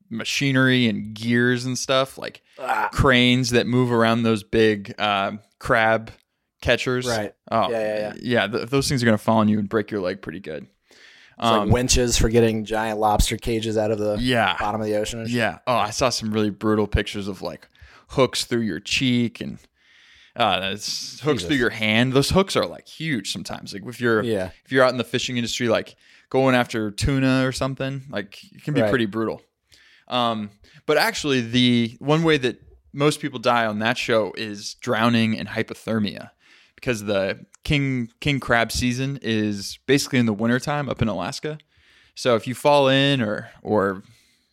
machinery 0.08 0.86
and 0.88 1.14
gears 1.14 1.64
and 1.64 1.76
stuff, 1.76 2.16
like 2.18 2.42
Ah. 2.58 2.88
cranes 2.92 3.50
that 3.50 3.66
move 3.66 3.92
around 3.92 4.22
those 4.22 4.42
big 4.42 4.94
uh, 4.98 5.32
crab 5.58 6.10
catchers. 6.62 7.06
Right. 7.06 7.34
Oh, 7.50 7.70
Yeah, 7.70 7.78
yeah, 7.80 7.98
yeah. 7.98 8.12
yeah. 8.22 8.46
th- 8.46 8.68
those 8.70 8.88
things 8.88 9.02
are 9.02 9.06
gonna 9.06 9.18
fall 9.18 9.38
on 9.38 9.48
you 9.48 9.58
and 9.58 9.68
break 9.68 9.90
your 9.90 10.00
leg 10.00 10.22
pretty 10.22 10.40
good. 10.40 10.66
It's 11.38 11.44
like 11.46 11.68
winches 11.70 12.16
for 12.16 12.28
getting 12.30 12.64
giant 12.64 12.98
lobster 12.98 13.36
cages 13.36 13.76
out 13.76 13.90
of 13.90 13.98
the 13.98 14.14
Um, 14.14 14.20
Yeah. 14.20 14.56
bottom 14.58 14.80
of 14.80 14.86
the 14.86 14.96
ocean. 14.96 15.26
Yeah. 15.28 15.58
Oh, 15.66 15.74
I 15.76 15.90
saw 15.90 16.08
some 16.08 16.30
really 16.32 16.48
brutal 16.50 16.86
pictures 16.86 17.28
of 17.28 17.42
like 17.42 17.68
hooks 18.08 18.44
through 18.44 18.62
your 18.62 18.80
cheek 18.80 19.40
and 19.40 19.58
uh, 20.34 20.70
it's 20.72 21.20
hooks 21.20 21.42
Jesus. 21.42 21.48
through 21.48 21.56
your 21.56 21.70
hand. 21.70 22.12
Those 22.14 22.30
hooks 22.30 22.56
are 22.56 22.66
like 22.66 22.86
huge 22.88 23.32
sometimes. 23.32 23.74
Like 23.74 23.84
if 23.86 24.00
you're 24.00 24.22
Yeah. 24.22 24.50
if 24.64 24.72
you're 24.72 24.82
out 24.84 24.92
in 24.92 24.98
the 24.98 25.04
fishing 25.04 25.36
industry, 25.36 25.68
like 25.68 25.96
going 26.30 26.54
after 26.54 26.90
tuna 26.90 27.46
or 27.46 27.52
something, 27.52 28.04
like 28.10 28.42
it 28.52 28.62
can 28.64 28.72
be 28.74 28.80
Right. 28.82 28.90
pretty 28.90 29.06
brutal. 29.06 29.42
Um, 30.08 30.50
but 30.86 30.96
actually, 30.98 31.40
the 31.40 31.96
one 31.98 32.22
way 32.22 32.36
that 32.38 32.62
most 32.92 33.20
people 33.20 33.38
die 33.38 33.66
on 33.66 33.78
that 33.80 33.98
show 33.98 34.32
is 34.38 34.74
drowning 34.74 35.38
and 35.38 35.48
hypothermia 35.48 36.30
because 36.76 37.04
the 37.04 37.44
king 37.64 38.08
king 38.20 38.38
crab 38.38 38.70
season 38.70 39.18
is 39.22 39.78
basically 39.86 40.20
in 40.20 40.26
the 40.26 40.32
wintertime 40.32 40.88
up 40.88 41.02
in 41.02 41.08
Alaska. 41.08 41.58
So 42.14 42.36
if 42.36 42.46
you 42.46 42.54
fall 42.54 42.88
in 42.88 43.20
or 43.20 43.50
or 43.62 44.02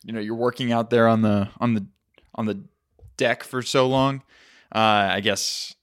you 0.04 0.12
know 0.12 0.20
you're 0.20 0.34
working 0.34 0.72
out 0.72 0.90
there 0.90 1.06
on 1.06 1.22
the 1.22 1.48
on 1.60 1.74
the 1.74 1.86
on 2.34 2.46
the 2.46 2.64
deck 3.16 3.44
for 3.44 3.62
so 3.62 3.86
long, 3.86 4.22
uh, 4.74 5.08
I 5.12 5.20
guess 5.20 5.74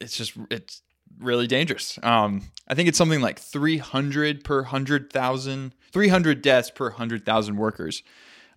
it's 0.00 0.16
just 0.16 0.32
it's 0.50 0.82
really 1.18 1.46
dangerous. 1.46 1.98
Um, 2.02 2.42
I 2.68 2.74
think 2.74 2.88
it's 2.88 2.98
something 2.98 3.20
like 3.20 3.38
300 3.38 4.44
per 4.44 4.62
100,000, 4.62 5.74
300 5.92 6.42
deaths 6.42 6.70
per 6.70 6.88
100,000 6.88 7.56
workers, 7.56 8.02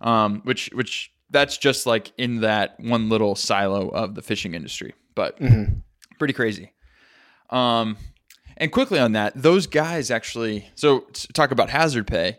um, 0.00 0.40
which 0.44 0.70
which 0.72 1.12
that's 1.30 1.58
just 1.58 1.86
like 1.86 2.12
in 2.18 2.40
that 2.40 2.78
one 2.80 3.08
little 3.08 3.34
silo 3.34 3.88
of 3.88 4.14
the 4.14 4.22
fishing 4.22 4.54
industry, 4.54 4.94
but 5.14 5.38
pretty 6.18 6.34
crazy. 6.34 6.72
Um, 7.50 7.96
and 8.56 8.72
quickly 8.72 8.98
on 8.98 9.12
that, 9.12 9.32
those 9.34 9.66
guys 9.66 10.10
actually. 10.10 10.70
So 10.74 11.00
talk 11.34 11.50
about 11.50 11.70
hazard 11.70 12.06
pay. 12.06 12.38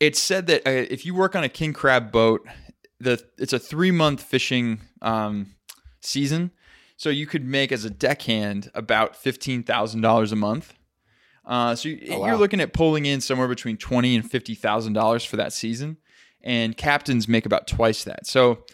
It's 0.00 0.20
said 0.20 0.46
that 0.48 0.66
uh, 0.66 0.70
if 0.70 1.06
you 1.06 1.14
work 1.14 1.34
on 1.36 1.44
a 1.44 1.48
king 1.48 1.72
crab 1.72 2.10
boat, 2.12 2.46
the 3.00 3.22
it's 3.38 3.52
a 3.52 3.58
three 3.58 3.90
month 3.90 4.22
fishing 4.22 4.80
um, 5.02 5.54
season, 6.00 6.50
so 6.96 7.10
you 7.10 7.26
could 7.26 7.44
make 7.44 7.72
as 7.72 7.84
a 7.84 7.90
deckhand 7.90 8.70
about 8.74 9.16
fifteen 9.16 9.62
thousand 9.62 10.00
dollars 10.00 10.32
a 10.32 10.36
month. 10.36 10.74
Uh, 11.46 11.74
so 11.74 11.90
you, 11.90 12.00
Oh, 12.10 12.20
wow. 12.20 12.26
you're 12.28 12.36
looking 12.36 12.60
at 12.60 12.72
pulling 12.72 13.04
in 13.06 13.20
somewhere 13.20 13.48
between 13.48 13.76
twenty 13.76 14.14
and 14.14 14.28
fifty 14.28 14.54
thousand 14.54 14.92
dollars 14.94 15.24
for 15.24 15.36
that 15.36 15.52
season, 15.52 15.96
and 16.42 16.76
captains 16.76 17.28
make 17.28 17.46
about 17.46 17.66
twice 17.66 18.04
that. 18.04 18.26
So 18.26 18.64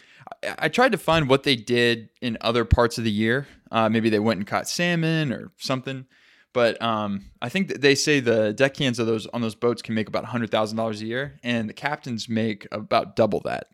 I, 0.43 0.55
I 0.59 0.69
tried 0.69 0.91
to 0.93 0.97
find 0.97 1.29
what 1.29 1.43
they 1.43 1.55
did 1.55 2.09
in 2.21 2.37
other 2.41 2.65
parts 2.65 2.97
of 2.97 3.03
the 3.03 3.11
year. 3.11 3.47
Uh, 3.71 3.89
maybe 3.89 4.09
they 4.09 4.19
went 4.19 4.39
and 4.39 4.47
caught 4.47 4.67
salmon 4.67 5.31
or 5.31 5.51
something. 5.57 6.05
But 6.53 6.81
um, 6.81 7.31
I 7.41 7.49
think 7.49 7.69
that 7.69 7.81
they 7.81 7.95
say 7.95 8.19
the 8.19 8.53
deckhands 8.53 8.99
of 8.99 9.07
those 9.07 9.25
on 9.27 9.41
those 9.41 9.55
boats 9.55 9.81
can 9.81 9.95
make 9.95 10.09
about 10.09 10.25
hundred 10.25 10.51
thousand 10.51 10.77
dollars 10.77 11.01
a 11.01 11.05
year, 11.05 11.39
and 11.43 11.69
the 11.69 11.73
captains 11.73 12.27
make 12.27 12.67
about 12.71 13.15
double 13.15 13.39
that. 13.45 13.67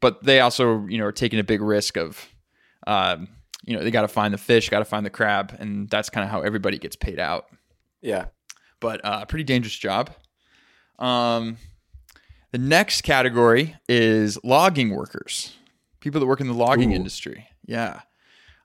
But 0.00 0.24
they 0.24 0.40
also, 0.40 0.84
you 0.86 0.98
know, 0.98 1.04
are 1.04 1.12
taking 1.12 1.38
a 1.38 1.44
big 1.44 1.62
risk 1.62 1.96
of, 1.96 2.28
um, 2.86 3.28
you 3.64 3.76
know, 3.76 3.82
they 3.82 3.90
got 3.90 4.02
to 4.02 4.08
find 4.08 4.34
the 4.34 4.38
fish, 4.38 4.68
got 4.68 4.80
to 4.80 4.84
find 4.84 5.06
the 5.06 5.10
crab, 5.10 5.56
and 5.58 5.88
that's 5.88 6.10
kind 6.10 6.24
of 6.24 6.30
how 6.30 6.40
everybody 6.42 6.78
gets 6.78 6.96
paid 6.96 7.20
out. 7.20 7.46
Yeah. 8.02 8.26
But 8.80 9.00
uh, 9.04 9.24
pretty 9.24 9.44
dangerous 9.44 9.76
job. 9.76 10.10
Um, 10.98 11.56
the 12.52 12.58
next 12.58 13.02
category 13.02 13.76
is 13.88 14.38
logging 14.44 14.90
workers, 14.90 15.54
people 16.00 16.20
that 16.20 16.26
work 16.26 16.40
in 16.40 16.46
the 16.46 16.54
logging 16.54 16.92
Ooh. 16.92 16.96
industry. 16.96 17.48
Yeah. 17.66 18.00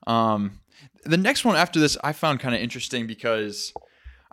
Um, 0.08 0.60
the 1.04 1.18
next 1.18 1.44
one 1.46 1.56
after 1.56 1.80
this 1.80 1.98
I 2.04 2.14
found 2.14 2.40
kind 2.40 2.56
of 2.56 2.62
interesting 2.62 3.08
because 3.08 3.74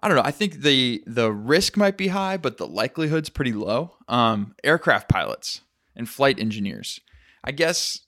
I 0.02 0.09
don't 0.09 0.16
know. 0.16 0.22
I 0.24 0.31
think 0.31 0.54
the 0.62 1.02
the 1.07 1.33
risk 1.33 1.76
might 1.76 1.96
be 1.96 2.09
high, 2.09 2.37
but 2.37 2.57
the 2.59 2.66
likelihood's 2.66 3.28
pretty 3.31 3.52
low. 3.52 3.96
Um, 4.09 4.54
aircraft 4.62 5.09
pilots 5.09 5.62
and 5.96 6.09
flight 6.09 6.38
engineers. 6.38 7.00
I 7.42 7.52
guess 7.52 8.00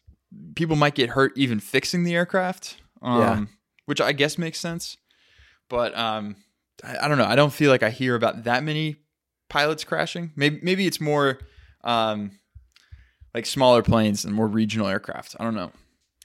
people 0.54 0.76
might 0.76 0.94
get 0.94 1.10
hurt 1.10 1.32
even 1.36 1.58
fixing 1.60 2.04
the 2.04 2.14
aircraft. 2.14 2.76
Um, 3.02 3.18
Yeah. 3.20 3.44
which 3.86 4.00
I 4.00 4.12
guess 4.12 4.36
makes 4.38 4.60
sense. 4.60 4.96
But 5.68 5.96
um, 5.96 6.36
I, 6.84 6.98
I 7.06 7.08
don't 7.08 7.18
know. 7.18 7.24
I 7.24 7.34
don't 7.36 7.52
feel 7.52 7.70
like 7.70 7.82
I 7.82 7.90
hear 7.90 8.14
about 8.14 8.44
that 8.44 8.62
many 8.62 8.96
pilots 9.48 9.82
crashing. 9.84 10.32
Maybe 10.36 10.60
maybe 10.62 10.86
it's 10.86 11.00
more 11.00 11.38
um, 11.82 12.38
like 13.34 13.46
smaller 13.46 13.82
planes 13.82 14.24
and 14.24 14.34
more 14.34 14.46
regional 14.46 14.86
aircraft. 14.86 15.34
I 15.40 15.44
don't 15.44 15.54
know. 15.56 15.72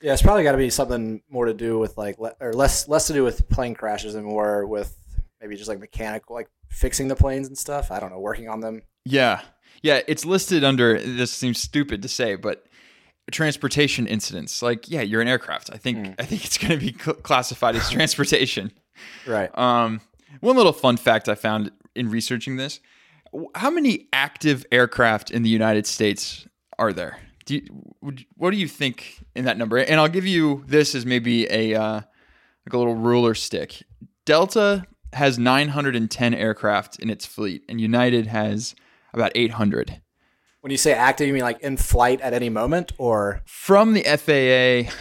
Yeah, 0.05 0.13
it's 0.13 0.21
probably 0.21 0.43
got 0.43 0.51
to 0.51 0.59
be 0.59 0.69
something 0.69 1.23
more 1.31 1.47
to 1.47 1.53
do 1.55 1.79
with 1.79 1.97
like, 1.97 2.19
le- 2.19 2.35
or 2.39 2.53
less 2.53 2.87
less 2.87 3.07
to 3.07 3.13
do 3.13 3.23
with 3.23 3.49
plane 3.49 3.73
crashes 3.73 4.13
and 4.13 4.23
more 4.23 4.67
with 4.67 4.95
maybe 5.41 5.55
just 5.55 5.67
like 5.67 5.79
mechanical, 5.79 6.35
like 6.35 6.47
fixing 6.69 7.07
the 7.07 7.15
planes 7.15 7.47
and 7.47 7.57
stuff. 7.57 7.89
I 7.89 7.99
don't 7.99 8.11
know, 8.11 8.19
working 8.19 8.47
on 8.47 8.59
them. 8.59 8.83
Yeah. 9.03 9.41
Yeah, 9.81 10.01
it's 10.07 10.23
listed 10.23 10.63
under 10.63 11.01
this 11.01 11.31
seems 11.31 11.59
stupid 11.59 12.03
to 12.03 12.07
say, 12.07 12.35
but 12.35 12.67
transportation 13.31 14.05
incidents. 14.05 14.61
Like, 14.61 14.91
yeah, 14.91 15.01
you're 15.01 15.21
an 15.21 15.27
aircraft. 15.27 15.71
I 15.73 15.77
think 15.77 16.13
I 16.19 16.23
think 16.25 16.45
it's 16.45 16.59
going 16.59 16.77
to 16.79 16.85
be 16.85 16.95
cl- 16.95 17.17
classified 17.17 17.75
as 17.75 17.89
transportation. 17.89 18.71
Right. 19.25 19.49
Um, 19.57 20.01
one 20.39 20.55
little 20.55 20.71
fun 20.71 20.97
fact 20.97 21.27
I 21.27 21.33
found 21.33 21.71
in 21.95 22.11
researching 22.11 22.57
this: 22.57 22.79
how 23.55 23.71
many 23.71 24.07
active 24.13 24.67
aircraft 24.71 25.31
in 25.31 25.41
the 25.41 25.49
United 25.49 25.87
States 25.87 26.47
are 26.77 26.93
there? 26.93 27.17
Do 27.45 27.55
you, 27.55 27.61
would, 28.01 28.25
what 28.35 28.51
do 28.51 28.57
you 28.57 28.67
think 28.67 29.23
in 29.35 29.45
that 29.45 29.57
number? 29.57 29.77
And 29.77 29.99
I'll 29.99 30.07
give 30.07 30.25
you 30.25 30.63
this 30.67 30.95
as 30.95 31.05
maybe 31.05 31.45
a 31.51 31.75
uh, 31.75 32.01
like 32.65 32.73
a 32.73 32.77
little 32.77 32.95
ruler 32.95 33.35
stick. 33.35 33.83
Delta 34.25 34.85
has 35.13 35.37
910 35.37 36.33
aircraft 36.33 36.99
in 36.99 37.09
its 37.09 37.25
fleet, 37.25 37.63
and 37.69 37.79
United 37.79 38.27
has 38.27 38.75
about 39.13 39.31
800. 39.35 40.01
when 40.61 40.71
you 40.71 40.77
say 40.77 40.93
active, 40.93 41.27
you 41.27 41.33
mean 41.33 41.43
like 41.43 41.61
in 41.61 41.77
flight 41.77 42.19
at 42.21 42.33
any 42.33 42.49
moment, 42.49 42.91
or 42.97 43.41
From 43.45 43.93
the 43.93 44.03
FAA, 44.03 44.91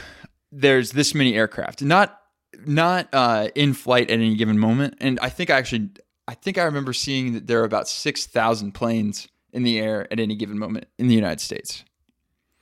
there's 0.52 0.92
this 0.92 1.14
many 1.14 1.34
aircraft, 1.34 1.82
not 1.82 2.20
not 2.66 3.08
uh, 3.12 3.48
in 3.54 3.74
flight 3.74 4.10
at 4.10 4.14
any 4.14 4.36
given 4.36 4.58
moment. 4.58 4.94
And 5.00 5.18
I 5.20 5.28
think 5.28 5.50
I 5.50 5.58
actually, 5.58 5.90
I 6.28 6.34
think 6.34 6.58
I 6.58 6.62
remember 6.62 6.92
seeing 6.92 7.32
that 7.34 7.46
there 7.46 7.60
are 7.60 7.64
about 7.64 7.88
6,000 7.88 8.72
planes 8.72 9.28
in 9.52 9.64
the 9.64 9.78
air 9.80 10.10
at 10.12 10.20
any 10.20 10.34
given 10.34 10.58
moment 10.58 10.86
in 10.98 11.08
the 11.08 11.14
United 11.14 11.40
States. 11.40 11.84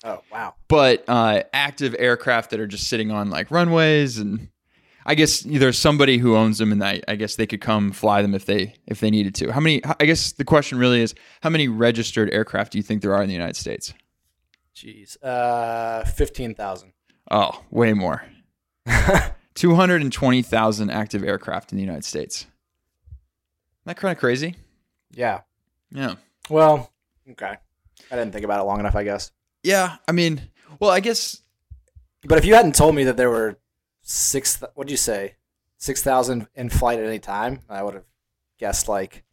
Oh 0.05 0.23
wow, 0.31 0.55
but 0.69 1.05
uh, 1.09 1.43
active 1.53 1.95
aircraft 1.99 2.51
that 2.51 2.61
are 2.61 2.67
just 2.67 2.89
sitting 2.89 3.11
on 3.11 3.31
like 3.31 3.51
runways 3.51 4.19
and 4.19 4.49
I 5.05 5.15
guess 5.15 5.41
there's 5.41 5.79
somebody 5.79 6.19
who 6.19 6.37
owns 6.37 6.59
them 6.59 6.71
and 6.71 6.83
I, 6.83 7.03
I 7.09 7.17
guess 7.17 7.37
they 7.37 7.47
could 7.47 7.61
come 7.61 7.93
fly 7.93 8.23
them 8.23 8.35
if 8.35 8.47
they 8.47 8.75
if 8.87 9.01
they 9.01 9.11
needed 9.11 9.35
to. 9.37 9.53
How 9.53 9.61
many? 9.61 9.83
I 9.99 10.05
guess 10.05 10.33
the 10.33 10.45
question 10.45 10.79
really 10.79 11.01
is 11.01 11.15
how 11.43 11.51
many 11.51 11.69
registered 11.69 12.33
aircraft 12.33 12.73
do 12.73 12.79
you 12.79 12.83
think 12.83 13.03
there 13.03 13.15
are 13.15 13.23
in 13.23 13.29
the 13.29 13.35
United 13.35 13.57
States? 13.57 13.93
jeez, 14.75 15.17
uh, 15.23 16.05
fifteen 16.05 16.55
thousand. 16.55 16.93
Oh, 17.31 17.63
way 17.71 17.93
more. 17.93 18.25
Two 19.55 19.75
hundred 19.75 20.03
and 20.03 20.13
twenty 20.13 20.43
thousand 20.43 20.91
active 20.91 21.25
aircraft 21.25 21.73
in 21.73 21.77
the 21.77 21.85
United 21.85 22.05
States. 22.05 22.43
Isn't 22.43 23.87
that 23.87 23.97
kind 23.97 24.13
of 24.13 24.19
crazy? 24.19 24.57
Yeah. 25.11 25.41
Yeah. 25.91 26.15
Well, 26.49 26.91
okay. 27.33 27.57
I 28.11 28.17
didn't 28.17 28.33
think 28.33 28.45
about 28.45 28.61
it 28.61 28.65
long 28.65 28.81
enough, 28.81 28.97
I 28.97 29.05
guess. 29.05 29.31
Yeah. 29.63 29.97
I 30.09 30.13
mean, 30.13 30.43
well, 30.81 30.91
I 30.91 31.01
guess 31.01 31.41
But 32.25 32.39
if 32.39 32.45
you 32.45 32.55
hadn't 32.55 32.75
told 32.75 32.95
me 32.95 33.05
that 33.05 33.17
there 33.17 33.31
were 33.31 33.59
six, 34.03 34.61
what 34.75 34.87
did 34.87 34.91
you 34.93 34.97
say, 34.97 35.37
six 35.79 36.03
thousand 36.03 36.49
in 36.55 36.69
flight 36.71 36.99
at 36.99 37.07
any 37.07 37.19
time, 37.19 37.61
I 37.69 37.83
would 37.83 37.95
have 37.95 38.05
guessed 38.59 38.89
like, 38.89 39.25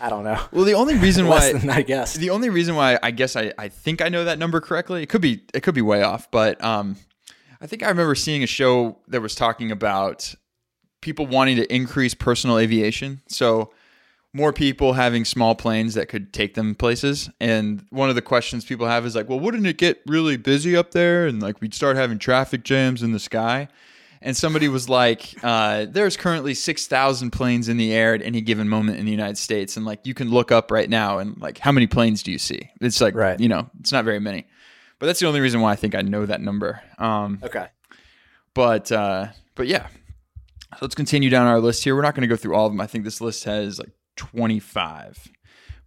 I 0.00 0.08
don't 0.08 0.24
know, 0.24 0.40
well 0.52 0.64
the 0.64 0.74
only 0.74 0.94
reason 1.06 1.26
why 1.26 1.52
than 1.52 1.70
I 1.70 1.82
guess 1.82 2.14
The 2.14 2.30
only 2.30 2.48
reason 2.48 2.74
why 2.74 2.98
I 3.02 3.10
guess 3.10 3.36
I, 3.36 3.52
I 3.58 3.68
think 3.68 4.00
I 4.00 4.08
know 4.08 4.24
that 4.24 4.38
number 4.38 4.60
correctly, 4.60 5.02
it 5.02 5.08
could 5.08 5.20
be 5.22 5.42
it 5.52 5.62
could 5.62 5.74
be 5.74 5.82
way 5.82 6.02
off, 6.02 6.30
but 6.30 6.62
um, 6.64 6.96
I 7.60 7.66
think 7.66 7.82
I 7.82 7.88
remember 7.88 8.14
seeing 8.14 8.42
a 8.42 8.46
show 8.46 8.98
that 9.08 9.20
was 9.20 9.34
talking 9.34 9.70
about 9.70 10.34
people 11.02 11.26
wanting 11.26 11.56
to 11.56 11.74
increase 11.74 12.14
personal 12.14 12.58
aviation. 12.58 13.20
So 13.28 13.72
more 14.32 14.52
people 14.52 14.92
having 14.92 15.24
small 15.24 15.54
planes 15.54 15.94
that 15.94 16.08
could 16.08 16.32
take 16.32 16.54
them 16.54 16.74
places. 16.74 17.28
And 17.40 17.84
one 17.90 18.08
of 18.08 18.14
the 18.14 18.22
questions 18.22 18.64
people 18.64 18.86
have 18.86 19.04
is 19.04 19.16
like, 19.16 19.28
well, 19.28 19.40
wouldn't 19.40 19.66
it 19.66 19.76
get 19.76 20.00
really 20.06 20.36
busy 20.36 20.76
up 20.76 20.92
there? 20.92 21.26
And 21.26 21.42
like 21.42 21.60
we'd 21.60 21.74
start 21.74 21.96
having 21.96 22.18
traffic 22.18 22.62
jams 22.62 23.02
in 23.02 23.12
the 23.12 23.18
sky. 23.18 23.68
And 24.22 24.36
somebody 24.36 24.68
was 24.68 24.86
like, 24.88 25.34
uh, 25.42 25.86
there's 25.88 26.16
currently 26.16 26.52
6,000 26.52 27.30
planes 27.30 27.68
in 27.70 27.78
the 27.78 27.92
air 27.94 28.14
at 28.14 28.20
any 28.22 28.42
given 28.42 28.68
moment 28.68 28.98
in 28.98 29.06
the 29.06 29.10
United 29.10 29.38
States. 29.38 29.78
And 29.78 29.86
like, 29.86 30.06
you 30.06 30.12
can 30.12 30.30
look 30.30 30.52
up 30.52 30.70
right 30.70 30.90
now 30.90 31.18
and 31.18 31.40
like, 31.40 31.56
how 31.58 31.72
many 31.72 31.86
planes 31.86 32.22
do 32.22 32.30
you 32.30 32.38
see? 32.38 32.70
It's 32.82 33.00
like, 33.00 33.14
Right. 33.14 33.40
you 33.40 33.48
know, 33.48 33.68
it's 33.80 33.92
not 33.92 34.04
very 34.04 34.20
many. 34.20 34.46
But 34.98 35.06
that's 35.06 35.20
the 35.20 35.26
only 35.26 35.40
reason 35.40 35.62
why 35.62 35.72
I 35.72 35.76
think 35.76 35.94
I 35.94 36.02
know 36.02 36.26
that 36.26 36.42
number. 36.42 36.82
Um, 36.98 37.40
okay. 37.42 37.68
but, 38.52 38.92
uh, 38.92 39.28
but 39.54 39.66
yeah. 39.66 39.86
So 40.72 40.78
let's 40.82 40.94
continue 40.94 41.30
down 41.30 41.46
our 41.46 41.58
list 41.58 41.82
here. 41.82 41.96
We're 41.96 42.02
not 42.02 42.14
going 42.14 42.28
to 42.28 42.28
go 42.28 42.36
through 42.36 42.54
all 42.54 42.66
of 42.66 42.72
them. 42.72 42.80
I 42.82 42.86
think 42.86 43.04
this 43.04 43.20
list 43.22 43.44
has 43.44 43.78
like 43.78 43.90
25. 44.16 45.28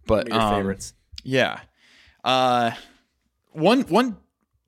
But, 0.06 0.28
your 0.28 0.40
um, 0.40 0.54
favorites? 0.54 0.94
yeah. 1.22 1.60
Uh, 2.22 2.72
one 3.52 3.82
one 3.82 4.16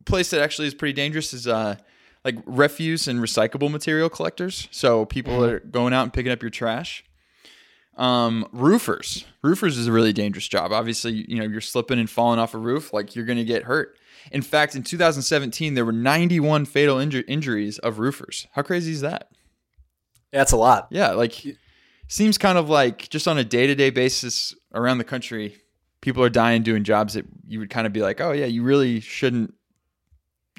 place 0.05 0.31
that 0.31 0.41
actually 0.41 0.69
is 0.69 0.75
pretty 0.75 0.93
dangerous 0.93 1.33
is 1.33 1.47
uh, 1.47 1.77
like 2.25 2.37
refuse 2.47 3.09
and 3.09 3.21
recyclable 3.21 3.71
material 3.71 4.09
collectors. 4.09 4.69
So 4.71 5.05
people 5.05 5.41
that 5.41 5.53
are 5.53 5.61
going 5.61 5.93
out 5.93 6.05
and 6.05 6.13
picking 6.13 6.33
up 6.33 6.43
your 6.43 6.51
trash. 6.51 7.05
Um, 7.97 8.47
roofers. 8.53 9.25
Roofers 9.43 9.79
is 9.79 9.87
a 9.87 9.93
really 9.93 10.13
dangerous 10.13 10.47
job. 10.47 10.71
Obviously, 10.71 11.25
you 11.29 11.39
know, 11.39 11.47
you're 11.47 11.63
slipping 11.63 11.99
and 11.99 12.11
falling 12.11 12.39
off 12.39 12.53
a 12.53 12.59
roof, 12.59 12.93
like 12.93 13.17
you're 13.17 13.25
going 13.25 13.39
to 13.39 13.45
get 13.45 13.63
hurt. 13.63 13.97
In 14.33 14.43
fact, 14.43 14.75
in 14.75 14.83
2017, 14.83 15.75
there 15.75 15.85
were 15.85 15.93
91 15.93 16.67
fatal 16.67 16.97
inju- 16.97 17.25
injuries 17.27 17.79
of 17.79 17.99
roofers. 17.99 18.47
How 18.53 18.63
crazy 18.63 18.93
is 18.93 19.01
that? 19.01 19.31
That's 20.31 20.53
a 20.53 20.57
lot. 20.57 20.89
Yeah, 20.91 21.13
like 21.13 21.43
seems 22.09 22.39
kind 22.39 22.59
of 22.59 22.69
like 22.69 23.09
just 23.09 23.27
on 23.29 23.39
a 23.39 23.45
day 23.45 23.67
to 23.67 23.75
day 23.75 23.91
basis 23.91 24.55
around 24.75 24.99
the 24.99 25.05
country, 25.05 25.57
people 26.01 26.23
are 26.23 26.29
dying 26.31 26.63
doing 26.63 26.85
jobs 26.85 27.15
that 27.15 27.25
you 27.47 27.59
would 27.59 27.71
kind 27.71 27.87
of 27.87 27.93
be 27.93 28.01
like, 28.03 28.21
oh 28.21 28.33
yeah, 28.33 28.47
you 28.47 28.63
really 28.63 29.01
shouldn't 29.01 29.55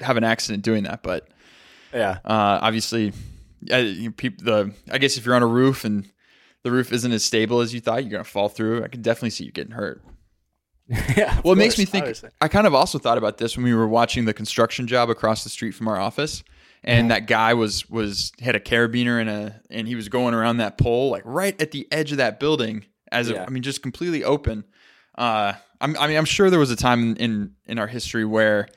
have 0.00 0.16
an 0.16 0.24
accident 0.24 0.62
doing 0.64 0.84
that. 0.84 1.02
But 1.02 1.28
Yeah. 1.92 2.18
uh, 2.24 2.58
obviously, 2.62 3.12
yeah, 3.62 3.78
you, 3.78 4.10
the 4.10 4.72
I 4.90 4.98
guess 4.98 5.16
if 5.16 5.24
you're 5.26 5.34
on 5.34 5.42
a 5.42 5.46
roof 5.46 5.84
and 5.84 6.08
the 6.62 6.70
roof 6.70 6.92
isn't 6.92 7.12
as 7.12 7.24
stable 7.24 7.60
as 7.60 7.72
you 7.72 7.80
thought, 7.80 8.02
you're 8.02 8.10
gonna 8.12 8.24
fall 8.24 8.48
through. 8.48 8.84
I 8.84 8.88
can 8.88 9.02
definitely 9.02 9.30
see 9.30 9.44
you 9.44 9.52
getting 9.52 9.72
hurt. 9.72 10.02
yeah. 11.16 11.40
Well, 11.44 11.52
it 11.52 11.56
makes 11.58 11.76
me 11.78 11.84
think. 11.84 12.02
obviously. 12.04 12.30
I 12.40 12.48
kind 12.48 12.66
of 12.66 12.74
also 12.74 12.98
thought 12.98 13.18
about 13.18 13.38
this 13.38 13.56
when 13.56 13.64
we 13.64 13.74
were 13.74 13.86
watching 13.88 14.24
the 14.24 14.32
construction 14.34 14.86
job 14.86 15.10
across 15.10 15.44
the 15.44 15.50
street 15.50 15.72
from 15.72 15.86
our 15.86 15.98
office, 15.98 16.42
and 16.84 17.10
that 17.10 17.26
guy 17.26 17.54
was 17.54 17.88
was 17.90 18.32
had 18.40 18.54
a 18.56 18.60
carabiner 18.60 19.20
and 19.20 19.28
a 19.30 19.60
and 19.70 19.86
he 19.88 19.94
was 19.94 20.08
going 20.08 20.34
around 20.34 20.58
that 20.58 20.78
pole 20.78 21.10
like 21.10 21.22
right 21.24 21.60
at 21.60 21.70
the 21.72 21.86
edge 21.92 22.12
of 22.12 22.18
that 22.18 22.38
building 22.40 22.84
as 23.12 23.28
Yeah. 23.30 23.42
a, 23.42 23.46
I 23.46 23.48
mean 23.50 23.62
just 23.62 23.82
completely 23.82 24.22
open. 24.24 24.64
Uh, 25.16 25.54
I'm, 25.80 25.96
I 25.98 26.06
mean 26.08 26.16
I'm 26.16 26.24
sure 26.24 26.50
there 26.50 26.58
was 26.60 26.70
a 26.70 26.76
time 26.76 27.16
in 27.16 27.52
in 27.66 27.78
our 27.78 27.86
history 27.88 28.24
where 28.24 28.68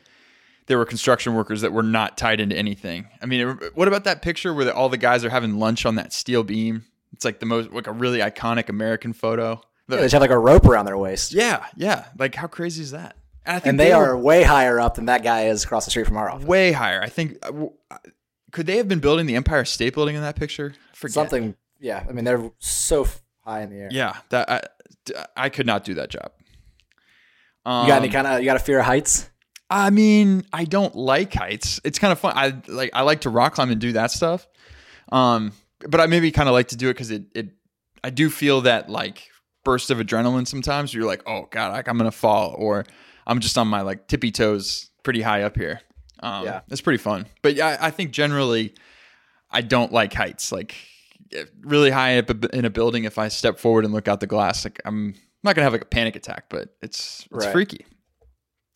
there 0.67 0.77
were 0.77 0.85
construction 0.85 1.33
workers 1.35 1.61
that 1.61 1.73
were 1.73 1.83
not 1.83 2.17
tied 2.17 2.39
into 2.39 2.55
anything. 2.55 3.07
I 3.21 3.25
mean, 3.25 3.59
what 3.73 3.87
about 3.87 4.05
that 4.05 4.21
picture 4.21 4.53
where 4.53 4.71
all 4.73 4.87
the 4.89 4.97
guys 4.97 5.25
are 5.25 5.29
having 5.29 5.57
lunch 5.59 5.85
on 5.85 5.95
that 5.95 6.13
steel 6.13 6.43
beam? 6.43 6.85
It's 7.13 7.25
like 7.25 7.39
the 7.39 7.45
most 7.45 7.71
like 7.71 7.87
a 7.87 7.91
really 7.91 8.19
iconic 8.19 8.69
American 8.69 9.11
photo. 9.13 9.61
The- 9.87 9.95
Yeah, 9.95 10.01
they 10.01 10.05
just 10.05 10.13
have 10.13 10.21
like 10.21 10.29
a 10.31 10.37
rope 10.39 10.65
around 10.65 10.85
their 10.85 10.97
waist. 10.97 11.33
yeah, 11.33 11.65
yeah. 11.75 12.05
Like 12.17 12.35
how 12.35 12.47
crazy 12.47 12.81
is 12.83 12.91
that? 12.91 13.15
And 13.45 13.55
I 13.55 13.59
think 13.59 13.69
And 13.69 13.79
they 13.79 13.93
were 13.93 14.11
are 14.11 14.17
way 14.17 14.43
higher 14.43 14.79
up 14.79 14.95
than 14.95 15.05
that 15.05 15.23
guy 15.23 15.45
is 15.47 15.63
across 15.63 15.85
the 15.85 15.91
street 15.91 16.07
from 16.07 16.17
our 16.17 16.29
office. 16.29 16.45
way 16.45 16.71
higher. 16.71 17.01
I 17.01 17.09
think. 17.09 17.37
uh, 17.43 17.67
uh, 17.89 17.97
Could 18.51 18.67
they 18.67 18.77
have 18.77 18.87
been 18.87 18.99
building 18.99 19.25
the 19.25 19.35
Empire 19.35 19.65
State 19.65 19.93
Building 19.93 20.15
in 20.15 20.21
that 20.21 20.35
picture? 20.35 20.73
Forget. 20.93 21.13
Something, 21.13 21.55
yeah. 21.79 22.05
I 22.07 22.11
mean, 22.11 22.25
they're 22.25 22.51
so 22.59 23.07
high 23.43 23.61
in 23.61 23.69
the 23.71 23.77
air. 23.77 23.89
Yeah, 23.91 24.17
that 24.29 24.49
I, 24.49 24.61
I 25.45 25.49
could 25.49 25.65
not 25.65 25.83
do 25.83 25.95
that 25.95 26.09
job. 26.09 26.31
Um, 27.65 27.85
You 27.85 27.91
got 27.93 28.01
any 28.01 28.09
kind 28.11 28.27
of, 28.27 28.39
you 28.39 28.45
got 28.45 28.57
a 28.57 28.59
fear 28.59 28.79
of 28.79 28.85
heights? 28.85 29.29
I 29.69 29.89
mean, 29.89 30.45
I 30.51 30.65
don't 30.65 30.93
like 30.95 31.33
heights. 31.33 31.79
It's 31.83 31.97
kind 31.97 32.11
of 32.11 32.19
fun. 32.19 32.33
I 32.35 32.61
like 32.67 32.89
I 32.93 33.03
like 33.03 33.21
to 33.21 33.29
rock 33.29 33.53
climb 33.55 33.71
and 33.71 33.79
do 33.79 33.93
that 33.93 34.11
stuff. 34.11 34.45
Um, 35.13 35.53
but 35.87 36.01
I 36.01 36.07
maybe 36.07 36.29
kind 36.31 36.49
of 36.49 36.53
like 36.53 36.67
to 36.69 36.75
do 36.75 36.89
it 36.89 36.93
because 36.93 37.09
it 37.09 37.23
it 37.33 37.49
I 38.03 38.09
do 38.09 38.29
feel 38.29 38.61
that 38.61 38.89
like 38.89 39.29
burst 39.63 39.89
of 39.89 39.97
adrenaline 39.99 40.45
sometimes. 40.45 40.93
You're 40.93 41.05
like, 41.05 41.23
oh 41.25 41.47
god, 41.51 41.71
like 41.71 41.87
I'm 41.87 41.97
gonna 41.97 42.11
fall, 42.11 42.53
or 42.57 42.83
I'm 43.27 43.39
just 43.39 43.57
on 43.57 43.67
my 43.67 43.81
like 43.81 44.07
tippy 44.07 44.31
toes, 44.31 44.89
pretty 45.03 45.21
high 45.21 45.43
up 45.43 45.55
here. 45.55 45.81
Um, 46.21 46.45
Yeah. 46.45 46.61
it's 46.69 46.81
pretty 46.81 46.97
fun. 46.97 47.25
But 47.41 47.55
yeah, 47.55 47.77
I, 47.79 47.89
think 47.91 48.11
generally, 48.11 48.73
I 49.49 49.61
don't 49.61 49.91
like 49.91 50.13
heights. 50.13 50.51
Like 50.51 50.75
really 51.61 51.89
high 51.91 52.17
up 52.17 52.29
in 52.53 52.65
a 52.65 52.69
building, 52.69 53.05
if 53.05 53.17
I 53.17 53.27
step 53.29 53.57
forward 53.59 53.85
and 53.85 53.93
look 53.93 54.07
out 54.07 54.19
the 54.19 54.27
glass, 54.27 54.65
like 54.65 54.79
I'm 54.85 55.15
not 55.43 55.55
gonna 55.55 55.63
have 55.63 55.73
like 55.73 55.81
a 55.81 55.85
panic 55.85 56.15
attack, 56.15 56.45
but 56.49 56.69
it's 56.81 57.27
it's 57.31 57.45
Right. 57.45 57.51
freaky. 57.51 57.85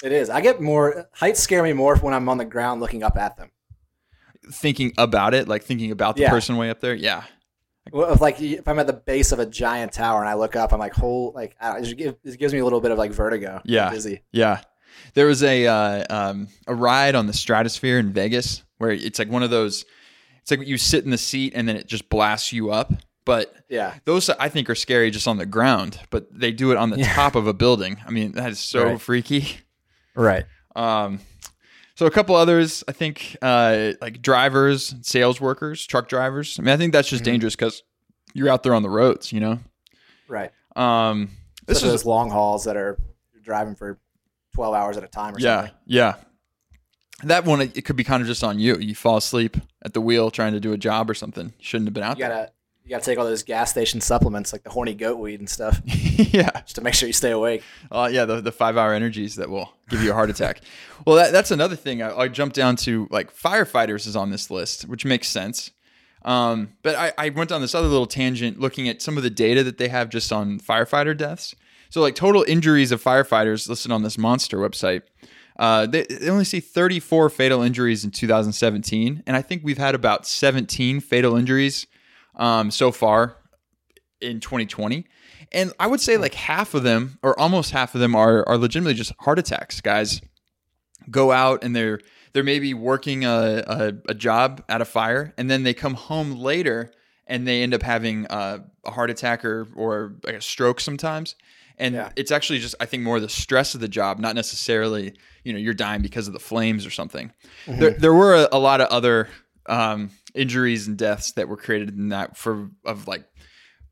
It 0.04 0.12
is. 0.12 0.30
I 0.30 0.41
get 0.41 0.60
more, 0.62 1.08
heights 1.14 1.39
scare 1.39 1.64
me 1.64 1.74
more 1.74 1.96
when 1.98 2.14
I'm 2.14 2.28
on 2.30 2.38
the 2.38 2.46
ground 2.46 2.82
looking 2.82 3.02
up 3.04 3.18
at 3.18 3.38
them. 3.38 3.50
thinking 4.52 4.93
about 5.00 5.34
it, 5.34 5.48
like 5.48 5.64
thinking 5.64 5.89
about 5.91 6.16
the 6.18 6.22
Yeah. 6.24 6.30
person 6.30 6.56
way 6.58 6.70
up 6.70 6.80
there. 6.80 6.93
Yeah. 6.93 7.24
Well, 7.92 8.12
If 8.14 8.22
like 8.22 8.42
if 8.42 8.68
I'm 8.68 8.80
at 8.80 8.88
the 8.88 8.94
base 8.94 9.32
of 9.32 9.40
a 9.40 9.46
giant 9.46 9.94
tower 9.94 10.20
and 10.20 10.30
I 10.30 10.34
look 10.34 10.56
up, 10.56 10.74
I'm 10.74 10.80
like, 10.80 10.94
whole 10.94 11.32
like 11.36 11.56
I 11.62 11.74
don't, 11.74 11.86
it, 12.00 12.24
just 12.24 12.36
it 12.36 12.40
gives 12.40 12.54
me 12.54 12.60
a 12.60 12.64
little 12.64 12.82
bit 12.82 12.92
of 12.92 12.98
like 12.98 13.12
vertigo. 13.12 13.62
Yeah. 13.64 13.90
Dizzy. 13.92 14.22
Yeah. 14.32 14.62
There 15.14 15.28
was 15.28 15.44
a 15.44 15.68
uh, 15.68 16.06
um, 16.10 16.48
a 16.68 16.74
ride 16.74 17.16
on 17.16 17.28
the 17.28 17.34
Stratosphere 17.34 18.00
in 18.00 18.12
Vegas 18.12 18.64
where 18.78 18.92
it's 18.92 19.20
like 19.20 19.30
one 19.30 19.44
of 19.44 19.50
those. 19.50 19.86
It's 20.42 20.52
like 20.52 20.66
you 20.68 20.78
sit 20.78 21.04
in 21.06 21.10
the 21.12 21.18
seat 21.18 21.54
and 21.56 21.68
then 21.68 21.76
it 21.76 21.88
just 21.88 22.08
blasts 22.10 22.54
you 22.54 22.72
up. 22.72 22.92
But 23.26 23.54
Yeah, 23.70 23.96
those 24.06 24.30
I 24.30 24.50
think 24.50 24.70
are 24.70 24.76
scary 24.76 25.10
just 25.12 25.28
on 25.28 25.38
the 25.38 25.46
ground. 25.46 26.00
But 26.12 26.28
they 26.32 26.52
do 26.52 26.72
it 26.72 26.78
on 26.78 26.90
the 26.92 26.98
Yeah. 27.00 27.14
top 27.14 27.36
of 27.36 27.48
a 27.48 27.54
building. 27.54 27.98
I 28.06 28.12
mean 28.12 28.34
that 28.34 28.52
is 28.52 28.60
so 28.60 28.84
Right. 28.86 29.02
freaky. 29.02 29.48
right. 30.16 30.46
Um, 30.76 31.20
So 31.96 32.06
a 32.06 32.12
couple 32.12 32.36
others, 32.36 32.84
I 32.88 32.91
think, 32.91 33.38
uh, 33.41 33.93
like 34.02 34.22
drivers, 34.22 34.96
sales 35.02 35.39
workers, 35.39 35.86
truck 35.86 36.10
drivers. 36.10 36.60
I 36.60 36.64
mean, 36.64 36.74
I 36.74 36.78
think 36.78 36.91
that's 36.91 37.08
just 37.08 37.22
Mhm. 37.24 37.26
dangerous 37.26 37.56
because 37.56 37.84
you're 38.34 38.50
out 38.50 38.64
there 38.64 38.74
on 38.74 38.84
the 38.84 38.89
roads, 38.89 39.32
you 39.32 39.39
know. 39.39 39.60
Right. 40.28 40.52
Um, 40.76 41.30
this 41.66 41.78
This 41.78 41.84
is 41.84 41.91
those 41.91 42.06
long 42.06 42.30
hauls 42.32 42.66
that 42.66 42.76
are 42.76 42.98
driving 43.41 43.76
for 43.76 43.98
12 44.54 44.76
hours 44.76 44.98
at 44.98 45.04
a 45.04 45.08
time 45.08 45.36
or 45.36 45.39
yeah, 45.39 45.58
something. 45.62 45.76
yeah. 45.86 46.16
That 47.24 47.46
one, 47.46 47.62
it 47.62 47.86
could 47.86 47.96
be 47.96 48.04
kind 48.04 48.22
of 48.22 48.28
just 48.28 48.43
on 48.43 48.60
you. 48.60 48.78
You 48.78 48.93
fall 48.93 49.16
asleep 49.18 49.56
at 49.84 49.93
the 49.93 50.02
wheel 50.02 50.30
trying 50.32 50.52
to 50.52 50.60
do 50.60 50.74
a 50.74 50.78
job 50.78 51.10
or 51.10 51.14
something. 51.14 51.46
You 51.58 51.64
shouldn't 51.66 51.88
have 51.88 51.93
been 51.93 52.04
out 52.04 52.18
You 52.18 52.26
gotta 52.26 52.52
you 52.86 52.92
gotta 52.92 53.04
take 53.04 53.18
all 53.18 53.26
those 53.26 53.42
gas 53.42 53.72
station 53.72 54.00
supplements 54.00 54.54
like 54.54 54.64
the 54.64 54.70
horny 54.70 54.94
goat 54.94 55.18
weed 55.18 55.40
and 55.40 55.50
stuff 55.50 55.82
yeah, 55.86 56.52
just 56.62 56.76
to 56.76 56.82
make 56.82 56.94
sure 56.94 57.08
you 57.08 57.14
stay 57.14 57.32
awake. 57.32 57.64
uh, 57.92 58.08
yeah. 58.12 58.26
The, 58.26 58.42
the 58.42 58.52
five 58.52 58.78
hour 58.78 58.94
energies 58.94 59.36
that 59.36 59.50
will 59.50 59.74
give 59.90 60.04
you 60.04 60.12
a 60.12 60.14
heart 60.14 60.30
attack. 60.30 60.62
well, 61.06 61.16
that, 61.16 61.32
that's 61.32 61.50
another 61.50 61.76
thing. 61.76 62.04
I, 62.04 62.16
I 62.16 62.28
jumped 62.28 62.56
down 62.56 62.76
to 62.78 63.08
like 63.10 63.36
firefighters 63.36 64.06
is 64.06 64.16
on 64.16 64.30
this 64.30 64.52
list, 64.52 64.84
which 64.84 65.04
makes 65.04 65.28
sense. 65.28 65.72
Um, 66.24 66.74
but 66.84 66.96
I, 66.96 67.14
I 67.18 67.30
went 67.30 67.50
down 67.50 67.62
this 67.62 67.76
other 67.76 67.88
little 67.88 68.08
tangent 68.08 68.60
looking 68.60 68.88
at 68.88 69.02
some 69.02 69.18
of 69.18 69.24
the 69.24 69.30
data 69.30 69.64
that 69.64 69.78
they 69.78 69.88
have 69.88 70.10
just 70.10 70.32
on 70.32 70.60
firefighter 70.60 71.18
deaths. 71.18 71.56
So, 71.90 72.02
like 72.02 72.16
total 72.16 72.44
injuries 72.48 72.92
of 72.92 73.04
firefighters 73.04 73.68
listed 73.68 73.92
on 73.92 74.04
this 74.04 74.18
monster 74.18 74.58
website. 74.58 75.04
Uh, 75.58 75.86
they, 75.86 76.04
they 76.04 76.30
only 76.30 76.44
see 76.44 76.60
34 76.60 77.30
fatal 77.30 77.62
injuries 77.62 78.04
in 78.04 78.12
2017, 78.12 79.24
and 79.26 79.38
I 79.38 79.42
think 79.42 79.64
we've 79.64 79.78
had 79.78 79.96
about 79.96 80.28
17 80.28 81.00
fatal 81.00 81.38
injuries 81.38 81.88
um, 82.38 82.72
so 82.72 82.92
far 82.92 83.38
in 84.22 84.40
2020. 84.40 85.06
And 85.52 85.72
I 85.80 85.88
would 85.88 86.02
say 86.02 86.18
like 86.18 86.34
half 86.34 86.74
of 86.74 86.84
them, 86.84 87.18
or 87.22 87.40
almost 87.40 87.72
half 87.72 87.94
of 87.96 88.02
them, 88.02 88.16
are 88.16 88.48
are 88.48 88.58
legitimately 88.58 88.96
just 88.96 89.14
heart 89.20 89.40
attacks. 89.40 89.80
Guys 89.82 90.22
go 91.10 91.32
out 91.32 91.64
and 91.64 91.76
they're 91.76 92.00
they're 92.34 92.44
maybe 92.44 92.74
working 92.74 93.24
a, 93.26 93.64
a, 93.68 93.94
a 94.10 94.14
job 94.14 94.64
at 94.68 94.82
a 94.82 94.86
fire, 94.86 95.34
and 95.38 95.50
then 95.50 95.64
they 95.64 95.74
come 95.74 95.94
home 95.94 96.34
later 96.36 96.92
and 97.28 97.48
they 97.48 97.64
end 97.64 97.74
up 97.74 97.82
having 97.82 98.26
uh, 98.28 98.60
a 98.84 98.92
heart 98.92 99.10
attack 99.10 99.46
or 99.46 99.68
or 99.76 100.16
like 100.24 100.36
a 100.36 100.42
stroke 100.42 100.80
sometimes. 100.82 101.36
And 101.78 101.94
Yeah. 101.96 102.10
it's 102.16 102.32
actually 102.32 102.60
just 102.60 102.76
I 102.80 102.86
think 102.86 103.04
more 103.04 103.20
the 103.20 103.30
stress 103.30 103.76
of 103.76 103.82
the 103.82 103.88
job, 103.88 104.20
not 104.20 104.36
necessarily 104.36 105.14
you 105.44 105.54
know 105.54 105.60
you're 105.60 105.74
dying 105.74 106.02
because 106.02 106.28
of 106.28 106.34
the 106.34 106.40
flames 106.40 106.86
or 106.86 106.92
something. 106.92 107.32
There 107.68 107.92
there 107.92 108.14
were 108.14 108.34
a, 108.36 108.48
a 108.54 108.60
lot 108.60 108.82
of 108.82 108.88
other 108.88 109.30
um, 109.68 110.11
injuries 110.34 110.88
and 110.88 110.97
deaths 110.97 111.32
that 111.34 111.47
were 111.47 111.57
created 111.57 111.89
in 111.89 112.09
that 112.09 112.38
for 112.38 112.70
of 112.86 113.07
like 113.07 113.24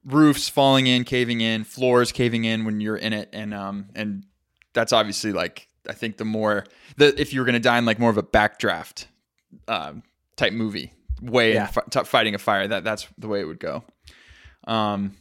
roofs 0.06 0.50
falling 0.50 0.88
in, 0.88 1.04
caving 1.04 1.42
in, 1.42 1.64
floors 1.64 2.12
caving 2.12 2.44
in 2.46 2.66
when 2.66 2.80
you're 2.82 2.98
in 2.98 3.14
it, 3.14 3.30
and 3.34 3.54
um 3.54 3.88
and 3.96 4.26
that's 4.74 4.92
obviously 4.94 5.32
like 5.32 5.68
I 5.90 5.94
think 5.94 6.18
the 6.18 6.26
more 6.26 6.66
the 6.98 7.20
if 7.20 7.34
you 7.34 7.40
were 7.40 7.46
going 7.46 7.54
to 7.54 7.60
die 7.60 7.78
in 7.78 7.86
like 7.86 8.00
more 8.00 8.10
of 8.10 8.18
a 8.18 8.24
backdraft 8.24 9.06
um, 9.68 10.04
type 10.36 10.54
movie 10.54 10.94
way 11.22 11.54
Yeah. 11.54 11.68
in 11.68 11.92
fi- 11.92 12.04
fighting 12.04 12.36
a 12.36 12.40
fire 12.40 12.68
that 12.68 12.84
that's 12.84 13.08
the 13.18 13.28
way 13.28 13.40
it 13.42 13.46
would 13.46 13.60
go. 13.60 13.84
Um, 14.66 15.16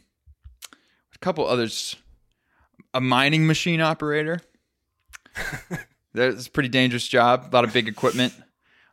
a 1.15 1.19
couple 1.19 1.45
others, 1.47 1.95
a 2.93 3.01
mining 3.01 3.45
machine 3.47 3.81
operator. 3.81 4.39
That's 6.13 6.47
a 6.47 6.51
pretty 6.51 6.69
dangerous 6.69 7.07
job. 7.07 7.49
A 7.51 7.55
lot 7.55 7.63
of 7.63 7.73
big 7.73 7.87
equipment. 7.87 8.33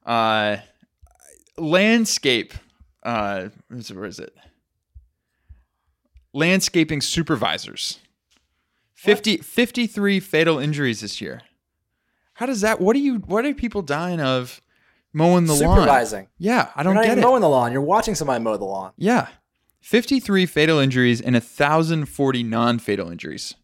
Uh, 0.06 0.56
landscape. 1.60 2.54
Uh, 3.02 3.48
where 3.68 3.78
is 3.78 3.90
it- 3.90 3.96
where 3.96 4.04
is 4.06 4.18
it? 4.18 4.36
Landscaping 6.32 7.00
supervisors. 7.00 7.98
50, 8.94 9.38
53 9.38 10.20
fatal 10.20 10.58
injuries 10.58 11.00
this 11.00 11.20
year. 11.20 11.42
How 12.34 12.46
does 12.46 12.60
that? 12.60 12.80
What 12.80 12.94
are 12.96 13.00
you? 13.00 13.16
What 13.16 13.44
are 13.44 13.54
people 13.54 13.82
dying 13.82 14.20
of 14.20 14.60
mowing 15.12 15.46
the 15.46 15.54
lawn? 15.54 15.76
Supervising. 15.76 16.28
Yeah, 16.38 16.70
I 16.74 16.80
You're 16.80 16.84
don't 16.84 16.94
not 16.94 17.04
get 17.04 17.18
it. 17.18 17.20
mowing 17.22 17.40
the 17.40 17.48
lawn. 17.48 17.72
You're 17.72 17.80
watching 17.82 18.14
somebody 18.14 18.42
mow 18.42 18.56
the 18.56 18.64
lawn. 18.64 18.92
Yeah. 18.96 19.28
53 19.80 20.44
fatal 20.46 20.78
injuries 20.78 21.20
and 21.20 21.34
1,040 21.34 22.42
non 22.42 22.78
fatal 22.78 23.10
injuries 23.10 23.54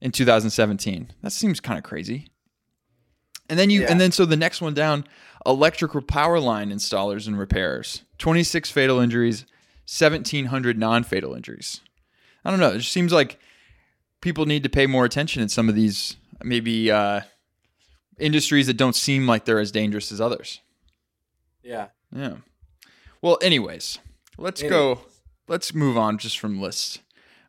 in 0.00 0.10
2017. 0.12 1.12
That 1.22 1.30
seems 1.32 1.60
kind 1.60 1.78
of 1.78 1.84
crazy. 1.84 2.28
And 3.48 3.58
then 3.58 3.70
you, 3.70 3.82
Yeah. 3.82 3.86
and 3.90 4.00
then 4.00 4.12
so 4.12 4.24
the 4.24 4.36
next 4.36 4.60
one 4.60 4.74
down 4.74 5.04
electrical 5.46 6.02
power 6.02 6.38
line 6.40 6.70
installers 6.70 7.26
and 7.26 7.38
repairers 7.38 8.02
26 8.18 8.70
fatal 8.70 8.98
injuries, 9.00 9.44
1,700 9.86 10.76
non 10.78 11.02
fatal 11.04 11.34
injuries. 11.34 11.80
I 12.44 12.50
don't 12.50 12.60
know. 12.60 12.70
It 12.72 12.78
just 12.78 12.92
seems 12.92 13.12
like 13.12 13.38
people 14.20 14.46
need 14.46 14.62
to 14.64 14.68
pay 14.68 14.86
more 14.86 15.04
attention 15.04 15.42
in 15.42 15.48
some 15.48 15.68
of 15.68 15.74
these 15.74 16.16
maybe 16.42 16.90
uh, 16.90 17.20
industries 18.18 18.66
that 18.66 18.76
don't 18.76 18.94
seem 18.96 19.26
like 19.26 19.44
they're 19.44 19.58
as 19.60 19.72
dangerous 19.72 20.12
as 20.12 20.20
others. 20.20 20.60
Yeah. 21.62 21.88
Yeah. 22.14 22.36
Well, 23.22 23.38
anyways, 23.42 23.98
let's 24.38 24.62
go. 24.62 25.00
Let's 25.48 25.74
move 25.74 25.96
on 25.96 26.18
just 26.18 26.38
from 26.38 26.60
lists. 26.60 26.98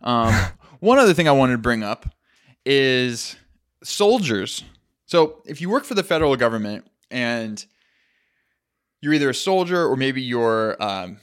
Um, 0.01 0.33
one 0.79 0.97
other 0.99 1.13
thing 1.13 1.27
I 1.27 1.31
wanted 1.33 1.53
to 1.53 1.57
bring 1.59 1.83
up 1.83 2.05
is 2.65 3.35
soldiers. 3.83 4.63
So, 5.09 5.41
if 5.47 5.59
you 5.59 5.71
work 5.71 5.85
for 5.85 5.95
the 5.95 6.03
federal 6.03 6.35
government 6.35 6.85
and 7.09 7.65
you're 9.01 9.11
either 9.11 9.31
a 9.31 9.33
soldier 9.33 9.87
or 9.87 9.95
maybe 9.95 10.21
you're 10.21 10.77
um, 10.79 11.17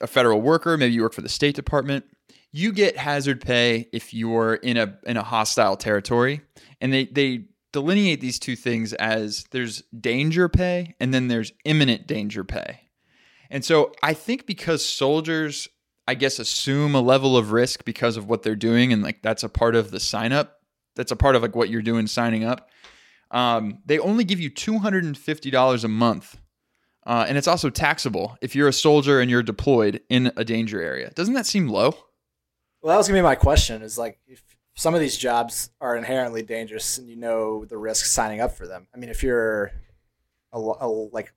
a 0.00 0.08
federal 0.08 0.40
worker, 0.40 0.76
maybe 0.76 0.94
you 0.94 1.02
work 1.02 1.12
for 1.12 1.20
the 1.20 1.28
State 1.28 1.54
Department, 1.54 2.04
you 2.50 2.72
get 2.72 2.96
hazard 2.96 3.40
pay 3.40 3.88
if 3.92 4.12
you're 4.12 4.54
in 4.54 4.76
a 4.76 4.98
in 5.06 5.16
a 5.16 5.22
hostile 5.22 5.76
territory, 5.76 6.40
and 6.80 6.92
they 6.92 7.04
they 7.04 7.44
delineate 7.72 8.20
these 8.20 8.40
two 8.40 8.56
things 8.56 8.92
as 8.94 9.44
there's 9.52 9.84
danger 10.00 10.48
pay 10.48 10.96
and 10.98 11.14
then 11.14 11.28
there's 11.28 11.52
imminent 11.64 12.08
danger 12.08 12.42
pay. 12.42 12.80
And 13.50 13.64
so 13.64 13.92
I 14.02 14.14
think 14.14 14.46
because 14.46 14.84
soldiers, 14.84 15.68
I 16.08 16.14
guess, 16.14 16.40
assume 16.40 16.96
a 16.96 17.00
level 17.00 17.36
of 17.36 17.52
risk 17.52 17.84
because 17.84 18.16
of 18.16 18.28
what 18.28 18.42
they're 18.42 18.56
doing, 18.56 18.92
and 18.92 19.00
like 19.00 19.22
that's 19.22 19.44
a 19.44 19.48
part 19.48 19.76
of 19.76 19.92
the 19.92 20.00
sign 20.00 20.32
up, 20.32 20.58
that's 20.96 21.12
a 21.12 21.16
part 21.16 21.36
of 21.36 21.42
like 21.42 21.54
what 21.54 21.70
you're 21.70 21.82
doing 21.82 22.08
signing 22.08 22.42
up. 22.42 22.68
Um, 23.30 23.80
they 23.84 23.98
only 23.98 24.24
give 24.24 24.40
you 24.40 24.50
two 24.50 24.78
hundred 24.78 25.04
and 25.04 25.16
fifty 25.16 25.50
dollars 25.50 25.84
a 25.84 25.88
month, 25.88 26.38
uh, 27.06 27.26
and 27.28 27.36
it's 27.36 27.48
also 27.48 27.70
taxable 27.70 28.36
if 28.40 28.54
you're 28.54 28.68
a 28.68 28.72
soldier 28.72 29.20
and 29.20 29.30
you're 29.30 29.42
deployed 29.42 30.00
in 30.08 30.32
a 30.36 30.44
danger 30.44 30.80
area. 30.80 31.10
Doesn't 31.10 31.34
that 31.34 31.46
seem 31.46 31.68
low? 31.68 31.94
Well, 32.80 32.92
that 32.92 32.96
was 32.96 33.08
gonna 33.08 33.18
be 33.18 33.22
my 33.22 33.34
question. 33.34 33.82
Is 33.82 33.98
like 33.98 34.18
if 34.26 34.42
some 34.74 34.94
of 34.94 35.00
these 35.00 35.16
jobs 35.16 35.70
are 35.80 35.96
inherently 35.96 36.42
dangerous 36.42 36.98
and 36.98 37.08
you 37.08 37.16
know 37.16 37.64
the 37.64 37.76
risks 37.76 38.10
signing 38.10 38.40
up 38.40 38.52
for 38.52 38.66
them. 38.66 38.86
I 38.94 38.98
mean, 38.98 39.10
if 39.10 39.22
you're 39.22 39.72
a, 40.52 40.58
a 40.58 40.86
like 40.86 41.34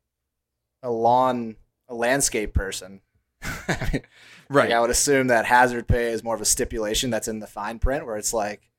a 0.84 0.92
lawn 0.92 1.56
a 1.90 1.96
landscape 1.96 2.54
person, 2.54 3.02
I 3.44 3.90
mean, 3.92 4.02
like, 4.50 4.72
I 4.72 4.80
would 4.80 4.90
assume 4.90 5.28
that 5.28 5.46
hazard 5.46 5.88
pay 5.88 6.12
is 6.12 6.24
more 6.24 6.36
of 6.36 6.42
a 6.42 6.46
stipulation 6.46 7.10
that's 7.10 7.28
in 7.28 7.40
the 7.40 7.48
fine 7.48 7.80
print 7.80 8.06
where 8.06 8.16
it's 8.16 8.34
like 8.34 8.71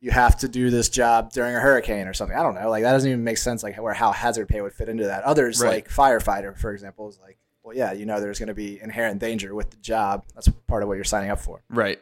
you 0.00 0.10
have 0.10 0.38
to 0.38 0.48
do 0.48 0.70
this 0.70 0.88
job 0.88 1.32
during 1.32 1.54
a 1.56 1.60
hurricane 1.60 2.06
or 2.06 2.12
something. 2.14 2.36
I 2.36 2.42
don't 2.42 2.54
know. 2.54 2.70
Like 2.70 2.82
that 2.84 2.92
doesn't 2.92 3.10
even 3.10 3.24
make 3.24 3.38
sense. 3.38 3.62
Like 3.62 3.76
where 3.80 3.94
how 3.94 4.12
hazard 4.12 4.48
pay 4.48 4.60
would 4.60 4.72
fit 4.72 4.88
into 4.88 5.04
that. 5.06 5.24
Others 5.24 5.60
Right. 5.60 5.70
like 5.74 5.88
firefighter, 5.90 6.56
for 6.56 6.72
example, 6.72 7.08
is 7.08 7.18
like, 7.20 7.36
well, 7.64 7.76
yeah, 7.76 7.92
you 7.92 8.06
know, 8.06 8.20
there's 8.20 8.38
going 8.38 8.46
to 8.48 8.54
be 8.54 8.80
inherent 8.80 9.20
danger 9.20 9.54
with 9.54 9.70
the 9.70 9.76
job. 9.78 10.24
That's 10.34 10.48
part 10.68 10.82
of 10.82 10.88
what 10.88 10.94
you're 10.94 11.04
signing 11.04 11.30
up 11.30 11.40
for. 11.40 11.62
Right. 11.68 11.98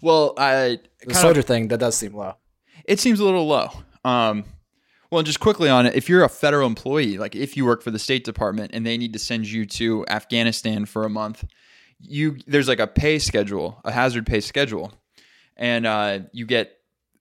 Well, 0.00 0.34
I 0.38 0.78
The 1.06 1.14
soldier 1.14 1.40
of, 1.40 1.46
thing 1.46 1.68
that 1.68 1.78
does 1.78 1.96
seem 1.96 2.14
low. 2.14 2.36
it 2.84 3.00
seems 3.00 3.18
a 3.20 3.24
little 3.24 3.46
low. 3.46 3.68
Um, 4.04 4.44
well, 5.10 5.18
and 5.18 5.26
just 5.26 5.40
quickly 5.40 5.68
on 5.68 5.84
it, 5.84 5.94
if 5.94 6.08
you're 6.08 6.24
a 6.24 6.28
federal 6.28 6.66
employee, 6.66 7.18
like 7.18 7.34
if 7.36 7.56
you 7.56 7.66
work 7.66 7.82
for 7.82 7.90
the 7.90 7.98
State 7.98 8.24
Department 8.24 8.70
and 8.72 8.86
they 8.86 8.96
need 8.96 9.12
to 9.12 9.18
send 9.18 9.46
you 9.46 9.66
to 9.66 10.06
Afghanistan 10.08 10.86
for 10.86 11.04
a 11.04 11.10
month, 11.10 11.44
you 11.98 12.38
there's 12.46 12.66
like 12.68 12.80
a 12.80 12.86
pay 12.86 13.18
schedule, 13.18 13.80
a 13.84 13.92
hazard 13.92 14.26
pay 14.26 14.40
schedule, 14.40 14.92
and 15.56 15.86
uh, 15.86 16.20
you 16.32 16.46
get 16.46 16.72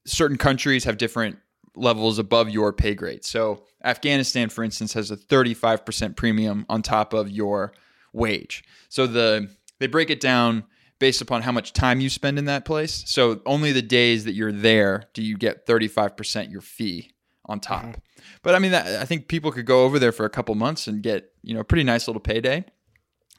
certain 0.06 0.38
countries 0.38 0.84
have 0.84 0.98
different 0.98 1.38
levels 1.76 2.20
above 2.20 2.50
your 2.50 2.74
pay 2.74 2.94
grade. 2.94 3.24
So 3.24 3.64
Afghanistan, 3.84 4.50
for 4.50 4.64
instance, 4.64 4.94
has 4.94 5.12
a 5.12 5.18
35% 5.18 6.16
premium 6.16 6.66
on 6.70 6.82
top 6.82 7.14
of 7.14 7.30
your 7.30 7.74
wage. 8.14 8.64
So 8.90 9.08
the 9.08 9.50
they 9.80 9.88
break 9.88 10.10
it 10.10 10.20
down 10.20 10.66
based 11.00 11.22
upon 11.22 11.42
how 11.42 11.52
much 11.52 11.74
time 11.74 12.00
you 12.00 12.10
spend 12.10 12.38
in 12.38 12.46
that 12.46 12.66
place. 12.66 13.04
So 13.08 13.42
only 13.46 13.72
the 13.72 13.82
days 13.82 14.26
that 14.26 14.34
you're 14.34 14.52
there 14.52 15.06
do 15.14 15.24
you 15.24 15.36
get 15.36 15.66
35% 15.66 16.52
your 16.52 16.62
fee 16.62 17.12
on 17.46 17.60
top. 17.60 17.84
Mm-hmm. 17.84 17.92
But 18.44 18.54
I 18.54 18.60
mean, 18.60 18.72
that, 18.72 19.02
I 19.02 19.06
think 19.06 19.28
people 19.28 19.52
could 19.52 19.66
go 19.66 19.84
over 19.84 19.98
there 19.98 20.12
for 20.12 20.26
a 20.26 20.30
couple 20.30 20.54
months 20.56 20.88
and 20.88 21.02
get 21.02 21.32
you 21.42 21.54
know 21.54 21.62
a 21.62 21.64
pretty 21.64 21.84
nice 21.84 22.08
little 22.08 22.22
payday. 22.22 22.66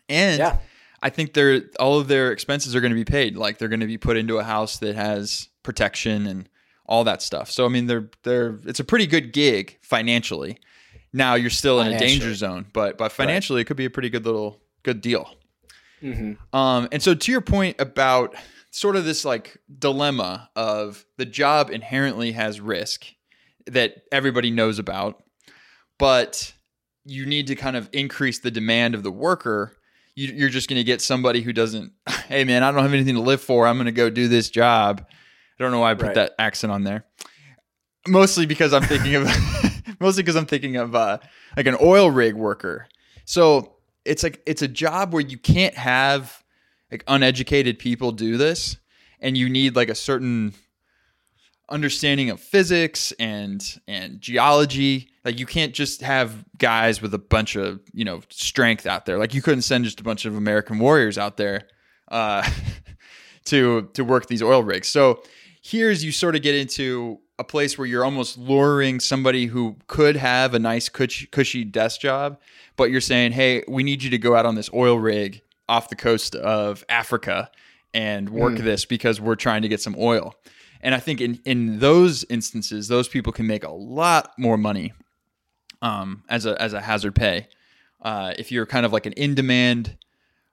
And 0.09 0.39
Yeah. 0.39 0.59
I 1.03 1.11
think 1.11 1.35
they're 1.35 1.63
all 1.81 1.99
of 1.99 2.09
their 2.09 2.31
expenses 2.33 2.77
are 2.77 2.81
going 2.81 2.93
to 2.93 2.97
be 2.97 3.05
paid. 3.05 3.37
Like 3.37 3.59
they're 3.59 3.69
going 3.69 3.81
to 3.81 3.87
be 3.87 3.99
put 3.99 4.17
into 4.17 4.39
a 4.39 4.45
house 4.45 4.79
that 4.79 4.95
has 4.95 5.49
protection 5.63 6.27
and 6.27 6.49
all 6.87 7.05
that 7.05 7.23
stuff. 7.23 7.51
So 7.51 7.65
I 7.65 7.69
mean, 7.69 7.87
they're 7.87 8.11
they're 8.23 8.59
it's 8.65 8.81
a 8.81 8.85
pretty 8.85 9.07
good 9.07 9.33
gig 9.33 9.79
financially. 9.83 10.59
Now 11.13 11.35
you're 11.35 11.51
still 11.51 11.81
in 11.81 11.93
a 11.93 11.99
danger 11.99 12.35
zone, 12.35 12.67
but 12.73 12.99
but 12.99 13.13
financially 13.13 13.61
it 13.61 13.65
could 13.65 13.77
be 13.77 13.85
a 13.85 13.91
pretty 13.91 14.11
good 14.11 14.25
little 14.25 14.61
good 14.83 15.01
deal. 15.01 15.29
Mm-hmm. 16.03 16.57
Um, 16.57 16.89
and 16.91 17.03
so 17.03 17.15
to 17.15 17.33
your 17.33 17.41
point 17.41 17.77
about 17.81 18.35
sort 18.71 18.97
of 18.97 19.05
this 19.05 19.25
like 19.25 19.59
dilemma 19.79 20.51
of 20.57 21.05
the 21.19 21.27
job 21.27 21.71
inherently 21.71 22.33
has 22.33 22.61
risk 22.61 23.07
that 23.67 24.03
everybody 24.11 24.51
knows 24.51 24.79
about, 24.79 25.23
but 25.99 26.53
you 27.05 27.27
need 27.27 27.47
to 27.49 27.55
kind 27.55 27.77
of 27.77 27.89
increase 27.93 28.41
the 28.41 28.51
demand 28.51 28.95
of 28.95 29.03
the 29.03 29.11
worker. 29.11 29.77
You, 30.15 30.33
you're 30.33 30.49
just 30.49 30.69
going 30.69 30.81
to 30.81 30.85
get 30.85 31.01
somebody 31.01 31.43
who 31.43 31.53
doesn't. 31.53 31.93
Hey 32.33 32.45
man, 32.45 32.63
I 32.63 32.73
don't 32.73 32.81
have 32.81 32.95
anything 32.95 33.17
to 33.17 33.21
live 33.21 33.43
for. 33.43 33.67
I'm 33.67 33.77
going 33.77 33.85
to 33.85 33.93
go 33.93 34.09
do 34.09 34.27
this 34.27 34.49
job. 34.49 35.05
I 35.59 35.63
don't 35.63 35.71
know 35.73 35.81
why 35.81 35.91
I 35.93 35.95
put 35.95 36.07
Right. 36.07 36.15
that 36.17 36.33
accent 36.39 36.73
on 36.73 36.85
there. 36.85 37.05
Mostly 38.09 38.47
because 38.47 38.73
I'm 38.73 38.83
thinking 38.83 39.15
of 39.15 39.29
mostly 40.01 40.23
because 40.23 40.37
I'm 40.37 40.47
thinking 40.47 40.77
of 40.77 40.95
uh, 40.95 41.19
like 41.57 41.67
an 41.67 41.77
oil 41.81 42.11
rig 42.11 42.35
worker. 42.35 42.89
So 43.25 43.77
it's 44.05 44.23
like 44.25 44.43
it's 44.47 44.63
a 44.63 44.69
job 44.69 45.13
where 45.13 45.23
you 45.23 45.39
can't 45.39 45.75
have 45.77 46.43
like 46.91 47.05
uneducated 47.07 47.79
people 47.79 48.11
do 48.13 48.37
this, 48.37 48.77
and 49.21 49.37
you 49.37 49.49
need 49.49 49.77
like 49.77 49.89
a 49.89 49.95
certain 49.95 50.53
understanding 51.69 52.31
of 52.31 52.41
physics 52.41 53.13
and 53.21 53.81
and 53.87 54.21
geology. 54.21 55.09
Like 55.25 55.39
you 55.39 55.47
can't 55.47 55.73
just 55.73 56.01
have 56.03 56.45
guys 56.59 57.01
with 57.01 57.15
a 57.15 57.19
bunch 57.19 57.57
of 57.57 57.81
you 57.93 58.05
know 58.05 58.21
strength 58.31 58.87
out 58.87 59.07
there. 59.07 59.19
Like 59.19 59.35
you 59.35 59.43
couldn't 59.43 59.63
send 59.63 59.85
just 59.85 60.01
a 60.01 60.05
bunch 60.05 60.25
of 60.25 60.37
American 60.37 60.79
warriors 60.81 61.19
out 61.19 61.37
there 61.37 61.69
uh, 62.09 62.49
to 63.45 63.89
to 63.95 64.05
work 64.05 64.27
these 64.27 64.43
oil 64.43 64.63
rigs. 64.63 64.89
So 64.89 65.23
here's 65.63 66.05
you 66.05 66.13
sort 66.13 66.37
of 66.37 66.43
get 66.43 66.55
into 66.55 67.21
a 67.39 67.45
place 67.45 67.79
where 67.79 67.87
you're 67.87 68.05
almost 68.05 68.37
luring 68.37 69.01
somebody 69.01 69.47
who 69.47 69.77
could 69.87 70.17
have 70.17 70.55
a 70.55 70.59
nice 70.59 70.89
cushy, 70.89 71.27
cushy 71.27 71.65
desk 71.65 72.01
job, 72.01 72.39
but 72.77 72.91
you're 72.91 73.01
saying, 73.01 73.33
hey, 73.33 73.65
we 73.67 73.83
need 73.83 74.03
you 74.03 74.11
to 74.11 74.19
go 74.19 74.37
out 74.37 74.45
on 74.45 74.57
this 74.57 74.69
oil 74.75 74.99
rig 74.99 75.41
off 75.69 75.89
the 75.89 75.97
coast 75.97 76.35
of 76.35 76.85
Africa 76.89 77.51
and 77.95 78.29
work 78.29 78.57
this 78.57 78.85
because 78.85 79.21
we're 79.21 79.37
trying 79.37 79.63
to 79.63 79.69
get 79.69 79.81
some 79.81 79.95
oil. 79.99 80.35
And 80.81 80.95
I 80.95 80.99
think 80.99 81.21
in, 81.21 81.41
in 81.45 81.79
those 81.79 82.25
instances, 82.29 82.89
those 82.89 83.09
people 83.09 83.33
can 83.33 83.47
make 83.47 83.65
a 83.65 83.71
lot 83.71 84.33
more 84.37 84.59
money 84.59 84.93
um, 85.81 86.25
as 86.29 86.45
a 86.45 86.61
as 86.61 86.73
a 86.73 86.81
hazard 86.81 87.15
pay. 87.15 87.49
Uh, 88.01 88.35
if 88.37 88.51
you're 88.51 88.67
kind 88.67 88.85
of 88.85 88.93
like 88.93 89.07
an 89.07 89.13
in 89.13 89.35
demand 89.35 89.97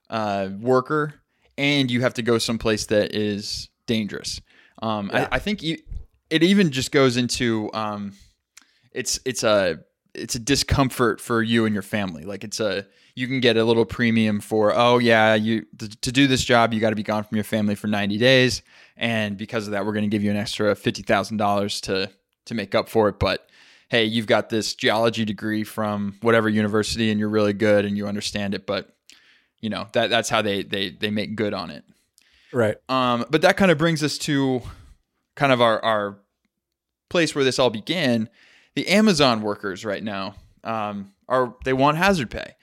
uh, 0.08 0.50
worker 0.60 1.14
and 1.58 1.90
you 1.90 2.00
have 2.02 2.14
to 2.14 2.22
go 2.22 2.38
someplace 2.38 2.86
that 2.86 3.14
is 3.14 3.68
dangerous. 3.86 4.40
Um, 4.80 5.10
Yeah. 5.12 5.28
I, 5.30 5.36
I 5.36 5.38
think 5.38 5.62
you, 5.62 5.78
it 6.30 6.42
even 6.42 6.70
just 6.70 6.92
goes 6.92 7.16
into 7.16 7.70
um, 7.74 8.12
it's 8.92 9.20
it's 9.24 9.42
a 9.42 9.80
it's 10.14 10.34
a 10.34 10.40
discomfort 10.40 11.20
for 11.20 11.42
you 11.42 11.66
and 11.66 11.74
your 11.74 11.82
family. 11.82 12.24
Like 12.24 12.44
it's 12.44 12.60
a 12.60 12.86
you 13.14 13.26
can 13.26 13.40
get 13.40 13.56
a 13.56 13.64
little 13.64 13.84
premium 13.84 14.40
for 14.40 14.72
oh 14.74 14.98
yeah 14.98 15.34
you 15.34 15.66
th- 15.78 16.00
to 16.00 16.12
do 16.12 16.26
this 16.26 16.44
job 16.44 16.72
you 16.72 16.80
got 16.80 16.90
to 16.90 16.96
be 16.96 17.02
gone 17.02 17.24
from 17.24 17.36
your 17.36 17.44
family 17.44 17.74
for 17.74 17.86
90 17.86 18.18
days 18.18 18.62
and 18.96 19.36
because 19.36 19.66
of 19.66 19.72
that 19.72 19.84
we're 19.84 19.92
going 19.92 20.04
to 20.04 20.08
give 20.08 20.22
you 20.22 20.30
an 20.30 20.36
extra 20.36 20.74
$50,000 20.74 21.80
to 21.82 22.10
to 22.46 22.54
make 22.54 22.74
up 22.74 22.88
for 22.88 23.08
it 23.08 23.18
but 23.18 23.48
hey 23.88 24.04
you've 24.04 24.26
got 24.26 24.48
this 24.48 24.74
geology 24.74 25.24
degree 25.24 25.64
from 25.64 26.16
whatever 26.22 26.48
university 26.48 27.10
and 27.10 27.20
you're 27.20 27.28
really 27.28 27.52
good 27.52 27.84
and 27.84 27.96
you 27.96 28.06
understand 28.06 28.54
it 28.54 28.66
but 28.66 28.96
you 29.60 29.68
know 29.68 29.86
that 29.92 30.08
that's 30.10 30.28
how 30.28 30.40
they 30.42 30.62
they 30.62 30.90
they 30.90 31.10
make 31.10 31.36
good 31.36 31.52
on 31.52 31.70
it 31.70 31.84
Right. 32.52 32.76
um, 32.88 33.24
but 33.30 33.42
that 33.42 33.56
kind 33.56 33.70
of 33.70 33.78
brings 33.78 34.02
us 34.02 34.18
to 34.18 34.62
kind 35.36 35.52
of 35.52 35.60
our, 35.60 35.82
our 35.84 36.18
place 37.08 37.34
where 37.34 37.44
this 37.44 37.58
all 37.58 37.70
began. 37.70 38.28
The 38.74 38.88
Amazon 38.88 39.42
workers 39.42 39.84
right 39.84 40.02
now 40.02 40.34
um, 40.64 41.12
are 41.28 41.54
they 41.64 41.72
want 41.72 41.96
hazard 41.96 42.30
pay, 42.30 42.54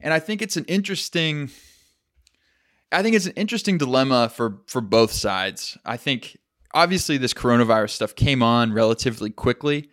and 0.00 0.14
I 0.14 0.18
think 0.20 0.42
it's 0.42 0.56
an 0.56 0.64
interesting. 0.64 1.50
I 2.92 3.02
think 3.02 3.16
it's 3.16 3.26
an 3.26 3.32
interesting 3.32 3.78
dilemma 3.78 4.28
for 4.28 4.60
for 4.66 4.80
both 4.80 5.12
sides. 5.12 5.76
I 5.84 5.96
think 5.96 6.38
obviously 6.72 7.18
this 7.18 7.34
coronavirus 7.34 7.90
stuff 7.90 8.14
came 8.14 8.42
on 8.42 8.72
relatively 8.72 9.30
quickly, 9.30 9.90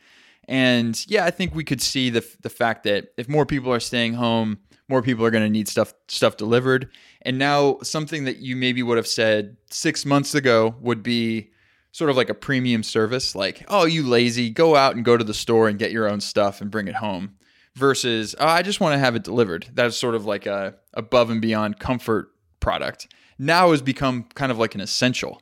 and 0.47 1.03
yeah, 1.07 1.25
I 1.25 1.31
think 1.31 1.55
we 1.55 1.63
could 1.63 1.81
see 1.81 2.11
the 2.11 2.23
the 2.41 2.49
fact 2.49 2.83
that 2.83 3.09
if 3.17 3.27
more 3.27 3.45
people 3.45 3.73
are 3.73 3.79
staying 3.79 4.13
home, 4.13 4.59
more 4.89 5.01
people 5.01 5.25
are 5.25 5.31
going 5.31 5.43
to 5.43 5.49
need 5.49 5.67
stuff 5.67 5.93
stuff 6.07 6.38
delivered. 6.38 6.89
And 7.21 7.38
now 7.38 7.77
something 7.84 8.25
that 8.25 8.38
you 8.38 8.55
maybe 8.55 8.84
would 8.84 8.97
have 8.97 9.07
said 9.07 9.57
six 9.69 10.05
months 10.05 10.36
ago 10.36 10.75
would 10.81 11.03
be 11.03 11.51
sort 11.91 12.09
of 12.09 12.17
like 12.17 12.29
a 12.29 12.34
premium 12.34 12.84
service, 12.84 13.36
like 13.36 13.63
oh 13.67 13.86
you 13.86 14.03
lazy, 14.03 14.49
go 14.49 14.75
out 14.75 14.95
and 14.95 15.05
go 15.05 15.17
to 15.17 15.23
the 15.23 15.34
store 15.34 15.67
and 15.67 15.79
get 15.79 15.91
your 15.91 16.09
own 16.09 16.19
stuff 16.21 16.61
and 16.61 16.71
bring 16.71 16.88
it 16.88 16.95
home. 16.95 17.36
Versus, 17.75 18.36
oh, 18.38 18.45
I 18.45 18.61
just 18.61 18.79
want 18.79 18.93
to 18.93 18.99
have 18.99 19.15
it 19.15 19.23
delivered. 19.23 19.67
That's 19.73 19.97
sort 19.97 20.13
of 20.13 20.25
like 20.25 20.45
a 20.45 20.75
above 20.93 21.31
and 21.31 21.41
beyond 21.41 21.79
comfort 21.79 22.29
product. 22.59 23.07
Now 23.39 23.71
has 23.71 23.81
become 23.81 24.25
kind 24.36 24.51
of 24.51 24.59
like 24.59 24.75
an 24.75 24.81
essential, 24.81 25.41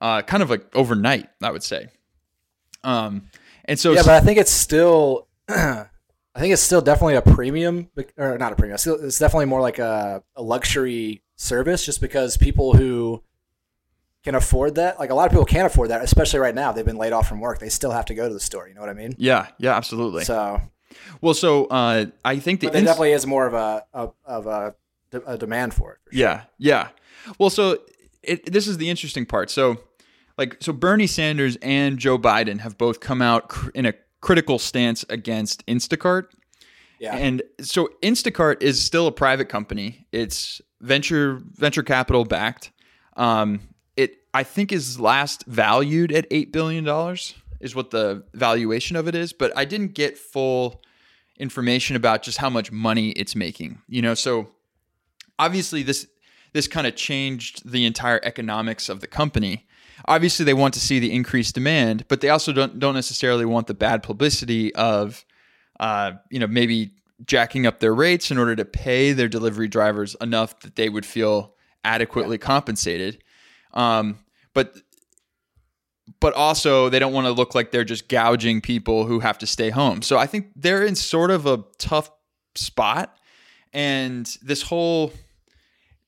uh, 0.00 0.22
kind 0.22 0.42
of 0.42 0.48
like 0.48 0.74
overnight, 0.74 1.28
I 1.42 1.50
would 1.50 1.62
say. 1.62 1.88
Um, 2.82 3.28
and 3.66 3.78
so 3.78 3.92
yeah, 3.92 4.02
but 4.02 4.12
I 4.12 4.20
think 4.20 4.38
it's 4.38 4.50
still, 4.50 5.28
I 6.36 6.38
think 6.38 6.52
it's 6.52 6.60
still 6.60 6.82
definitely 6.82 7.14
a 7.14 7.22
premium, 7.22 7.88
or 8.18 8.36
not 8.36 8.52
a 8.52 8.56
premium. 8.56 8.74
It's, 8.74 9.18
definitely 9.18 9.46
more 9.46 9.62
like 9.62 9.78
a, 9.78 10.22
a 10.36 10.42
luxury 10.42 11.22
service, 11.36 11.86
just 11.86 11.98
because 12.02 12.36
people 12.36 12.74
who 12.74 13.22
can 14.22 14.34
afford 14.34 14.74
that, 14.74 14.98
like 14.98 15.08
a 15.08 15.14
lot 15.14 15.24
of 15.24 15.30
people 15.30 15.46
can't 15.46 15.66
afford 15.66 15.88
that, 15.88 16.02
especially 16.02 16.40
right 16.40 16.54
now. 16.54 16.72
They've 16.72 16.84
been 16.84 16.98
laid 16.98 17.14
off 17.14 17.26
from 17.26 17.40
work. 17.40 17.58
They 17.58 17.70
still 17.70 17.90
have 17.90 18.04
to 18.06 18.14
go 18.14 18.28
to 18.28 18.34
the 18.34 18.40
store. 18.40 18.68
You 18.68 18.74
know 18.74 18.82
what 18.82 18.90
I 18.90 18.92
mean? 18.92 19.14
yeah, 19.16 19.46
yeah, 19.56 19.74
absolutely. 19.74 20.24
So, 20.24 20.60
well, 21.22 21.32
so 21.32 21.64
uh, 21.66 22.06
I 22.22 22.38
think 22.38 22.60
the 22.60 22.68
there 22.68 22.80
ins- 22.80 22.86
definitely 22.86 23.12
is 23.12 23.26
more 23.26 23.46
of 23.46 23.54
a, 23.54 23.86
a 23.94 24.10
of 24.26 24.46
a, 24.46 24.74
a 25.24 25.38
demand 25.38 25.72
for 25.72 25.92
it. 25.92 26.00
For 26.04 26.12
sure. 26.12 26.20
Yeah, 26.20 26.42
yeah. 26.58 26.88
Well, 27.38 27.48
so 27.48 27.78
it, 28.22 28.52
this 28.52 28.68
is 28.68 28.76
the 28.76 28.90
interesting 28.90 29.24
part. 29.24 29.48
So, 29.48 29.78
like, 30.36 30.58
so 30.60 30.74
Bernie 30.74 31.06
Sanders 31.06 31.56
and 31.62 31.98
Joe 31.98 32.18
Biden 32.18 32.60
have 32.60 32.76
both 32.76 33.00
come 33.00 33.22
out 33.22 33.48
cr- 33.48 33.70
in 33.70 33.86
a 33.86 33.94
critical 34.26 34.58
stance 34.58 35.04
against 35.08 35.64
Instacart. 35.66 36.24
Yeah. 36.98 37.14
And 37.14 37.44
so 37.60 37.88
Instacart 38.02 38.60
is 38.60 38.84
still 38.84 39.06
a 39.06 39.12
private 39.12 39.48
company. 39.48 40.08
It's 40.10 40.60
venture 40.80 41.40
venture 41.52 41.84
capital 41.84 42.24
backed. 42.24 42.72
Um, 43.16 43.60
it 43.96 44.16
I 44.34 44.42
think 44.42 44.72
is 44.72 44.98
last 44.98 45.44
valued 45.46 46.10
at 46.10 46.26
eight 46.32 46.52
billion 46.52 46.82
dollars 46.82 47.34
is 47.60 47.76
what 47.76 47.92
the 47.92 48.24
valuation 48.34 48.96
of 48.96 49.06
it 49.06 49.14
is, 49.14 49.32
but 49.32 49.56
I 49.56 49.64
didn't 49.64 49.94
get 49.94 50.18
full 50.18 50.82
information 51.38 51.94
about 51.94 52.24
just 52.24 52.38
how 52.38 52.50
much 52.50 52.72
money 52.72 53.10
it's 53.10 53.36
making. 53.36 53.80
You 53.86 54.02
know, 54.02 54.14
so 54.14 54.48
obviously 55.38 55.84
this 55.84 56.08
this 56.52 56.66
kind 56.66 56.88
of 56.88 56.96
changed 56.96 57.70
the 57.70 57.86
entire 57.86 58.18
economics 58.24 58.88
of 58.88 58.98
the 58.98 59.06
company. 59.06 59.68
Obviously, 60.08 60.44
they 60.44 60.54
want 60.54 60.74
to 60.74 60.80
see 60.80 60.98
the 60.98 61.12
increased 61.12 61.54
demand, 61.54 62.06
but 62.08 62.20
they 62.20 62.28
also 62.28 62.52
don't 62.52 62.78
don't 62.78 62.94
necessarily 62.94 63.44
want 63.44 63.66
the 63.66 63.74
bad 63.74 64.02
publicity 64.02 64.74
of, 64.74 65.24
uh, 65.80 66.12
you 66.30 66.38
know, 66.38 66.46
maybe 66.46 66.92
jacking 67.24 67.66
up 67.66 67.80
their 67.80 67.94
rates 67.94 68.30
in 68.30 68.38
order 68.38 68.54
to 68.54 68.64
pay 68.64 69.12
their 69.12 69.28
delivery 69.28 69.68
drivers 69.68 70.14
enough 70.20 70.60
that 70.60 70.76
they 70.76 70.88
would 70.88 71.06
feel 71.06 71.54
adequately 71.84 72.38
compensated. 72.38 73.22
Um, 73.72 74.18
but 74.54 74.76
but 76.20 76.34
also 76.34 76.88
they 76.88 76.98
don't 76.98 77.12
want 77.12 77.26
to 77.26 77.32
look 77.32 77.54
like 77.54 77.70
they're 77.70 77.84
just 77.84 78.08
gouging 78.08 78.60
people 78.60 79.06
who 79.06 79.20
have 79.20 79.38
to 79.38 79.46
stay 79.46 79.70
home. 79.70 80.02
So 80.02 80.18
I 80.18 80.26
think 80.26 80.52
they're 80.54 80.84
in 80.84 80.94
sort 80.94 81.30
of 81.30 81.46
a 81.46 81.64
tough 81.78 82.10
spot, 82.54 83.16
and 83.72 84.26
this 84.42 84.62
whole 84.62 85.12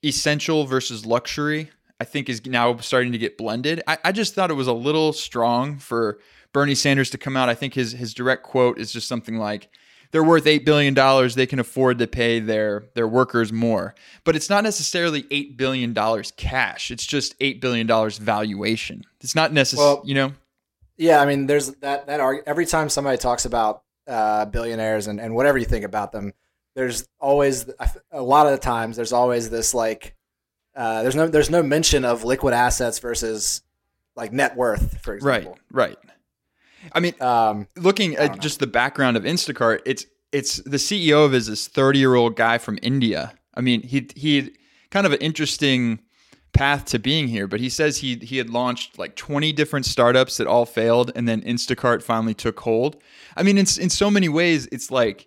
essential 0.05 0.65
versus 0.65 1.05
luxury, 1.05 1.71
I 2.01 2.05
think, 2.05 2.29
is 2.29 2.45
now 2.47 2.77
starting 2.79 3.13
to 3.13 3.19
get 3.19 3.37
blended. 3.37 3.83
I, 3.87 3.99
I 4.05 4.13
just 4.13 4.35
thought 4.35 4.51
it 4.51 4.55
was 4.55 4.69
a 4.69 4.73
little 4.73 5.13
strong 5.13 5.79
for 5.79 6.19
Bernie 6.53 6.75
Sanders 6.75 7.11
to 7.11 7.19
come 7.19 7.37
out. 7.37 7.49
I 7.49 7.55
think 7.55 7.75
his 7.75 7.93
his 7.93 8.15
direct 8.15 8.43
quote 8.43 8.79
is 8.79 8.93
just 8.93 9.09
something 9.09 9.37
like, 9.37 9.69
"They're 10.13 10.25
worth 10.25 10.47
eight 10.47 10.65
billion 10.65 10.95
dollars. 10.95 11.35
They 11.35 11.47
can 11.47 11.59
afford 11.59 11.99
to 11.99 12.07
pay 12.07 12.41
their 12.41 12.85
their 12.95 13.09
workers 13.09 13.53
more." 13.53 13.95
But 14.25 14.37
it's 14.37 14.49
not 14.49 14.65
necessarily 14.65 15.27
eight 15.31 15.57
billion 15.57 15.93
dollars 15.93 16.33
cash. 16.37 16.91
It's 16.91 17.05
just 17.05 17.35
eight 17.41 17.61
billion 17.61 17.87
dollars 17.87 18.19
valuation. 18.19 19.05
It's 19.21 19.35
not 19.35 19.53
necessarily, 19.53 19.95
Well- 19.97 20.03
you 20.07 20.15
know. 20.15 20.33
Yeah, 20.97 21.21
I 21.21 21.27
mean, 21.27 21.47
there's 21.47 21.73
that 21.77 22.07
that 22.09 22.19
arg- 22.21 22.43
every 22.47 22.67
time 22.67 22.89
somebody 22.89 23.19
talks 23.19 23.45
about 23.45 23.83
uh, 24.09 24.47
billionaires 24.47 25.07
and, 25.07 25.21
and 25.21 25.35
whatever 25.35 25.57
you 25.59 25.65
think 25.65 25.85
about 25.85 26.11
them, 26.13 26.33
there's 26.75 27.07
always 27.21 27.67
a 28.11 28.23
lot 28.23 28.47
of 28.47 28.53
the 28.53 28.59
times 28.59 28.97
there's 28.97 29.13
always 29.13 29.49
this 29.51 29.75
like 29.75 30.17
uh, 30.79 31.03
there's 31.03 31.17
no 31.17 31.27
there's 31.27 31.51
no 31.51 31.61
mention 31.63 32.05
of 32.05 32.23
liquid 32.23 32.55
assets 32.55 33.01
versus 33.01 33.63
like 34.15 34.33
net 34.33 34.57
worth, 34.57 35.01
for 35.03 35.15
example. 35.15 35.59
right. 35.73 35.97
right. 35.97 35.99
I 36.93 37.01
mean, 37.01 37.15
Um, 37.21 37.67
looking 37.77 38.15
at 38.17 38.41
just 38.41 38.61
the 38.61 38.69
background 38.69 39.17
of 39.17 39.25
Instacart, 39.25 39.81
it's 39.85 40.07
it's 40.31 40.59
the 40.59 40.77
CEO 40.77 41.25
of 41.25 41.35
is 41.35 41.49
this 41.49 41.67
30 41.67 41.99
year 41.99 42.15
old 42.15 42.37
guy 42.37 42.59
from 42.59 42.79
India. 42.81 43.33
I 43.55 43.61
mean, 43.61 43.83
he 43.83 44.09
he 44.15 44.55
kind 44.91 45.05
of 45.05 45.13
an 45.13 45.19
interesting 45.19 45.99
path 46.53 46.85
to 46.87 47.01
being 47.01 47.27
here, 47.27 47.49
but 47.49 47.59
he 47.59 47.69
says 47.69 47.99
he 47.99 48.15
he 48.17 48.37
had 48.39 48.49
launched 48.49 49.01
like 49.01 49.17
20 49.17 49.53
different 49.53 49.85
startups 49.85 50.37
that 50.37 50.47
all 50.47 50.65
failed, 50.65 51.11
and 51.17 51.29
then 51.29 51.41
Instacart 51.43 52.05
finally 52.05 52.35
took 52.35 52.61
hold. 52.61 53.03
I 53.37 53.43
mean, 53.43 53.59
in 53.59 53.67
in 53.81 53.91
so 53.91 54.13
many 54.13 54.29
ways, 54.29 54.69
it's 54.71 54.93
like 54.93 55.27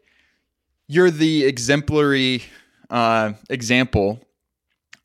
you're 0.88 1.12
the 1.12 1.44
exemplary 1.44 2.44
uh, 2.90 3.34
example 3.50 4.26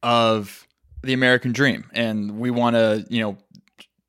of 0.07 0.66
the 1.02 1.12
American 1.12 1.52
dream, 1.52 1.90
and 1.92 2.38
we 2.38 2.50
want 2.50 2.76
to 2.76 3.04
you 3.11 3.20
know 3.20 3.36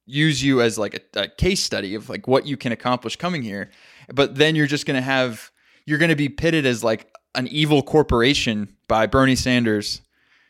use 0.06 0.42
you 0.42 0.62
as 0.62 0.78
like 0.78 1.10
a, 1.16 1.22
a 1.22 1.28
case 1.28 1.62
study 1.62 1.96
of 1.96 2.10
like 2.10 2.28
what 2.28 2.46
you 2.46 2.56
can 2.56 2.72
accomplish 2.72 3.18
coming 3.18 3.42
here 3.42 3.70
but 4.14 4.36
then 4.36 4.56
you're 4.56 4.68
just 4.68 4.86
going 4.86 4.96
to 4.96 5.02
have 5.02 5.52
you're 5.86 5.98
going 5.98 6.10
to 6.10 6.16
be 6.16 6.30
pitted 6.30 6.66
as 6.66 6.84
like 6.84 7.14
an 7.36 7.48
evil 7.48 7.82
corporation 7.82 8.76
by 8.88 9.06
Bernie 9.06 9.36
Sanders 9.36 10.02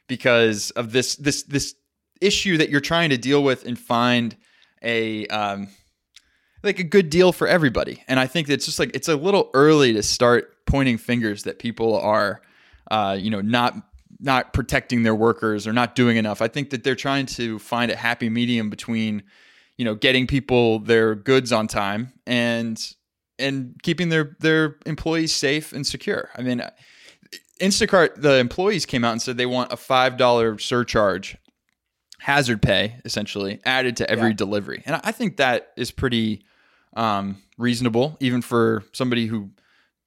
because 0.07 0.71
of 0.71 0.91
this 0.91 1.15
this 1.15 1.43
this 1.43 1.75
issue 2.21 2.57
that 2.57 2.69
you're 2.69 2.81
trying 2.81 3.09
to 3.09 3.17
deal 3.17 3.43
with 3.43 3.65
and 3.65 3.77
find 3.77 4.35
a 4.81 5.27
um, 5.27 5.67
like 6.63 6.79
a 6.79 6.83
good 6.83 7.09
deal 7.09 7.31
for 7.31 7.47
everybody. 7.47 8.03
And 8.07 8.19
I 8.19 8.27
think 8.27 8.49
it's 8.49 8.65
just 8.65 8.79
like 8.79 8.91
it's 8.95 9.07
a 9.07 9.15
little 9.15 9.49
early 9.53 9.93
to 9.93 10.03
start 10.03 10.65
pointing 10.65 10.97
fingers 10.97 11.43
that 11.43 11.59
people 11.59 11.99
are, 11.99 12.41
uh, 12.89 13.17
you 13.19 13.29
know, 13.29 13.41
not 13.41 13.75
not 14.20 14.53
protecting 14.53 15.03
their 15.03 15.15
workers 15.15 15.68
or 15.68 15.74
not 15.74 15.95
doing 15.95 16.18
enough. 16.18 16.41
I 16.41 16.47
think 16.47 16.72
that 16.72 16.84
they're 16.84 16.95
trying 16.95 17.26
to 17.28 17.59
find 17.59 17.91
a 17.91 17.95
happy 17.95 18.30
medium 18.30 18.70
between, 18.70 19.24
you 19.78 19.86
know, 19.86 19.93
getting 19.95 20.26
people 20.28 20.80
their 20.80 21.13
goods 21.15 21.51
on 21.51 21.68
time 21.68 22.13
and 22.26 22.82
and 23.39 23.76
keeping 23.84 24.09
their 24.09 24.36
their 24.39 24.78
employees 24.86 25.34
safe 25.36 25.72
and 25.74 25.86
secure. 25.86 26.30
I 26.36 26.41
mean, 26.41 26.63
Instacart, 27.61 28.22
the 28.22 28.38
employees 28.38 28.86
came 28.86 29.03
out 29.03 29.11
and 29.11 29.22
said 29.22 29.38
they 29.38 29.45
want 29.45 29.72
a 29.72 29.78
five 29.78 30.18
dollar 30.18 30.57
surcharge, 30.57 31.38
hazard 32.20 32.61
pay 32.61 32.99
essentially 33.05 33.59
added 33.65 33.97
to 33.97 34.09
every 34.09 34.30
Yeah. 34.30 34.36
delivery, 34.36 34.84
and 34.86 34.99
I 35.03 35.11
think 35.11 35.38
that 35.38 35.72
is 35.78 35.91
pretty 35.91 36.43
um, 36.95 37.41
reasonable, 37.59 38.18
even 38.20 38.41
for 38.41 38.84
somebody 38.93 39.28
who 39.28 39.51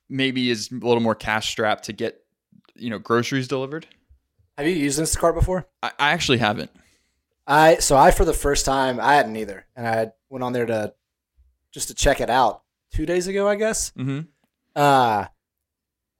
maybe 0.08 0.50
is 0.50 0.70
a 0.72 0.74
little 0.74 1.00
more 1.00 1.14
cash 1.14 1.48
strapped 1.50 1.84
to 1.84 1.92
get 1.92 2.24
you 2.74 2.90
know 2.90 2.98
groceries 2.98 3.46
delivered. 3.46 3.86
Have 4.60 4.68
you 4.68 4.74
used 4.74 5.00
Instacart 5.00 5.32
before? 5.34 5.66
I, 5.82 5.90
I 5.98 6.10
actually 6.12 6.36
haven't. 6.38 6.70
I 7.46 7.76
so 7.76 7.96
I 7.96 8.10
for 8.10 8.24
the 8.26 8.34
first 8.34 8.66
time 8.66 9.00
I 9.00 9.14
hadn't 9.14 9.34
either, 9.36 9.64
and 9.74 9.86
I 9.86 10.12
went 10.28 10.44
on 10.44 10.52
there 10.52 10.66
to 10.66 10.92
just 11.72 11.88
to 11.88 11.94
check 11.94 12.20
it 12.20 12.28
out 12.28 12.62
two 12.92 13.06
days 13.06 13.26
ago, 13.26 13.48
I 13.48 13.54
guess. 13.54 13.90
Mm-hmm. 13.92 14.20
Uh, 14.76 15.24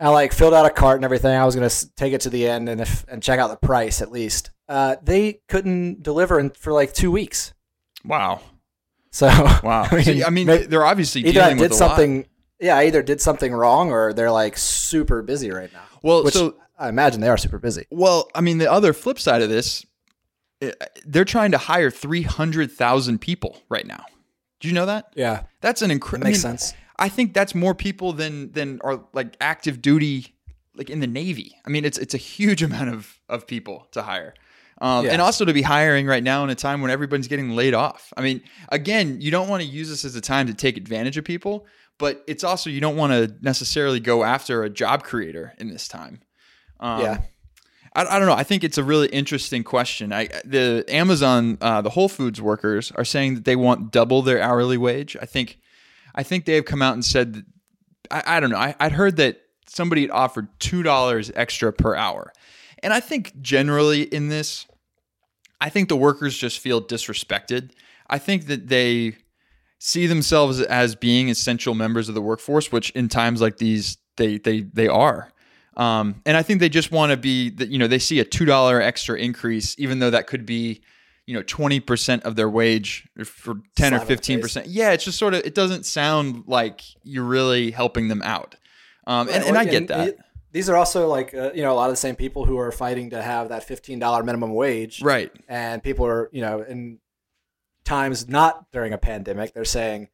I 0.00 0.08
like 0.08 0.32
filled 0.32 0.54
out 0.54 0.64
a 0.64 0.70
cart 0.70 0.96
and 0.96 1.04
everything. 1.04 1.32
I 1.36 1.44
was 1.44 1.54
gonna 1.54 1.70
take 1.96 2.14
it 2.14 2.22
to 2.22 2.30
the 2.30 2.48
end 2.48 2.68
and 2.70 2.80
if, 2.80 3.04
and 3.08 3.22
check 3.22 3.38
out 3.38 3.48
the 3.48 3.66
price 3.66 4.00
at 4.00 4.10
least. 4.10 4.50
Uh, 4.68 4.96
they 5.02 5.40
couldn't 5.48 6.02
deliver 6.02 6.40
in, 6.40 6.48
for 6.50 6.72
like 6.72 6.94
two 6.94 7.10
weeks. 7.10 7.52
Wow, 8.04 8.40
So 9.10 9.26
wow. 9.62 9.86
I 9.90 9.94
mean, 9.96 10.04
So, 10.20 10.26
I 10.26 10.30
mean, 10.30 10.46
may- 10.46 10.64
they're 10.64 10.86
obviously 10.86 11.20
either 11.26 11.40
I 11.42 11.44
dealing 11.50 11.58
with 11.58 11.72
did 11.72 11.76
a 11.76 11.84
lot. 11.84 11.88
something. 11.90 12.26
Yeah, 12.58 12.76
I 12.78 12.84
either 12.86 13.02
did 13.02 13.20
something 13.20 13.52
wrong 13.52 13.90
or 13.92 14.14
they're 14.14 14.30
like 14.30 14.56
super 14.56 15.20
busy 15.22 15.50
right 15.50 15.70
now. 15.72 15.82
Well, 16.02 16.24
Which 16.24 16.34
so 16.34 16.54
I 16.80 16.88
imagine 16.88 17.20
they 17.20 17.28
are 17.28 17.36
super 17.36 17.58
busy. 17.58 17.86
Well, 17.90 18.28
I 18.34 18.40
mean, 18.40 18.58
the 18.58 18.70
other 18.70 18.92
flip 18.92 19.18
side 19.20 19.42
of 19.42 19.48
this, 19.50 19.84
eh, 20.62 20.72
they're 21.04 21.24
trying 21.26 21.50
to 21.52 21.58
hire 21.58 21.90
300,000 21.90 23.20
people 23.20 23.58
right 23.68 23.86
now. 23.86 24.04
Do 24.60 24.68
you 24.68 24.74
know 24.74 24.86
that? 24.86 25.12
Yeah, 25.14 25.42
That's 25.60 25.82
an 25.82 25.88
that 25.88 25.94
incredible. 25.94 26.28
makes 26.30 26.40
sense. 26.40 26.74
I 26.98 27.08
think 27.08 27.32
that's 27.32 27.54
more 27.54 27.74
people 27.74 28.12
than 28.12 28.52
than 28.52 28.78
are 28.82 29.02
like 29.14 29.36
active 29.40 29.80
duty, 29.80 30.34
like 30.74 30.90
in 30.90 31.00
the 31.00 31.06
Navy. 31.06 31.54
I 31.64 31.70
mean, 31.70 31.84
it's 31.86 31.96
it's 31.96 32.12
a 32.14 32.18
huge 32.18 32.62
amount 32.68 32.90
of 32.90 33.20
of 33.28 33.46
people 33.46 33.86
to 33.92 34.02
hire. 34.02 34.34
Um, 34.82 35.04
Yeah. 35.04 35.12
And 35.12 35.22
also 35.22 35.44
to 35.44 35.52
be 35.52 35.62
hiring 35.62 36.06
right 36.06 36.22
now 36.22 36.44
in 36.44 36.50
a 36.50 36.54
time 36.54 36.80
when 36.82 36.90
everybody's 36.90 37.28
getting 37.28 37.50
laid 37.50 37.74
off. 37.74 38.12
I 38.16 38.22
mean, 38.22 38.42
again, 38.70 39.20
you 39.20 39.30
don't 39.30 39.48
want 39.48 39.62
to 39.62 39.68
use 39.68 39.88
this 39.90 40.04
as 40.06 40.14
a 40.16 40.20
time 40.22 40.46
to 40.46 40.54
take 40.54 40.76
advantage 40.78 41.16
of 41.18 41.24
people, 41.24 41.66
but 41.98 42.22
it's 42.26 42.44
also 42.44 42.68
you 42.70 42.80
don't 42.80 42.96
want 42.96 43.12
to 43.12 43.34
necessarily 43.42 44.00
go 44.00 44.24
after 44.24 44.62
a 44.62 44.70
job 44.70 45.02
creator 45.02 45.52
in 45.58 45.68
this 45.70 45.86
time. 45.88 46.20
Um, 46.80 47.00
Yeah. 47.00 47.20
I, 47.94 48.04
I 48.04 48.18
don't 48.18 48.28
know. 48.28 48.34
I 48.34 48.44
think 48.44 48.64
it's 48.64 48.78
a 48.78 48.84
really 48.84 49.08
interesting 49.08 49.64
question. 49.64 50.12
I 50.12 50.28
the 50.44 50.84
Amazon, 50.88 51.58
uh, 51.60 51.82
the 51.82 51.90
Whole 51.90 52.08
Foods 52.08 52.40
workers 52.40 52.92
are 52.92 53.04
saying 53.04 53.34
that 53.34 53.44
they 53.44 53.56
want 53.56 53.92
double 53.92 54.22
their 54.22 54.40
hourly 54.40 54.78
wage. 54.78 55.16
I 55.20 55.26
think, 55.26 55.58
I 56.14 56.22
think 56.22 56.44
they 56.44 56.54
have 56.54 56.64
come 56.64 56.82
out 56.82 56.94
and 56.94 57.04
said, 57.04 57.34
that, 57.34 57.44
I, 58.10 58.36
I 58.36 58.40
don't 58.40 58.50
know. 58.50 58.58
I, 58.58 58.74
I'd 58.80 58.92
heard 58.92 59.16
that 59.16 59.40
somebody 59.66 60.02
had 60.02 60.10
offered 60.10 60.48
two 60.58 60.82
dollars 60.82 61.30
extra 61.34 61.72
per 61.72 61.94
hour, 61.94 62.32
and 62.82 62.92
I 62.92 63.00
think 63.00 63.40
generally 63.40 64.02
in 64.02 64.28
this, 64.28 64.66
I 65.60 65.68
think 65.68 65.88
the 65.88 65.96
workers 65.96 66.36
just 66.36 66.58
feel 66.60 66.80
disrespected. 66.80 67.72
I 68.08 68.18
think 68.18 68.46
that 68.46 68.68
they 68.68 69.16
see 69.78 70.06
themselves 70.06 70.60
as 70.60 70.94
being 70.94 71.28
essential 71.28 71.74
members 71.74 72.08
of 72.08 72.14
the 72.14 72.22
workforce, 72.22 72.70
which 72.70 72.90
in 72.90 73.08
times 73.08 73.40
like 73.40 73.56
these 73.58 73.98
they 74.16 74.38
they 74.38 74.60
they 74.60 74.86
are. 74.88 75.32
Um, 75.80 76.20
and 76.26 76.36
I 76.36 76.42
think 76.42 76.60
they 76.60 76.68
just 76.68 76.92
want 76.92 77.10
to 77.10 77.16
be 77.16 77.48
that 77.50 77.70
you 77.70 77.78
know 77.78 77.86
they 77.86 77.98
see 77.98 78.20
a 78.20 78.24
two 78.24 78.44
dollar 78.44 78.82
extra 78.82 79.18
increase, 79.18 79.74
even 79.78 79.98
though 79.98 80.10
that 80.10 80.26
could 80.26 80.44
be 80.44 80.82
you 81.24 81.34
know 81.34 81.42
twenty 81.42 81.80
percent 81.80 82.24
of 82.24 82.36
their 82.36 82.50
wage 82.50 83.08
for 83.24 83.54
ten 83.76 83.94
or 83.94 83.96
Slap 83.96 84.02
in 84.02 84.06
fifteen 84.06 84.40
percent. 84.42 84.66
Yeah, 84.66 84.92
it's 84.92 85.04
just 85.04 85.18
sort 85.18 85.32
of 85.32 85.40
it 85.46 85.54
doesn't 85.54 85.86
sound 85.86 86.44
like 86.46 86.82
you're 87.02 87.24
really 87.24 87.70
helping 87.70 88.08
them 88.08 88.20
out. 88.22 88.56
Um, 89.06 89.30
and, 89.30 89.42
and 89.42 89.56
I 89.56 89.64
get 89.64 89.88
that. 89.88 90.08
it- 90.08 90.18
these 90.52 90.68
are 90.68 90.76
also 90.76 91.06
like 91.06 91.32
uh, 91.32 91.52
you 91.54 91.62
know 91.62 91.72
a 91.72 91.74
lot 91.74 91.88
of 91.88 91.92
the 91.92 91.96
same 91.96 92.16
people 92.16 92.44
who 92.44 92.58
are 92.58 92.72
fighting 92.72 93.10
to 93.10 93.22
have 93.22 93.48
that 93.48 93.64
fifteen 93.64 93.98
dollar 93.98 94.22
minimum 94.22 94.52
wage, 94.52 95.00
right. 95.00 95.30
and 95.48 95.82
people 95.82 96.04
are 96.04 96.28
you 96.32 96.42
know 96.42 96.60
in 96.60 96.98
times 97.84 98.28
not 98.28 98.70
during 98.72 98.92
a 98.92 98.98
pandemic 98.98 99.54
they're 99.54 99.64
saying 99.64 100.08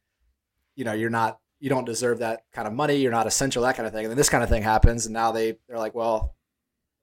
you 0.77 0.85
know 0.85 0.93
you're 0.93 1.11
not 1.11 1.41
you 1.61 1.69
don't 1.71 1.85
deserve 1.85 2.19
that 2.19 2.43
kind 2.53 2.69
of 2.69 2.75
money 2.75 2.97
you're 2.97 3.11
not 3.13 3.27
essential 3.27 3.63
that 3.63 3.77
kind 3.77 3.87
of 3.87 3.93
thing 3.93 4.05
and 4.05 4.11
then 4.11 4.17
this 4.17 4.29
kind 4.29 4.43
of 4.45 4.51
thing 4.51 4.63
happens 4.63 5.07
and 5.07 5.13
now 5.13 5.33
they 5.33 5.57
they're 5.69 5.79
like 5.79 5.95
well 5.95 6.35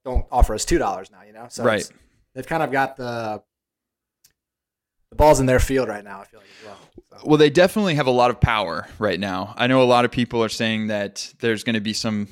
don't 0.06 0.26
offer 0.32 0.54
us 0.54 0.64
two 0.66 0.78
dollars 0.78 1.10
now 1.12 1.22
you 1.26 1.34
know 1.34 1.47
so 1.49 1.64
Right. 1.64 1.89
they've 2.36 2.45
kind 2.47 2.62
of 2.64 2.72
got 2.72 2.95
the 2.97 3.41
the 5.10 5.16
balls 5.16 5.39
in 5.39 5.45
their 5.45 5.60
field 5.60 5.88
right 5.89 6.04
now 6.04 6.22
i 6.22 6.26
feel 6.26 6.39
like 6.39 6.49
as 6.62 6.66
well 6.68 6.78
So- 7.20 7.28
Well, 7.28 7.38
they 7.38 7.49
definitely 7.49 7.95
have 7.95 8.08
a 8.08 8.12
lot 8.12 8.32
of 8.32 8.41
power 8.41 8.88
right 8.97 9.20
now. 9.20 9.54
I 9.56 9.68
know 9.68 9.82
a 9.84 9.86
lot 9.86 10.04
of 10.06 10.10
people 10.12 10.43
are 10.43 10.49
saying 10.49 10.88
that 10.88 11.32
there's 11.39 11.64
going 11.64 11.76
to 11.76 11.80
be 11.82 11.93
some 11.93 12.28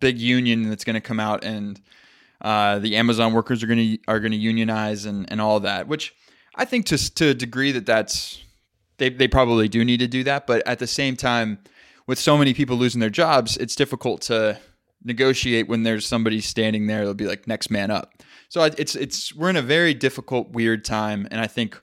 big 0.00 0.18
union 0.18 0.68
that's 0.68 0.82
going 0.84 0.94
to 0.94 1.00
come 1.00 1.20
out 1.20 1.44
and 1.44 1.80
uh, 2.40 2.78
the 2.80 2.96
Amazon 2.96 3.32
workers 3.34 3.62
are 3.62 3.66
going 3.68 3.78
to 3.78 3.98
are 4.08 4.18
going 4.18 4.32
to 4.32 4.38
unionize 4.38 5.04
and, 5.04 5.30
and 5.30 5.40
all 5.40 5.60
that, 5.60 5.86
which 5.86 6.12
I 6.56 6.64
think 6.64 6.86
to 6.86 6.96
to 7.14 7.28
a 7.28 7.34
degree 7.34 7.70
that 7.72 7.86
that's 7.86 8.42
they 9.00 9.08
they 9.08 9.26
probably 9.26 9.68
do 9.68 9.84
need 9.84 9.98
to 9.98 10.06
do 10.06 10.22
that, 10.24 10.46
but 10.46 10.64
at 10.66 10.78
the 10.78 10.86
same 10.86 11.16
time, 11.16 11.58
with 12.06 12.18
so 12.18 12.38
many 12.38 12.54
people 12.54 12.76
losing 12.76 13.00
their 13.00 13.10
jobs, 13.10 13.56
it's 13.56 13.74
difficult 13.74 14.20
to 14.22 14.58
negotiate 15.02 15.66
when 15.68 15.82
there's 15.82 16.06
somebody 16.06 16.40
standing 16.40 16.86
there. 16.86 17.04
They'll 17.04 17.14
be 17.14 17.26
like 17.26 17.48
next 17.48 17.70
man 17.70 17.90
up. 17.90 18.12
So 18.48 18.62
it's 18.62 18.94
it's 18.94 19.34
we're 19.34 19.50
in 19.50 19.56
a 19.56 19.62
very 19.62 19.94
difficult, 19.94 20.50
weird 20.50 20.84
time, 20.84 21.26
and 21.30 21.40
I 21.40 21.46
think 21.46 21.80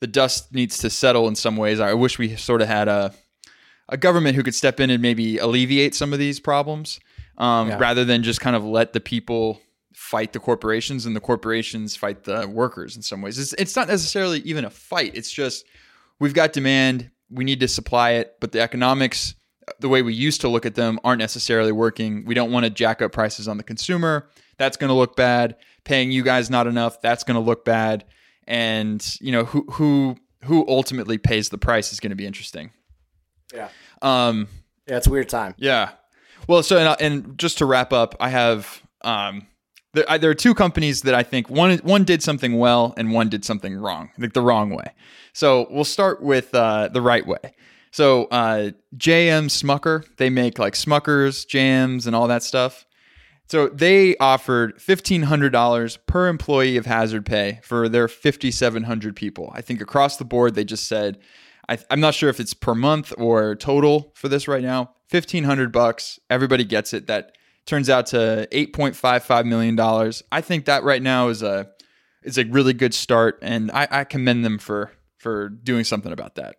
the 0.00 0.06
dust 0.06 0.54
needs 0.54 0.78
to 0.78 0.90
settle 0.90 1.26
in 1.28 1.34
some 1.34 1.56
ways. 1.56 1.80
I 1.80 1.94
wish 1.94 2.18
we 2.18 2.36
sort 2.36 2.62
of 2.62 2.68
had 2.68 2.86
a 2.88 3.12
a 3.88 3.96
government 3.96 4.36
who 4.36 4.42
could 4.42 4.54
step 4.54 4.80
in 4.80 4.90
and 4.90 5.00
maybe 5.02 5.38
alleviate 5.38 5.94
some 5.94 6.12
of 6.12 6.18
these 6.18 6.38
problems, 6.40 7.00
um, 7.38 7.68
Yeah. 7.68 7.78
rather 7.78 8.04
than 8.04 8.22
just 8.22 8.40
kind 8.40 8.54
of 8.54 8.62
let 8.64 8.92
the 8.92 9.00
people 9.00 9.60
fight 9.94 10.32
the 10.32 10.38
corporations 10.38 11.06
and 11.06 11.16
the 11.16 11.20
corporations 11.20 11.96
fight 11.96 12.24
the 12.24 12.46
workers. 12.46 12.96
In 12.96 13.02
some 13.02 13.22
ways, 13.22 13.38
it's 13.38 13.54
it's 13.54 13.74
not 13.76 13.88
necessarily 13.88 14.40
even 14.40 14.64
a 14.64 14.70
fight. 14.70 15.12
It's 15.14 15.30
just 15.30 15.64
we've 16.20 16.34
got 16.34 16.52
demand, 16.52 17.10
we 17.30 17.44
need 17.44 17.60
to 17.60 17.68
supply 17.68 18.12
it, 18.12 18.36
but 18.40 18.52
the 18.52 18.60
economics. 18.60 19.34
The 19.80 19.88
way 19.90 20.00
we 20.00 20.14
used 20.14 20.40
to 20.40 20.48
look 20.48 20.64
at 20.64 20.76
them 20.76 20.98
aren't 21.04 21.18
necessarily 21.18 21.72
working. 21.72 22.24
We 22.24 22.32
don't 22.32 22.50
want 22.50 22.64
to 22.64 22.70
jack 22.70 23.02
up 23.02 23.12
prices 23.12 23.48
on 23.48 23.58
the 23.58 23.62
consumer. 23.62 24.30
That's 24.56 24.78
going 24.78 24.88
to 24.88 24.94
look 24.94 25.14
bad. 25.14 25.56
Paying 25.84 26.10
you 26.10 26.22
guys 26.22 26.48
not 26.48 26.66
enough. 26.66 27.02
That's 27.02 27.22
going 27.22 27.34
to 27.34 27.40
look 27.40 27.66
bad 27.66 28.06
and 28.48 29.16
you 29.20 29.30
know 29.30 29.44
who 29.44 29.64
who 29.70 30.16
who 30.44 30.66
ultimately 30.66 31.18
pays 31.18 31.50
the 31.50 31.58
price 31.58 31.92
is 31.92 32.00
going 32.00 32.10
to 32.10 32.16
be 32.16 32.26
interesting. 32.26 32.72
yeah 33.54 33.68
Um, 34.02 34.48
yeah 34.88 34.96
it's 34.96 35.06
a 35.06 35.10
weird 35.10 35.28
time 35.28 35.54
yeah. 35.58 35.90
Well, 36.48 36.62
so 36.62 36.78
and, 36.78 37.00
and 37.00 37.38
just 37.38 37.58
to 37.58 37.66
wrap 37.66 37.92
up, 37.92 38.14
I 38.20 38.30
have 38.30 38.82
um, 39.02 39.46
there, 39.94 40.04
I, 40.08 40.18
there 40.18 40.30
are 40.30 40.34
two 40.34 40.54
companies 40.54 41.02
that 41.02 41.14
I 41.14 41.22
think 41.22 41.48
one 41.48 41.78
one 41.78 42.04
did 42.04 42.22
something 42.22 42.58
well 42.58 42.94
and 42.96 43.12
one 43.12 43.28
did 43.28 43.44
something 43.44 43.76
wrong, 43.76 44.10
like 44.18 44.32
the 44.32 44.42
wrong 44.42 44.70
way. 44.70 44.92
So 45.32 45.66
we'll 45.70 45.84
start 45.84 46.22
with 46.22 46.54
uh, 46.54 46.88
the 46.88 47.00
right 47.00 47.26
way. 47.26 47.54
So 47.90 48.24
uh, 48.26 48.70
JM 48.96 49.46
Smucker, 49.46 50.04
they 50.18 50.30
make 50.30 50.58
like 50.58 50.74
Smuckers, 50.74 51.46
jams, 51.46 52.06
and 52.06 52.14
all 52.14 52.28
that 52.28 52.42
stuff. 52.42 52.84
So 53.48 53.68
they 53.68 54.14
offered 54.18 54.80
fifteen 54.80 55.22
hundred 55.22 55.52
dollars 55.52 55.96
per 55.96 56.28
employee 56.28 56.76
of 56.76 56.84
hazard 56.84 57.24
pay 57.24 57.60
for 57.62 57.88
their 57.88 58.06
fifty 58.06 58.50
seven 58.50 58.82
hundred 58.82 59.16
people. 59.16 59.50
I 59.54 59.62
think 59.62 59.80
across 59.80 60.18
the 60.18 60.24
board 60.26 60.54
they 60.54 60.64
just 60.64 60.86
said, 60.86 61.18
I, 61.66 61.78
I'm 61.90 62.00
not 62.00 62.14
sure 62.14 62.28
if 62.28 62.40
it's 62.40 62.52
per 62.52 62.74
month 62.74 63.14
or 63.16 63.54
total 63.54 64.12
for 64.14 64.28
this 64.28 64.48
right 64.48 64.62
now. 64.62 64.90
Fifteen 65.08 65.44
hundred 65.44 65.72
bucks, 65.72 66.18
everybody 66.28 66.64
gets 66.64 66.92
it. 66.92 67.06
That 67.06 67.37
turns 67.68 67.88
out 67.88 68.06
to 68.06 68.48
eight 68.50 68.72
point 68.72 68.96
five 68.96 69.22
five 69.22 69.46
million 69.46 69.76
dollars. 69.76 70.22
I 70.32 70.40
think 70.40 70.64
that 70.64 70.82
right 70.82 71.02
now 71.02 71.28
is 71.28 71.42
a 71.42 71.68
is 72.24 72.38
a 72.38 72.44
really 72.46 72.72
good 72.72 72.94
start, 72.94 73.38
and 73.42 73.70
I, 73.70 73.86
I 73.90 74.04
commend 74.04 74.44
them 74.44 74.58
for 74.58 74.90
for 75.18 75.48
doing 75.48 75.84
something 75.84 76.12
about 76.12 76.34
that. 76.36 76.56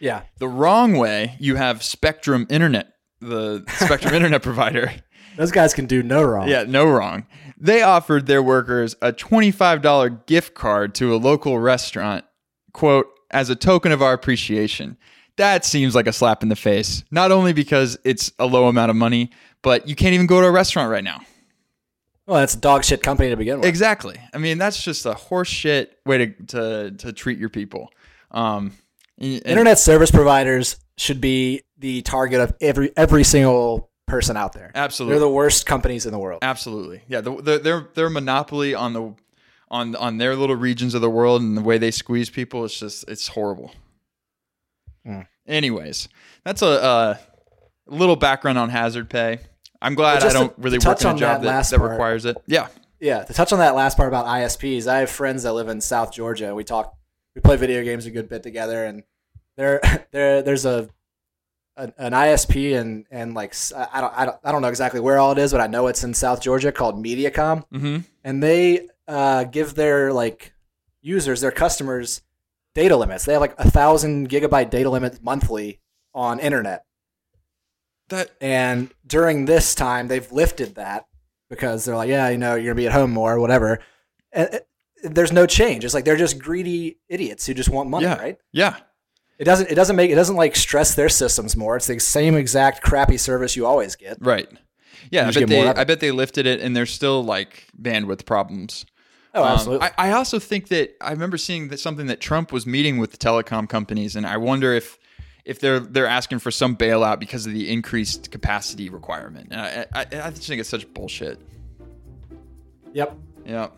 yeah 0.00 0.22
The 0.38 0.48
wrong 0.48 0.94
way, 0.96 1.36
you 1.40 1.56
have 1.56 1.82
Spectrum 1.82 2.46
Internet, 2.50 2.92
the 3.20 3.64
Spectrum 3.76 4.14
Internet 4.14 4.42
provider. 4.42 4.92
those 5.36 5.52
guys 5.52 5.74
can 5.74 5.86
do 5.86 6.02
no 6.02 6.22
wrong 6.22 6.48
Yeah, 6.48 6.64
no 6.66 6.86
wrong. 6.86 7.26
They 7.58 7.82
offered 7.82 8.26
their 8.26 8.42
workers 8.42 8.94
a 9.00 9.12
$25 9.12 10.26
gift 10.26 10.54
card 10.54 10.94
to 10.96 11.14
a 11.14 11.16
local 11.16 11.58
restaurant, 11.58 12.24
quote, 12.72 13.06
as 13.30 13.50
a 13.50 13.56
token 13.56 13.90
of 13.92 14.02
our 14.02 14.12
appreciation. 14.12 14.96
that 15.36 15.64
seems 15.64 15.94
like 15.94 16.06
a 16.06 16.12
slap 16.12 16.42
in 16.42 16.48
the 16.48 16.56
face. 16.56 17.02
Not 17.10 17.32
only 17.32 17.52
because 17.52 17.98
it's 18.04 18.30
a 18.38 18.46
low 18.46 18.68
amount 18.68 18.90
of 18.90 18.96
money, 18.96 19.30
but 19.64 19.88
you 19.88 19.96
can't 19.96 20.14
even 20.14 20.26
go 20.26 20.40
to 20.40 20.46
a 20.46 20.52
restaurant 20.52 20.90
right 20.92 21.02
now. 21.02 21.20
Well, 22.26 22.38
that's 22.38 22.54
a 22.54 22.58
dog 22.58 22.84
shit 22.84 23.02
company 23.02 23.30
to 23.30 23.36
begin 23.36 23.58
with. 23.58 23.68
Exactly. 23.68 24.20
I 24.32 24.38
mean, 24.38 24.58
that's 24.58 24.80
just 24.80 25.04
a 25.04 25.14
horse 25.14 25.48
shit 25.48 25.98
way 26.06 26.18
to 26.18 26.26
to, 26.46 26.90
to 26.92 27.12
treat 27.12 27.38
your 27.38 27.48
people. 27.48 27.90
Um, 28.30 28.72
and- 29.18 29.42
Internet 29.44 29.78
service 29.80 30.10
providers 30.12 30.76
should 30.96 31.20
be 31.20 31.62
the 31.78 32.02
target 32.02 32.40
of 32.40 32.54
every 32.60 32.92
every 32.96 33.24
single 33.24 33.90
person 34.06 34.36
out 34.36 34.52
there. 34.52 34.70
absolutely. 34.74 35.14
They're 35.14 35.20
the 35.28 35.30
worst 35.30 35.66
companies 35.66 36.04
in 36.06 36.12
the 36.12 36.18
world. 36.18 36.40
Absolutely, 36.42 37.02
yeah. 37.08 37.20
The, 37.22 37.34
the, 37.40 37.58
their 37.58 37.88
their 37.94 38.10
monopoly 38.10 38.74
on 38.74 38.92
the 38.92 39.14
on 39.70 39.96
on 39.96 40.18
their 40.18 40.36
little 40.36 40.56
regions 40.56 40.94
of 40.94 41.00
the 41.00 41.10
world 41.10 41.40
and 41.42 41.56
the 41.56 41.62
way 41.62 41.78
they 41.78 41.90
squeeze 41.90 42.30
people, 42.30 42.64
it's 42.64 42.78
just 42.78 43.08
it's 43.08 43.28
horrible. 43.28 43.72
Mm. 45.06 45.26
Anyways, 45.46 46.08
that's 46.44 46.62
a, 46.62 46.82
uh 46.82 47.16
little 47.86 48.16
background 48.16 48.56
on 48.58 48.70
hazard 48.70 49.10
pay. 49.10 49.40
I'm 49.84 49.94
glad 49.94 50.22
I 50.24 50.32
don't 50.32 50.54
to- 50.54 50.60
really 50.60 50.78
to 50.78 50.88
work 50.88 51.00
in 51.00 51.06
a 51.08 51.14
job 51.16 51.42
that 51.42 51.68
that, 51.68 51.70
that 51.70 51.80
requires 51.80 52.24
it. 52.24 52.36
Yeah, 52.46 52.68
Yeah, 53.00 53.22
to 53.22 53.32
touch 53.32 53.52
on 53.52 53.58
that 53.60 53.74
last 53.74 53.96
part 53.96 54.08
about 54.08 54.26
ISPs, 54.26 54.86
I 54.86 54.98
have 55.00 55.10
friends 55.10 55.42
that 55.44 55.52
live 55.52 55.68
in 55.68 55.80
South 55.80 56.12
Georgia. 56.12 56.54
We 56.54 56.64
talk, 56.64 56.96
we 57.34 57.40
play 57.40 57.56
video 57.56 57.84
games 57.84 58.06
a 58.06 58.10
good 58.10 58.28
bit 58.28 58.42
together, 58.42 58.84
and 58.84 59.02
there, 59.56 59.80
there, 60.10 60.42
there's 60.42 60.64
a 60.64 60.88
an, 61.76 61.92
an 61.98 62.12
ISP 62.12 62.78
and 62.80 63.04
and 63.10 63.34
like 63.34 63.54
I 63.76 64.00
don't, 64.00 64.12
I 64.16 64.24
don't 64.24 64.36
I 64.44 64.52
don't 64.52 64.62
know 64.62 64.68
exactly 64.68 65.00
where 65.00 65.18
all 65.18 65.32
it 65.32 65.38
is, 65.38 65.52
but 65.52 65.60
I 65.60 65.66
know 65.66 65.86
it's 65.88 66.04
in 66.04 66.14
South 66.14 66.40
Georgia 66.40 66.72
called 66.72 67.02
MediaCom, 67.04 67.64
hmm 67.70 67.98
and 68.22 68.42
they 68.42 68.88
uh, 69.06 69.44
give 69.44 69.74
their 69.74 70.12
like 70.12 70.52
users, 71.02 71.40
their 71.42 71.50
customers, 71.50 72.22
data 72.74 72.96
limits. 72.96 73.24
They 73.26 73.32
have 73.34 73.42
like 73.42 73.54
a 73.58 73.70
thousand 73.70 74.30
gigabyte 74.30 74.70
data 74.70 74.88
limit 74.88 75.22
monthly 75.22 75.80
on 76.14 76.38
internet. 76.40 76.84
That 78.08 78.30
And 78.40 78.92
during 79.06 79.44
this 79.46 79.74
time, 79.74 80.08
they've 80.08 80.30
lifted 80.32 80.74
that 80.76 81.06
because 81.50 81.84
they're 81.84 81.96
like, 81.96 82.08
yeah, 82.08 82.28
you 82.28 82.38
know, 82.38 82.54
you're 82.54 82.74
gonna 82.74 82.82
be 82.82 82.86
at 82.86 82.92
home 82.92 83.10
more, 83.12 83.38
whatever. 83.40 83.80
And 84.32 84.48
it, 84.54 84.68
there's 85.02 85.32
no 85.32 85.46
change. 85.46 85.84
It's 85.84 85.94
like 85.94 86.04
they're 86.04 86.16
just 86.16 86.38
greedy 86.38 86.98
idiots 87.08 87.46
who 87.46 87.54
just 87.54 87.68
want 87.68 87.88
money, 87.90 88.04
Yeah. 88.06 88.18
right? 88.18 88.38
yeah 88.52 88.76
It 89.38 89.44
doesn't. 89.44 89.70
It 89.70 89.74
doesn't 89.74 89.96
make. 89.96 90.10
It 90.10 90.14
doesn't 90.14 90.36
like 90.36 90.56
stress 90.56 90.94
their 90.94 91.08
systems 91.10 91.56
more. 91.56 91.76
It's 91.76 91.86
the 91.86 91.98
same 91.98 92.34
exact 92.36 92.82
crappy 92.82 93.16
service 93.18 93.56
you 93.56 93.66
always 93.66 93.96
get. 93.96 94.16
right. 94.20 94.48
Yeah, 95.10 95.28
I 95.28 95.32
bet 95.32 95.48
they 95.48 95.56
more 95.56 95.66
of 95.66 95.76
it. 95.76 95.80
I 95.80 95.84
bet 95.84 96.00
they 96.00 96.10
lifted 96.10 96.46
it, 96.46 96.60
and 96.60 96.74
there's 96.74 96.90
still 96.90 97.22
like 97.22 97.66
bandwidth 97.80 98.24
problems. 98.24 98.86
Oh, 99.34 99.42
Um, 99.44 99.52
absolutely. 99.52 99.88
I, 99.98 100.08
I 100.08 100.12
also 100.12 100.38
think 100.38 100.68
that 100.68 100.94
I 101.00 101.10
remember 101.10 101.36
seeing 101.36 101.68
that 101.68 101.78
something 101.80 102.06
that 102.06 102.20
Trump 102.20 102.52
was 102.52 102.64
meeting 102.66 102.96
with 102.98 103.10
the 103.10 103.18
telecom 103.18 103.68
companies, 103.68 104.16
and 104.16 104.26
I 104.26 104.38
wonder 104.38 104.72
if 104.72 104.96
if 105.44 105.60
they're 105.60 105.80
they're 105.80 106.06
asking 106.06 106.38
for 106.38 106.50
some 106.50 106.76
bailout 106.76 107.18
because 107.20 107.46
of 107.46 107.52
the 107.52 107.70
increased 107.70 108.30
capacity 108.30 108.88
requirement. 108.88 109.48
And 109.50 109.60
I 109.60 109.86
I, 109.92 110.00
I 110.26 110.30
just 110.30 110.46
think 110.46 110.60
it's 110.60 110.68
such 110.68 110.92
bullshit. 110.94 111.38
yep. 112.92 113.16
Yeah. 113.44 113.68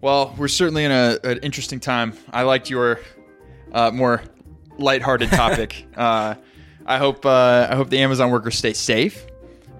Well, 0.00 0.34
we're 0.36 0.48
certainly 0.48 0.84
in 0.84 0.90
a, 0.92 1.18
an 1.24 1.38
interesting 1.38 1.80
time. 1.80 2.12
I 2.32 2.42
liked 2.42 2.68
your 2.70 3.00
uh, 3.72 3.90
more 3.90 4.22
lighthearted 4.78 5.30
topic. 5.30 5.86
uh, 5.96 6.34
I 6.86 6.98
hope 6.98 7.24
uh, 7.24 7.68
I 7.70 7.74
hope 7.74 7.88
the 7.90 7.98
Amazon 8.00 8.30
workers 8.30 8.56
stay 8.56 8.74
safe, 8.74 9.26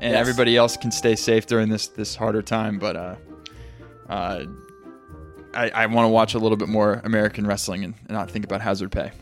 and 0.00 0.12
Yes. 0.12 0.20
everybody 0.20 0.56
else 0.56 0.76
can 0.78 0.90
stay 0.90 1.14
safe 1.16 1.46
during 1.46 1.68
this 1.68 1.88
this 1.88 2.16
harder 2.16 2.40
time. 2.42 2.78
But 2.78 2.96
uh, 2.96 3.14
uh, 4.08 4.44
I, 5.52 5.68
I 5.70 5.86
want 5.86 6.06
to 6.06 6.08
watch 6.08 6.34
a 6.34 6.38
little 6.38 6.56
bit 6.56 6.68
more 6.68 7.00
American 7.04 7.46
wrestling 7.46 7.84
and, 7.84 7.94
and 8.08 8.10
not 8.10 8.30
think 8.30 8.44
about 8.46 8.60
hazard 8.62 8.90
pay. 8.90 9.12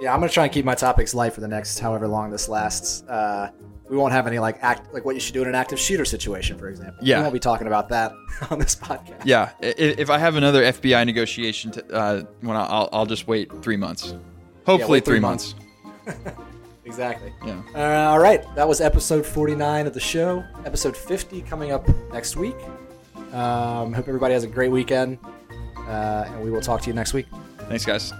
Yeah, 0.00 0.14
I'm 0.14 0.20
gonna 0.20 0.32
try 0.32 0.44
and 0.44 0.52
keep 0.52 0.64
my 0.64 0.74
topics 0.74 1.14
light 1.14 1.32
for 1.32 1.40
the 1.40 1.48
next 1.48 1.78
however 1.78 2.08
long 2.08 2.30
this 2.30 2.48
lasts. 2.48 3.02
Uh, 3.02 3.50
we 3.88 3.96
won't 3.96 4.12
have 4.12 4.26
any 4.26 4.38
like 4.38 4.58
act 4.62 4.94
like 4.94 5.04
what 5.04 5.14
you 5.14 5.20
should 5.20 5.34
do 5.34 5.42
in 5.42 5.48
an 5.48 5.54
active 5.54 5.78
shooter 5.78 6.04
situation, 6.04 6.56
for 6.56 6.68
example. 6.68 6.96
Yeah. 7.02 7.18
we 7.18 7.22
won't 7.22 7.34
be 7.34 7.40
talking 7.40 7.66
about 7.66 7.88
that 7.90 8.12
on 8.50 8.58
this 8.58 8.74
podcast. 8.76 9.24
Yeah, 9.24 9.50
if 9.60 10.08
I 10.08 10.18
have 10.18 10.36
another 10.36 10.62
FBI 10.62 11.04
negotiation, 11.04 11.72
to, 11.72 11.92
uh, 11.92 12.22
when 12.40 12.56
I'll, 12.56 12.88
I'll 12.92 13.06
just 13.06 13.26
wait 13.26 13.50
three 13.62 13.76
months. 13.76 14.14
Hopefully, 14.64 14.98
wait 14.98 15.04
three 15.04 15.14
three 15.14 15.20
months. 15.20 15.54
months. 16.06 16.30
Exactly. 16.90 17.32
Yeah. 17.46 17.62
Uh, 17.72 18.10
all 18.10 18.18
right, 18.18 18.42
that 18.56 18.66
was 18.66 18.80
episode 18.80 19.24
49 19.24 19.86
of 19.86 19.94
the 19.94 20.00
show. 20.00 20.42
Episode 20.64 20.96
50 20.96 21.40
coming 21.42 21.70
up 21.70 21.88
next 22.12 22.36
week. 22.36 22.56
Um, 23.32 23.92
hope 23.92 24.08
everybody 24.08 24.34
has 24.34 24.42
a 24.42 24.48
great 24.48 24.72
weekend, 24.72 25.18
uh, 25.86 26.24
and 26.26 26.42
we 26.42 26.50
will 26.50 26.60
talk 26.60 26.80
to 26.82 26.88
you 26.88 26.94
next 26.94 27.12
week. 27.12 27.26
Thanks, 27.68 27.84
guys. 27.86 28.12